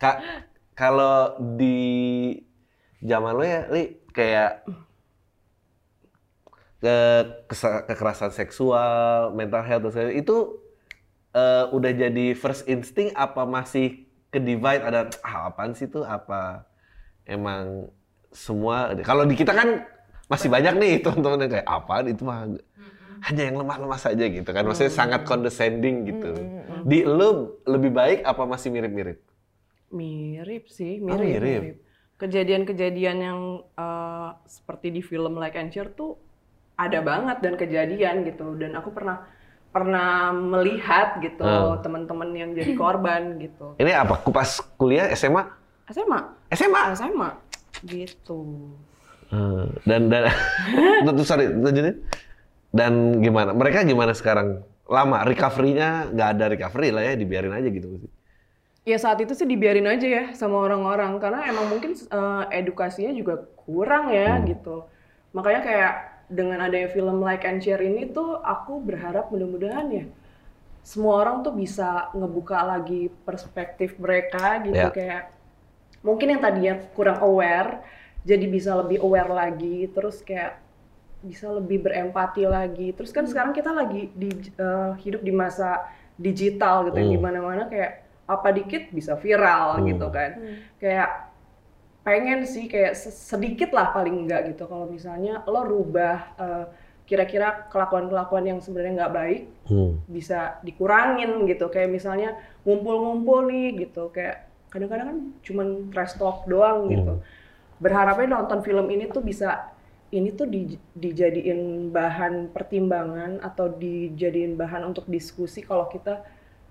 Kak, 0.00 0.16
kalau 0.72 1.36
di 1.60 1.76
zaman 3.04 3.32
lo 3.36 3.44
ya, 3.44 3.68
Li, 3.68 4.00
kayak 4.16 4.64
ke 6.80 6.96
kekerasan 7.86 8.32
seksual, 8.32 9.36
mental 9.36 9.60
health 9.60 9.84
dan 9.84 9.90
sebagainya, 9.92 10.16
itu 10.24 10.36
eh, 11.36 11.64
udah 11.76 11.92
jadi 11.92 12.26
first 12.32 12.64
instinct 12.64 13.12
apa 13.14 13.44
masih 13.44 14.08
ke 14.32 14.40
divide 14.40 14.80
ada 14.80 15.12
ah, 15.20 15.52
apaan 15.52 15.76
sih 15.76 15.86
tuh? 15.92 16.08
Apa 16.08 16.64
emang 17.28 17.92
semua 18.32 18.96
kalau 19.04 19.28
di 19.28 19.36
kita 19.36 19.52
kan 19.52 19.84
masih 20.32 20.48
banyak. 20.48 20.74
nih 20.80 20.92
teman-teman 21.04 21.44
yang 21.44 21.52
kayak 21.60 21.68
apaan 21.68 22.06
itu 22.08 22.22
mah? 22.24 22.48
Hanya 23.20 23.52
yang 23.52 23.60
lemah-lemah 23.60 24.00
saja 24.00 24.24
gitu 24.24 24.48
kan. 24.48 24.64
Maksudnya 24.64 24.88
sangat 24.96 25.28
condescending 25.28 26.08
gitu. 26.08 26.32
Di 26.88 27.04
lu 27.04 27.60
lebih 27.68 27.92
baik 27.92 28.24
apa 28.24 28.48
masih 28.48 28.72
mirip-mirip? 28.72 29.20
Mirip 29.92 30.72
sih, 30.72 31.04
Oh, 31.04 31.20
mirip. 31.20 31.42
mirip. 31.44 31.76
Kejadian-kejadian 32.16 33.16
yang 33.20 33.40
eh, 33.76 34.30
seperti 34.48 34.88
di 34.88 35.04
film 35.04 35.36
Like 35.36 35.60
and 35.60 35.68
Share 35.68 35.92
tuh 35.92 36.16
ada 36.80 36.98
banget 37.00 37.36
dan 37.44 37.54
kejadian 37.54 38.24
gitu. 38.24 38.56
Dan 38.56 38.72
aku 38.72 38.88
pernah 38.90 39.28
pernah 39.70 40.32
melihat 40.32 41.22
gitu 41.22 41.44
Hmm. 41.44 41.78
teman-teman 41.78 42.30
yang 42.34 42.50
jadi 42.52 42.72
korban 42.74 43.38
gitu. 43.38 43.76
ini 43.82 43.92
apa 43.92 44.18
aku 44.18 44.32
pas 44.32 44.58
kuliah 44.74 45.12
SMA 45.14 45.44
SMA, 45.90 46.20
SMA 46.50 46.82
SMA 46.94 47.30
gitu. 47.84 48.70
Hmm, 49.30 49.70
dan 49.86 50.10
dan 50.10 50.26
Tuh, 51.06 51.22
sorry 51.22 51.46
lanjutin 51.46 52.02
dan 52.70 53.22
gimana 53.22 53.54
mereka 53.54 53.82
gimana 53.82 54.10
sekarang 54.10 54.62
lama 54.90 55.22
recovery-nya 55.22 56.10
nggak 56.10 56.28
ada 56.34 56.44
recovery 56.50 56.90
lah 56.90 57.02
ya 57.04 57.14
dibiarin 57.14 57.54
aja 57.54 57.70
gitu 57.70 57.86
Ya 58.82 58.96
saat 58.98 59.20
itu 59.20 59.36
sih 59.36 59.46
dibiarin 59.46 59.86
aja 59.86 60.02
ya 60.02 60.24
sama 60.34 60.56
orang-orang 60.66 61.20
karena 61.20 61.46
emang 61.46 61.68
mungkin 61.68 61.94
eh, 61.94 62.44
edukasinya 62.58 63.12
juga 63.12 63.38
kurang 63.54 64.10
ya 64.10 64.34
Hmm. 64.34 64.50
gitu. 64.50 64.82
Makanya 65.30 65.60
kayak 65.62 65.92
dengan 66.30 66.62
adanya 66.62 66.86
film 66.88 67.18
Like 67.18 67.42
and 67.42 67.58
Share 67.58 67.82
ini 67.82 68.06
tuh 68.08 68.38
aku 68.38 68.78
berharap 68.78 69.28
mudah-mudahan 69.28 69.86
ya 69.90 70.04
semua 70.80 71.20
orang 71.20 71.42
tuh 71.42 71.52
bisa 71.52 72.08
ngebuka 72.14 72.62
lagi 72.62 73.10
perspektif 73.26 73.98
mereka 73.98 74.62
gitu 74.62 74.78
Ya. 74.78 74.88
kayak 74.88 75.22
mungkin 76.00 76.32
yang 76.32 76.40
tadinya 76.40 76.74
kurang 76.94 77.20
aware 77.20 77.82
jadi 78.22 78.46
bisa 78.46 78.72
lebih 78.78 79.02
aware 79.02 79.28
lagi 79.28 79.90
terus 79.90 80.22
kayak 80.22 80.56
bisa 81.20 81.52
lebih 81.52 81.84
berempati 81.84 82.48
lagi 82.48 82.96
terus 82.96 83.12
kan 83.12 83.28
sekarang 83.28 83.52
kita 83.52 83.68
lagi 83.68 84.08
di 84.14 84.30
eh, 84.56 84.90
hidup 85.04 85.20
di 85.20 85.28
masa 85.28 85.84
digital 86.16 86.88
gitu 86.88 86.96
yang 86.96 87.12
Hmm. 87.12 87.16
di 87.16 87.20
mana-mana 87.20 87.62
kayak 87.68 87.92
apa 88.24 88.48
dikit 88.48 88.88
bisa 88.88 89.18
viral 89.18 89.82
Hmm. 89.82 89.90
gitu 89.90 90.06
kan 90.08 90.30
kayak 90.78 91.29
pengen 92.00 92.48
sih 92.48 92.64
kayak 92.66 92.96
se- 92.96 93.12
sedikit 93.12 93.70
lah 93.76 93.92
paling 93.92 94.26
enggak 94.26 94.54
gitu. 94.54 94.64
Kalau 94.66 94.86
misalnya 94.88 95.44
lo 95.44 95.62
rubah 95.64 96.16
eh, 96.36 96.64
kira-kira 97.04 97.66
kelakuan-kelakuan 97.68 98.46
yang 98.46 98.58
sebenarnya 98.62 98.92
nggak 99.04 99.14
baik 99.14 99.42
Hmm. 99.66 99.98
bisa 100.06 100.58
dikurangin 100.62 101.44
gitu. 101.46 101.66
Kayak 101.68 101.90
misalnya 101.90 102.38
ngumpul-ngumpul 102.64 103.50
nih 103.50 103.86
gitu. 103.86 104.08
Kayak 104.14 104.46
kadang-kadang 104.70 105.06
kan 105.10 105.18
cuman 105.42 105.68
trash 105.90 106.14
talk 106.16 106.46
doang 106.46 106.86
gitu. 106.88 107.18
Berharapnya 107.80 108.28
nonton 108.36 108.60
film 108.60 108.86
ini 108.88 109.08
tuh 109.08 109.24
bisa 109.24 109.72
ini 110.10 110.34
tuh 110.34 110.46
di- 110.46 110.78
dijadiin 110.94 111.90
bahan 111.94 112.50
pertimbangan 112.50 113.38
atau 113.40 113.70
dijadiin 113.70 114.58
bahan 114.58 114.82
untuk 114.82 115.06
diskusi 115.06 115.62
kalau 115.62 115.86
kita 115.86 116.22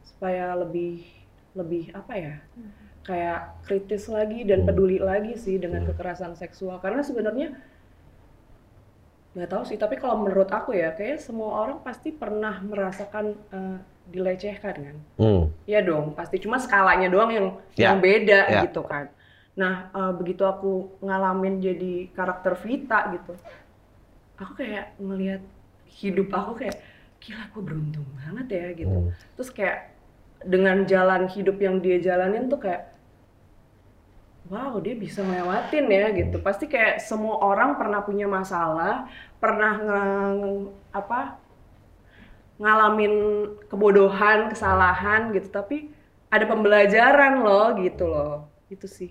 supaya 0.04 0.52
lebih 0.56 1.08
lebih 1.56 1.90
apa 1.96 2.14
ya 2.20 2.36
kayak 3.10 3.66
kritis 3.66 4.05
lagi 4.05 4.45
dan 4.45 4.62
peduli 4.62 5.01
lagi 5.01 5.34
sih 5.34 5.57
dengan 5.57 5.82
kekerasan 5.89 6.38
seksual. 6.38 6.78
Karena 6.78 7.01
sebenarnya 7.01 7.57
nggak 9.30 9.49
tahu 9.49 9.64
sih 9.66 9.78
tapi 9.78 9.97
kalau 9.97 10.26
menurut 10.26 10.49
aku 10.49 10.74
ya 10.74 10.93
kayak 10.93 11.22
semua 11.22 11.66
orang 11.66 11.82
pasti 11.82 12.10
pernah 12.14 12.62
merasakan 12.62 13.26
eh, 13.49 13.78
dilecehkan 14.10 14.76
kan? 14.78 14.97
Hmm. 15.18 15.43
Iya 15.66 15.82
dong 15.82 16.14
pasti. 16.14 16.38
Cuma 16.38 16.62
skalanya 16.62 17.10
doang 17.10 17.32
yang 17.34 17.47
Ya, 17.74 17.89
yang 17.93 17.97
beda 17.97 18.39
ya. 18.45 18.62
gitu 18.70 18.86
kan. 18.86 19.10
Nah 19.57 19.89
eh, 19.89 20.14
begitu 20.14 20.45
aku 20.45 21.01
ngalamin 21.01 21.57
jadi 21.57 22.14
karakter 22.14 22.53
Vita 22.62 23.10
gitu 23.14 23.34
aku 24.39 24.64
kayak 24.64 24.95
ngelihat 24.97 25.43
hidup 25.99 26.32
aku 26.32 26.64
kayak 26.64 26.80
gila 27.20 27.43
aku 27.51 27.60
beruntung 27.60 28.07
banget 28.16 28.47
ya 28.55 28.66
gitu. 28.72 28.88
Hmm. 28.88 29.12
terus 29.36 29.51
kayak 29.51 29.91
dengan 30.39 30.88
jalan 30.88 31.28
hidup 31.28 31.60
yang 31.60 31.84
dia 31.84 31.99
jalanin 31.99 32.47
tuh 32.47 32.55
kayak 32.55 32.88
wow 34.52 34.74
dia 34.86 34.95
bisa 35.04 35.20
ngelewatin 35.28 35.86
ya 35.97 36.04
gitu 36.20 36.36
pasti 36.47 36.66
kayak 36.74 36.93
semua 37.10 37.36
orang 37.50 37.70
pernah 37.80 38.00
punya 38.08 38.26
masalah 38.38 38.93
pernah 39.41 39.72
nge- 39.86 40.70
apa 41.00 41.20
ngalamin 42.60 43.14
kebodohan 43.72 44.39
kesalahan 44.52 45.22
gitu 45.36 45.47
tapi 45.58 45.76
ada 46.34 46.45
pembelajaran 46.52 47.34
loh 47.45 47.66
gitu 47.80 48.04
loh 48.14 48.34
itu 48.74 48.86
sih 48.97 49.10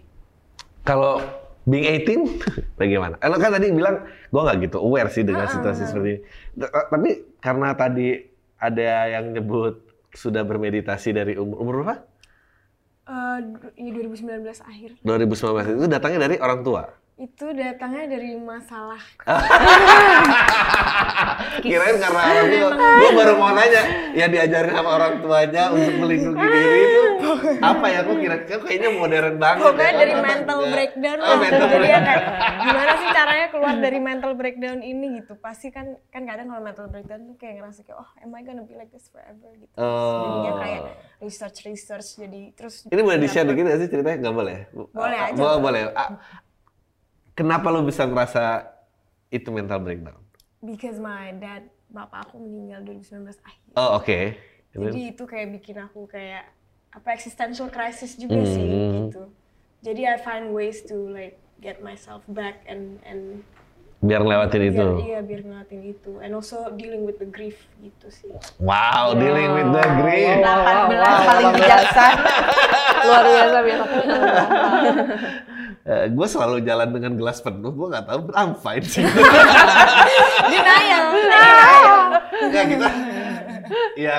Kalau 0.87 1.21
being 1.69 1.85
18 1.85 2.41
bagaimana? 2.81 3.15
Eh, 3.21 3.29
Lo 3.29 3.37
kan 3.37 3.53
tadi 3.53 3.69
bilang 3.75 4.09
gue 4.33 4.41
nggak 4.41 4.59
gitu 4.69 4.77
aware 4.81 5.11
sih 5.13 5.25
dengan 5.27 5.47
situasi 5.49 5.85
seperti 5.85 6.09
ini. 6.17 6.21
Eh, 6.65 6.87
Tapi 6.93 7.09
karena 7.45 7.69
tadi 7.77 8.17
ada 8.59 8.83
yang 9.15 9.37
nyebut 9.37 9.85
sudah 10.17 10.43
bermeditasi 10.49 11.13
dari 11.15 11.33
umur 11.37 11.57
umur 11.63 11.75
berapa? 11.85 11.97
Eh, 13.09 13.39
iya 13.81 13.91
2019 13.97 14.61
akhir. 14.61 15.01
2019 15.01 15.81
itu 15.81 15.87
datangnya 15.89 16.29
dari 16.29 16.37
orang 16.37 16.61
tua. 16.61 16.93
Itu 17.19 17.51
datangnya 17.51 18.15
dari 18.15 18.39
masalah 18.39 19.01
Kirain 21.65 21.97
karena 21.99 22.21
orang 22.21 22.47
tua. 22.53 22.71
Gue 22.79 23.11
baru 23.17 23.33
mau 23.41 23.51
nanya, 23.57 23.83
ya 24.15 24.29
diajarin 24.31 24.71
sama 24.77 24.91
orang 24.95 25.19
tuanya 25.25 25.73
untuk 25.73 25.95
melindungi 26.05 26.45
diri 26.47 26.79
itu 26.85 27.03
apa 27.61 27.87
ya? 27.87 27.99
Aku 28.01 28.13
kira 28.17 28.37
kayaknya 28.43 28.91
modern 28.91 29.37
banget. 29.37 29.65
pokoknya 29.65 29.87
ya. 29.87 29.99
dari 29.99 30.15
mental 30.17 30.59
Ya. 30.59 30.71
breakdown 30.71 31.19
Oh, 31.19 31.37
mental 31.37 31.67
breakdown. 31.69 32.03
kayak 32.03 32.23
gimana 32.59 32.93
sih 32.95 33.09
caranya 33.17 33.47
keluar 33.49 33.75
dari 33.77 33.99
mental 33.99 34.33
breakdown 34.33 34.79
ini 34.81 35.07
gitu. 35.19 35.33
Pasti 35.37 35.69
kan 35.69 35.87
kan 36.09 36.23
kadang 36.23 36.47
kalau 36.47 36.61
mental 36.61 36.87
breakdown 36.87 37.21
tuh 37.25 37.37
kayak 37.37 37.55
ngerasa 37.59 37.81
kayak 37.83 37.99
oh 37.99 38.11
am 38.19 38.31
I 38.31 38.43
gonna 38.43 38.63
be 38.63 38.75
like 38.75 38.89
this 38.89 39.07
forever 39.07 39.49
gitu. 39.55 39.73
Oh. 39.75 39.89
Jadinya 40.15 40.53
kayak 40.59 40.81
research 41.19 41.59
research 41.65 42.09
jadi 42.17 42.43
terus 42.53 42.87
Ini 42.87 43.01
boleh 43.01 43.19
di-share 43.19 43.45
dikit 43.45 43.65
nggak 43.65 43.79
sih 43.79 43.89
ceritanya? 43.89 44.19
Nggak 44.21 44.37
boleh? 44.37 44.59
Boleh 44.91 45.19
aja. 45.23 45.37
Boleh, 45.37 45.59
boleh. 45.59 45.81
Ah, 45.93 46.11
Kenapa 47.33 47.71
lo 47.71 47.83
bisa 47.83 48.03
ngerasa 48.03 48.67
itu 49.29 49.49
mental 49.49 49.79
breakdown? 49.79 50.19
because 50.59 50.99
my 50.99 51.31
dad 51.33 51.63
bapak 51.89 52.27
aku 52.27 52.37
meninggal 52.37 52.83
2019 52.83 53.31
akhir. 53.39 53.63
Oh, 53.73 53.95
oke. 53.95 54.35
Jadi 54.69 55.01
itu 55.09 55.23
kayak 55.23 55.55
bikin 55.55 55.79
aku 55.79 56.05
kayak 56.05 56.51
apa 56.91 57.09
existential 57.11 57.69
crisis 57.69 58.15
juga 58.15 58.41
sih 58.43 58.63
Hmm. 58.63 58.93
gitu. 59.07 59.23
Jadi 59.81 60.03
I 60.05 60.17
find 60.17 60.51
ways 60.51 60.83
to 60.85 61.09
like 61.09 61.37
get 61.59 61.79
myself 61.79 62.23
back 62.27 62.65
and 62.65 62.99
and 63.03 63.43
Biar 63.99 64.23
ngelewatin 64.23 64.63
itu. 64.65 64.87
iya 65.03 65.19
biar 65.19 65.43
ngelatin 65.43 65.83
itu 65.85 66.23
and 66.23 66.31
also 66.31 66.71
dealing 66.73 67.03
with 67.03 67.19
the 67.19 67.27
grief 67.27 67.67
gitu 67.79 68.07
sih. 68.09 68.31
Wow, 68.57 69.11
dealing 69.13 69.51
with 69.53 69.75
the 69.75 69.87
grief. 69.99 70.39
18 70.39 71.27
paling 71.27 71.51
bijaksana. 71.53 72.23
Luar 73.07 73.25
biasa 73.27 73.59
biasa. 73.59 73.85
gue 76.09 76.27
Eh, 76.27 76.31
selalu 76.31 76.57
jalan 76.63 76.89
dengan 76.93 77.13
gelas 77.17 77.41
penuh, 77.41 77.73
gue 77.73 77.87
nggak 77.89 78.07
tahu, 78.07 78.21
I'm 78.35 78.53
fine 78.55 78.85
sih. 78.85 79.03
Denial. 80.47 81.05
Enggak 82.39 82.65
kita, 82.69 82.89
ya 83.97 84.17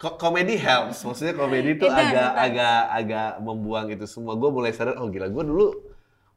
komedi 0.00 0.56
helps. 0.56 1.04
Maksudnya 1.04 1.36
komedi 1.36 1.76
itu 1.76 1.84
It 1.84 1.92
does, 1.92 2.00
agak 2.00 2.30
agak 2.40 2.78
agak 2.88 3.30
membuang 3.44 3.86
itu 3.92 4.08
semua. 4.08 4.32
Gue 4.40 4.48
mulai 4.48 4.72
sadar, 4.72 4.96
oh 4.96 5.12
gila, 5.12 5.28
gue 5.28 5.44
dulu 5.44 5.66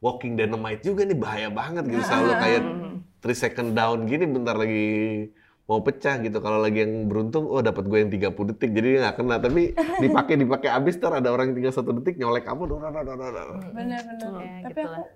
walking 0.04 0.36
dynamite 0.36 0.84
juga 0.84 1.08
nih 1.08 1.16
bahaya 1.16 1.48
banget 1.48 1.88
gitu. 1.88 2.04
Selalu 2.04 2.32
kayak 2.36 2.62
3 3.24 3.32
second 3.32 3.70
down 3.72 4.04
gini 4.04 4.28
bentar 4.28 4.52
lagi 4.52 4.84
mau 5.64 5.80
pecah 5.80 6.20
gitu. 6.20 6.44
Kalau 6.44 6.60
lagi 6.60 6.84
yang 6.84 7.08
beruntung, 7.08 7.48
oh 7.48 7.64
dapat 7.64 7.88
gue 7.88 7.98
yang 8.04 8.12
30 8.12 8.52
detik, 8.52 8.70
jadi 8.76 9.00
nggak 9.00 9.16
kena. 9.16 9.40
Tapi 9.40 9.72
dipakai 10.04 10.36
dipakai 10.36 10.68
abis, 10.68 11.00
ntar 11.00 11.24
ada 11.24 11.32
orang 11.32 11.56
yang 11.56 11.56
tinggal 11.56 11.72
satu 11.72 11.96
detik 11.96 12.20
nyolek 12.20 12.44
kamu. 12.44 12.68
Bener-bener. 12.68 14.28
Ya, 14.44 14.60
Tapi 14.68 14.76
gitu 14.76 14.80
aku 14.84 15.00
lah. 15.00 15.08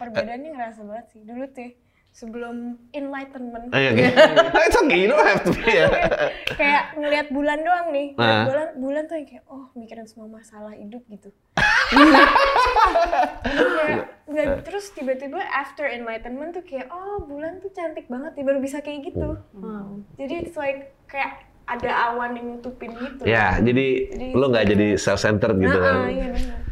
perbedaannya 0.00 0.48
ngerasa 0.56 0.80
banget 0.88 1.06
sih. 1.12 1.20
Dulu 1.20 1.44
tuh 1.52 1.70
sebelum 2.10 2.76
enlightenment 2.90 3.70
Ayo, 3.70 3.94
gitu. 3.94 4.18
It's 4.66 4.78
okay, 4.78 4.98
you 4.98 5.08
don't 5.08 5.22
have 5.22 5.42
to 5.46 5.54
be 5.54 5.70
ya. 5.70 5.88
kayak 6.58 6.98
ngelihat 6.98 7.26
bulan 7.30 7.62
doang 7.62 7.94
nih. 7.94 8.08
Nah. 8.18 8.44
bulan 8.50 8.68
bulan 8.76 9.02
tuh 9.06 9.16
yang 9.22 9.28
kayak 9.30 9.44
oh 9.46 9.70
mikirin 9.78 10.06
semua 10.10 10.28
masalah 10.28 10.74
hidup 10.74 11.02
gitu. 11.08 11.30
Kayak, 13.50 14.06
nggak, 14.30 14.62
terus 14.62 14.94
tiba-tiba 14.94 15.42
after 15.42 15.90
enlightenment 15.90 16.54
tuh 16.54 16.62
kayak 16.62 16.86
oh 16.94 17.18
bulan 17.26 17.58
tuh 17.58 17.74
cantik 17.74 18.06
banget 18.06 18.38
ya 18.38 18.42
baru 18.46 18.62
bisa 18.62 18.78
kayak 18.78 19.10
gitu. 19.10 19.42
Jadi 20.14 20.34
it's 20.46 20.54
like 20.54 20.94
kayak 21.10 21.49
ada 21.70 21.90
awan 22.08 22.30
yang 22.34 22.46
nutupin 22.52 22.90
gitu. 22.92 23.22
Ya, 23.22 23.54
jadi 23.56 23.86
Jadi- 24.08 24.32
lo 24.32 24.46
nggak 24.46 24.66
jadi 24.68 24.88
self-centered 24.96 25.56
gitu 25.56 25.72
Nah, 25.72 25.84
kan. 25.84 25.94
ah, 25.96 26.08
iya. 26.08 26.28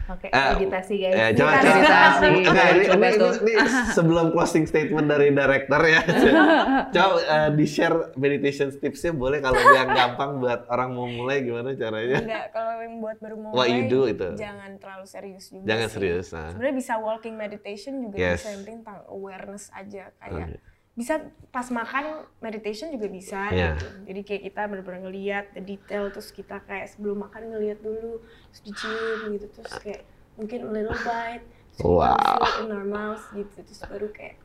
Oke, 0.08 0.24
Eh, 0.26 0.52
meditasi 0.56 0.94
guys. 0.96 1.12
Ya, 1.12 1.26
coba, 1.34 1.50
coba. 1.52 1.68
meditasi. 1.68 2.28
Oke, 2.40 2.62
ini, 2.64 2.84
Coba 2.88 3.06
ini- 3.06 3.18
tuh. 3.18 3.32
ini- 3.36 3.52
ini 3.52 3.68
sebelum 3.92 4.26
closing 4.30 4.64
statement 4.64 5.04
dari 5.06 5.28
director 5.30 5.80
ya. 5.84 6.00
coba 6.94 7.12
eh, 7.20 7.50
di-share 7.52 7.96
meditation 8.16 8.72
tipsnya 8.72 9.12
boleh 9.12 9.38
kalau 9.38 9.60
yang 9.60 9.84
gampang 9.86 10.40
buat 10.40 10.64
orang 10.66 10.88
mau 10.90 11.04
mulai 11.06 11.44
gimana 11.44 11.76
caranya? 11.76 12.18
Enggak, 12.18 12.44
kalau 12.50 12.72
yang 12.80 12.94
buat 12.98 13.16
baru 13.18 13.36
mau 13.36 13.50
What 13.52 13.68
you 13.68 13.84
mulai, 13.84 13.92
do 13.92 14.00
itu. 14.08 14.28
jangan 14.34 14.70
terlalu 14.76 15.04
serius 15.04 15.44
juga 15.46 15.64
Jangan 15.66 15.86
sih. 15.86 15.94
serius. 15.94 16.26
Nah. 16.30 16.48
Sebenarnya 16.48 16.76
bisa 16.78 16.92
walking 16.96 17.34
meditation 17.36 17.92
juga 18.00 18.16
Yes. 18.16 18.40
bisa 18.40 18.48
yang 18.48 18.58
penting 18.58 18.76
tentang 18.80 19.00
awareness 19.06 19.64
aja 19.70 20.02
kayak 20.16 20.32
Oke. 20.48 20.56
Bisa 20.98 21.22
pas 21.48 21.62
makan 21.70 22.04
meditation 22.38 22.90
juga 22.90 23.06
bisa 23.06 23.46
Iya. 23.48 23.78
gitu. 23.78 23.86
Jadi 24.04 24.20
kayak 24.20 24.42
kita 24.44 24.60
benar-benar 24.66 25.00
ngeliat 25.00 25.44
the 25.54 25.62
detail 25.62 26.10
terus 26.10 26.28
kita 26.28 26.58
kayak 26.60 26.90
sebelum 26.90 27.22
makan 27.22 27.54
ngeliat 27.54 27.78
dulu 27.78 28.18
terus 28.50 28.60
dicium 28.64 29.30
gitu 29.30 29.46
terus 29.54 29.78
kayak 29.78 30.02
mungkin 30.34 30.66
a 30.66 30.70
little 30.74 30.98
bite 30.98 31.46
terus 31.72 31.86
Wow. 31.86 32.42
in 32.60 32.74
our 32.74 32.82
mouth 32.82 33.22
gitu 33.30 33.62
terus 33.62 33.78
baru 33.86 34.10
kayak 34.10 34.42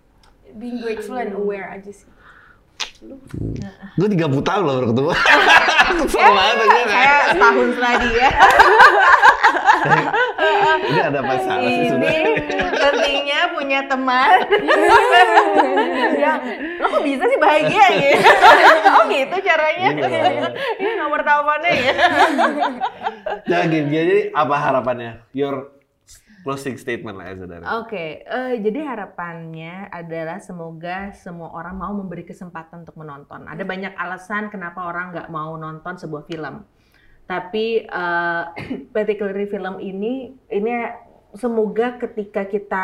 being 0.54 0.78
grateful 0.78 1.18
and 1.18 1.34
aware 1.34 1.74
aja 1.74 1.89
sih. 1.89 2.06
Gue 3.97 4.08
30 4.08 4.16
tahun 4.39 4.62
loh 4.64 4.74
baru 4.78 4.88
ketemu. 4.93 5.10
Kesel 6.08 6.32
banget 6.32 6.56
gue. 6.64 6.84
Kayak 6.86 7.20
setahun 7.34 7.68
setelah 7.74 7.95
dia. 7.99 8.30
Ini 10.84 10.99
ada 11.01 11.20
masalah 11.20 11.68
sih. 11.68 11.88
Ini 11.91 12.16
pentingnya 12.72 13.39
punya 13.51 13.80
teman. 13.84 14.38
ya, 16.24 16.34
lo 16.82 16.86
kok 16.89 17.04
bisa 17.04 17.24
sih 17.26 17.39
bahagia 17.39 17.86
gitu? 17.97 18.30
oh 18.93 19.04
gitu 19.10 19.36
caranya. 19.43 19.88
Iya. 19.93 20.49
Ini 20.80 20.91
nomor 20.99 21.20
teleponnya 21.22 21.72
ya. 21.72 21.93
Jadi, 23.43 23.78
jadi 23.89 24.16
apa 24.34 24.56
harapannya? 24.56 25.12
Your 25.36 25.74
closing 26.43 26.76
statement 26.76 27.16
lah 27.16 27.32
Eza 27.32 27.47
dari. 27.47 27.64
Oke, 27.64 28.22
eh, 28.28 28.54
jadi 28.60 28.84
harapannya 28.84 29.88
adalah 29.89 30.43
semoga 30.43 31.16
semua 31.16 31.56
orang 31.56 31.80
mau 31.80 31.95
memberi 31.95 32.28
kesempatan 32.28 32.84
untuk 32.84 32.99
menonton. 32.99 33.47
Ada 33.47 33.64
banyak 33.64 33.95
alasan 33.95 34.51
kenapa 34.51 34.84
orang 34.84 35.16
nggak 35.16 35.32
mau 35.32 35.56
nonton 35.56 35.95
sebuah 35.95 36.28
film. 36.28 36.68
Tapi 37.24 37.88
eh, 37.88 38.43
particularly 38.95 39.47
film 39.47 39.80
ini, 39.80 40.36
ini 40.51 40.72
semoga 41.34 41.97
ketika 41.97 42.45
kita 42.45 42.84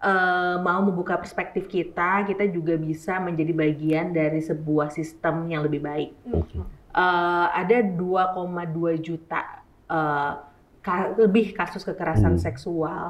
eh, 0.00 0.56
mau 0.58 0.80
membuka 0.80 1.14
perspektif 1.14 1.64
kita, 1.66 2.24
kita 2.24 2.44
juga 2.46 2.74
bisa 2.74 3.18
menjadi 3.18 3.52
bagian 3.52 4.06
dari 4.10 4.40
sebuah 4.40 4.88
sistem 4.88 5.44
yang 5.46 5.62
lebih 5.62 5.80
baik. 5.80 6.10
Eh, 6.90 7.46
ada 7.52 7.76
2,2 7.84 8.64
juta 8.96 9.60
eh, 9.86 10.32
ka- 10.80 11.12
lebih 11.16 11.52
kasus 11.52 11.82
kekerasan 11.82 12.34
Hmm. 12.34 12.42
seksual 12.42 13.04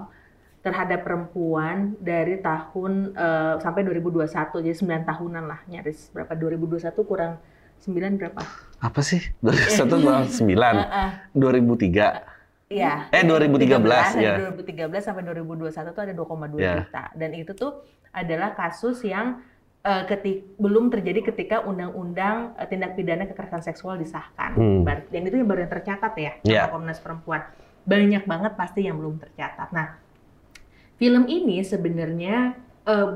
terhadap 0.61 1.01
perempuan 1.03 1.97
dari 1.97 2.37
tahun 2.37 3.13
eh, 3.13 3.55
sampai 3.59 3.81
2021 3.83 4.29
jadi 4.61 4.77
9 4.77 5.05
tahunan 5.07 5.45
lah 5.45 5.61
nyaris 5.67 6.11
berapa 6.11 6.35
2021 6.35 7.01
kurang 7.03 7.41
9 7.81 8.19
berapa? 8.19 8.45
Apa 8.79 9.01
sih? 9.01 9.25
2001 9.41 10.37
2009, 10.37 10.53
Heeh. 10.85 11.11
2003. 11.33 12.30
Iya. 12.71 13.11
Eh, 13.11 13.27
2013, 13.27 14.15
dari 14.15 14.23
ya. 14.23 14.35
2013 14.47 15.03
sampai 15.03 15.27
2021 15.27 15.91
tuh 15.91 16.03
ada 16.07 16.15
2,2 16.15 16.55
Ya. 16.57 16.75
juta 16.79 17.05
dan 17.13 17.31
itu 17.35 17.51
tuh 17.53 17.83
adalah 18.15 18.55
kasus 18.55 19.03
yang 19.03 19.43
eh, 19.81 20.05
ketik 20.07 20.55
belum 20.55 20.87
terjadi 20.87 21.25
ketika 21.27 21.67
undang-undang 21.67 22.55
eh, 22.55 22.69
tindak 22.71 22.95
pidana 22.95 23.27
kekerasan 23.27 23.65
seksual 23.65 23.99
disahkan. 23.99 24.55
Hmm. 24.55 24.81
Bar- 24.87 25.11
Dan 25.11 25.27
itu 25.27 25.35
yang 25.35 25.51
baru 25.51 25.67
yang 25.67 25.73
tercatat 25.73 26.15
ya 26.15 26.33
Ya. 26.47 26.63
Komnas 26.69 27.03
Perempuan. 27.03 27.43
Banyak 27.83 28.23
banget 28.23 28.55
pasti 28.55 28.87
yang 28.87 29.01
belum 29.01 29.19
tercatat. 29.19 29.73
Nah, 29.73 29.99
film 30.95 31.27
ini 31.27 31.65
sebenarnya 31.65 32.55
eh, 32.87 33.09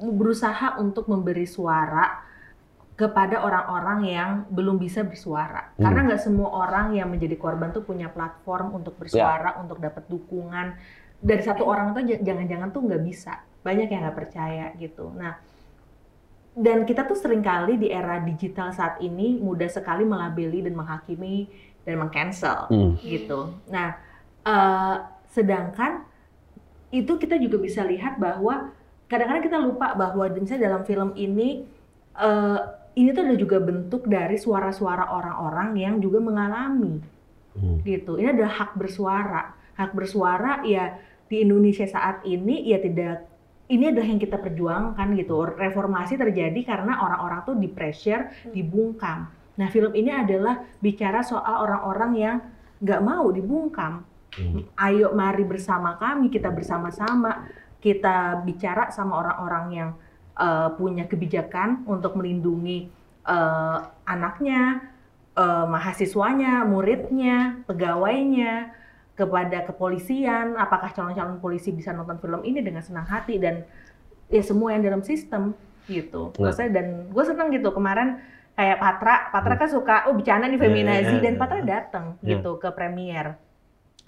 berusaha 0.00 0.78
untuk 0.78 1.10
memberi 1.10 1.44
suara 1.44 2.29
kepada 3.00 3.40
orang-orang 3.40 4.00
yang 4.04 4.30
belum 4.52 4.76
bisa 4.76 5.00
bersuara. 5.00 5.72
Hmm. 5.72 5.88
Karena 5.88 6.12
nggak 6.12 6.20
semua 6.20 6.52
orang 6.52 6.92
yang 6.92 7.08
menjadi 7.08 7.40
korban 7.40 7.72
tuh 7.72 7.80
punya 7.80 8.12
platform 8.12 8.76
untuk 8.76 9.00
bersuara, 9.00 9.56
untuk 9.56 9.80
dapat 9.80 10.04
dukungan. 10.04 10.76
Dari 11.16 11.40
satu 11.40 11.64
orang 11.64 11.96
tuh 11.96 12.04
jangan-jangan 12.04 12.68
tuh 12.68 12.84
nggak 12.84 13.00
bisa. 13.00 13.40
Banyak 13.64 13.88
yang 13.88 14.04
nggak 14.04 14.18
percaya 14.20 14.76
gitu. 14.76 15.08
Nah, 15.16 15.40
dan 16.52 16.84
kita 16.84 17.08
tuh 17.08 17.16
sering 17.16 17.40
kali 17.40 17.80
di 17.80 17.88
era 17.88 18.20
digital 18.20 18.68
saat 18.76 19.00
ini 19.00 19.40
mudah 19.40 19.72
sekali 19.72 20.04
melabeli 20.04 20.60
dan 20.60 20.76
menghakimi 20.76 21.48
dan 21.88 21.96
mengcancel 21.96 22.68
Hmm. 22.68 23.00
gitu. 23.00 23.56
Nah, 23.72 23.96
eh, 24.44 24.96
sedangkan 25.32 26.04
itu 26.92 27.16
kita 27.16 27.40
juga 27.40 27.56
bisa 27.56 27.80
lihat 27.80 28.20
bahwa 28.20 28.76
kadang-kadang 29.08 29.44
kita 29.46 29.56
lupa 29.56 29.96
bahwa 29.96 30.28
misalnya 30.36 30.68
dalam 30.68 30.84
film 30.84 31.16
ini 31.16 31.64
eh, 32.20 32.60
ini 32.98 33.14
tuh 33.14 33.22
ada 33.22 33.36
juga 33.38 33.62
bentuk 33.62 34.06
dari 34.10 34.34
suara-suara 34.34 35.14
orang-orang 35.14 35.78
yang 35.78 35.94
juga 36.02 36.18
mengalami 36.18 37.20
Hmm. 37.56 37.82
gitu. 37.82 38.14
Ini 38.14 38.34
adalah 38.34 38.52
hak 38.62 38.72
bersuara. 38.78 39.42
Hak 39.74 39.90
bersuara 39.96 40.62
ya 40.62 40.94
di 41.26 41.42
Indonesia 41.42 41.86
saat 41.86 42.22
ini 42.26 42.62
ya 42.66 42.78
tidak 42.78 43.26
ini 43.70 43.86
adalah 43.90 44.08
yang 44.10 44.22
kita 44.22 44.38
perjuangkan 44.38 45.08
gitu. 45.14 45.34
Reformasi 45.54 46.18
terjadi 46.18 46.60
karena 46.66 47.02
orang-orang 47.06 47.46
tuh 47.46 47.54
di 47.54 47.70
pressure, 47.70 48.50
dibungkam. 48.50 49.30
Nah, 49.58 49.68
film 49.70 49.94
ini 49.94 50.10
adalah 50.10 50.62
bicara 50.82 51.22
soal 51.22 51.62
orang-orang 51.66 52.12
yang 52.18 52.36
nggak 52.82 53.02
mau 53.02 53.30
dibungkam. 53.30 54.02
Hmm. 54.34 54.66
Ayo 54.78 55.14
mari 55.14 55.46
bersama 55.46 55.98
kami, 55.98 56.30
kita 56.30 56.50
bersama-sama 56.50 57.46
kita 57.80 58.44
bicara 58.44 58.92
sama 58.92 59.24
orang-orang 59.24 59.64
yang 59.72 59.90
eh, 60.40 60.68
punya 60.80 61.04
kebijakan 61.04 61.84
untuk 61.84 62.16
melindungi 62.16 62.88
eh, 63.28 63.78
anaknya, 64.08 64.88
eh, 65.36 65.66
mahasiswanya, 65.68 66.64
muridnya, 66.64 67.60
pegawainya, 67.68 68.80
kepada 69.20 69.68
kepolisian, 69.68 70.56
apakah 70.56 70.88
calon-calon 70.96 71.44
polisi 71.44 71.76
bisa 71.76 71.92
nonton 71.92 72.16
film 72.24 72.40
ini 72.40 72.64
dengan 72.64 72.80
senang 72.80 73.04
hati 73.04 73.36
dan 73.36 73.68
ya 74.32 74.40
semua 74.40 74.72
yang 74.72 74.80
dalam 74.80 75.04
sistem 75.04 75.52
gitu. 75.84 76.32
Nah. 76.40 76.48
Maksudnya 76.48 76.80
dan 76.80 76.86
gue 77.12 77.24
seneng 77.28 77.52
gitu 77.52 77.68
kemarin 77.76 78.24
kayak 78.56 78.80
Patra, 78.80 79.28
Patra 79.28 79.54
kan 79.60 79.68
suka 79.68 79.96
oh 80.08 80.16
bercanda 80.16 80.48
nih 80.48 80.56
Iya, 80.56 80.64
feminazi 80.64 81.14
iya, 81.20 81.24
dan 81.24 81.34
iya. 81.36 81.40
Patra 81.40 81.60
datang 81.60 82.06
Iya. 82.24 82.40
gitu 82.40 82.50
ke 82.56 82.68
premier. 82.72 83.36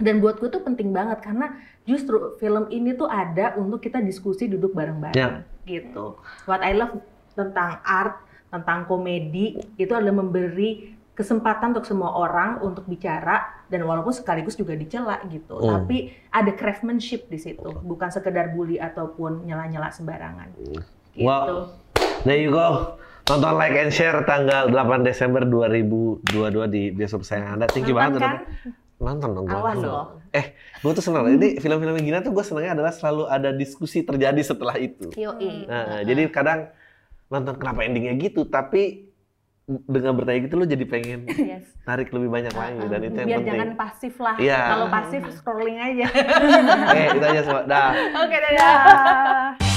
Dan 0.00 0.24
buat 0.24 0.40
gue 0.40 0.48
tuh 0.48 0.64
penting 0.64 0.88
banget 0.96 1.20
karena 1.20 1.60
justru 1.84 2.32
film 2.40 2.72
ini 2.72 2.96
tuh 2.96 3.12
ada 3.12 3.52
untuk 3.60 3.84
kita 3.84 4.00
diskusi 4.00 4.48
duduk 4.48 4.72
bareng-bareng 4.72 5.44
gitu. 5.64 6.18
What 6.48 6.62
I 6.62 6.74
love 6.76 6.98
tentang 7.32 7.80
art, 7.82 8.22
tentang 8.52 8.84
komedi 8.84 9.56
itu 9.80 9.92
adalah 9.92 10.20
memberi 10.20 11.00
kesempatan 11.12 11.76
untuk 11.76 11.84
semua 11.84 12.16
orang 12.16 12.64
untuk 12.64 12.88
bicara 12.88 13.64
dan 13.68 13.84
walaupun 13.84 14.16
sekaligus 14.16 14.56
juga 14.56 14.72
dicela 14.72 15.20
gitu. 15.28 15.60
Hmm. 15.60 15.84
Tapi 15.84 16.12
ada 16.32 16.52
craftsmanship 16.56 17.28
di 17.28 17.36
situ, 17.36 17.68
bukan 17.84 18.08
sekedar 18.08 18.56
bully 18.56 18.80
ataupun 18.80 19.44
nyela-nyela 19.44 19.92
sembarangan. 19.92 20.48
Gitu. 20.56 20.80
Wow. 21.20 21.76
There 22.24 22.40
you 22.40 22.54
go. 22.54 22.96
Tonton 23.22 23.54
like 23.54 23.78
and 23.78 23.94
share 23.94 24.26
tanggal 24.26 24.66
8 24.72 25.06
Desember 25.06 25.46
2022 25.46 26.74
di 26.74 26.82
bioskop 26.90 27.22
sayang 27.22 27.54
Anda. 27.54 27.70
Thank 27.70 27.86
you 27.86 27.94
banget 27.94 28.18
kan? 28.18 28.42
Nonton 29.02 29.30
dong 29.32 29.44
gua. 29.44 29.58
Awas 29.60 29.78
loh. 29.78 30.06
Eh, 30.30 30.54
gue 30.78 30.92
tuh 30.94 31.02
seneng. 31.02 31.26
Ini 31.28 31.58
film-film 31.58 31.92
yang 31.92 32.06
gini 32.06 32.18
tuh 32.22 32.32
gue 32.32 32.40
senengnya 32.40 32.72
adalah 32.72 32.90
selalu 32.90 33.26
ada 33.26 33.50
diskusi 33.50 34.00
terjadi 34.00 34.38
setelah 34.40 34.78
itu. 34.78 35.10
Yoi. 35.12 35.66
Nah, 35.66 36.00
jadi 36.00 36.30
kadang 36.30 36.70
nonton 37.26 37.58
kenapa 37.58 37.82
endingnya 37.82 38.14
gitu, 38.16 38.44
tapi 38.44 39.10
dengan 39.66 40.12
bertanya 40.12 40.40
gitu 40.42 40.54
lo 40.58 40.66
jadi 40.66 40.84
pengen 40.84 41.22
Yes. 41.30 41.70
tarik 41.86 42.10
lebih 42.10 42.28
banyak 42.28 42.50
lagi 42.50 42.82
dan 42.82 43.00
itu 43.00 43.14
yang 43.14 43.28
Biar 43.30 43.38
penting. 43.38 43.52
jangan 43.54 43.70
pasif 43.78 44.14
lah. 44.18 44.34
Iya. 44.36 44.60
Kalau 44.68 44.86
pasif 44.90 45.22
scrolling 45.32 45.78
aja. 45.78 46.06
Oke, 46.10 47.02
itu 47.16 47.26
aja 47.26 47.40
semua. 47.42 47.62
Dah. 47.64 47.90
Oke, 48.20 48.36
dadah. 48.36 49.71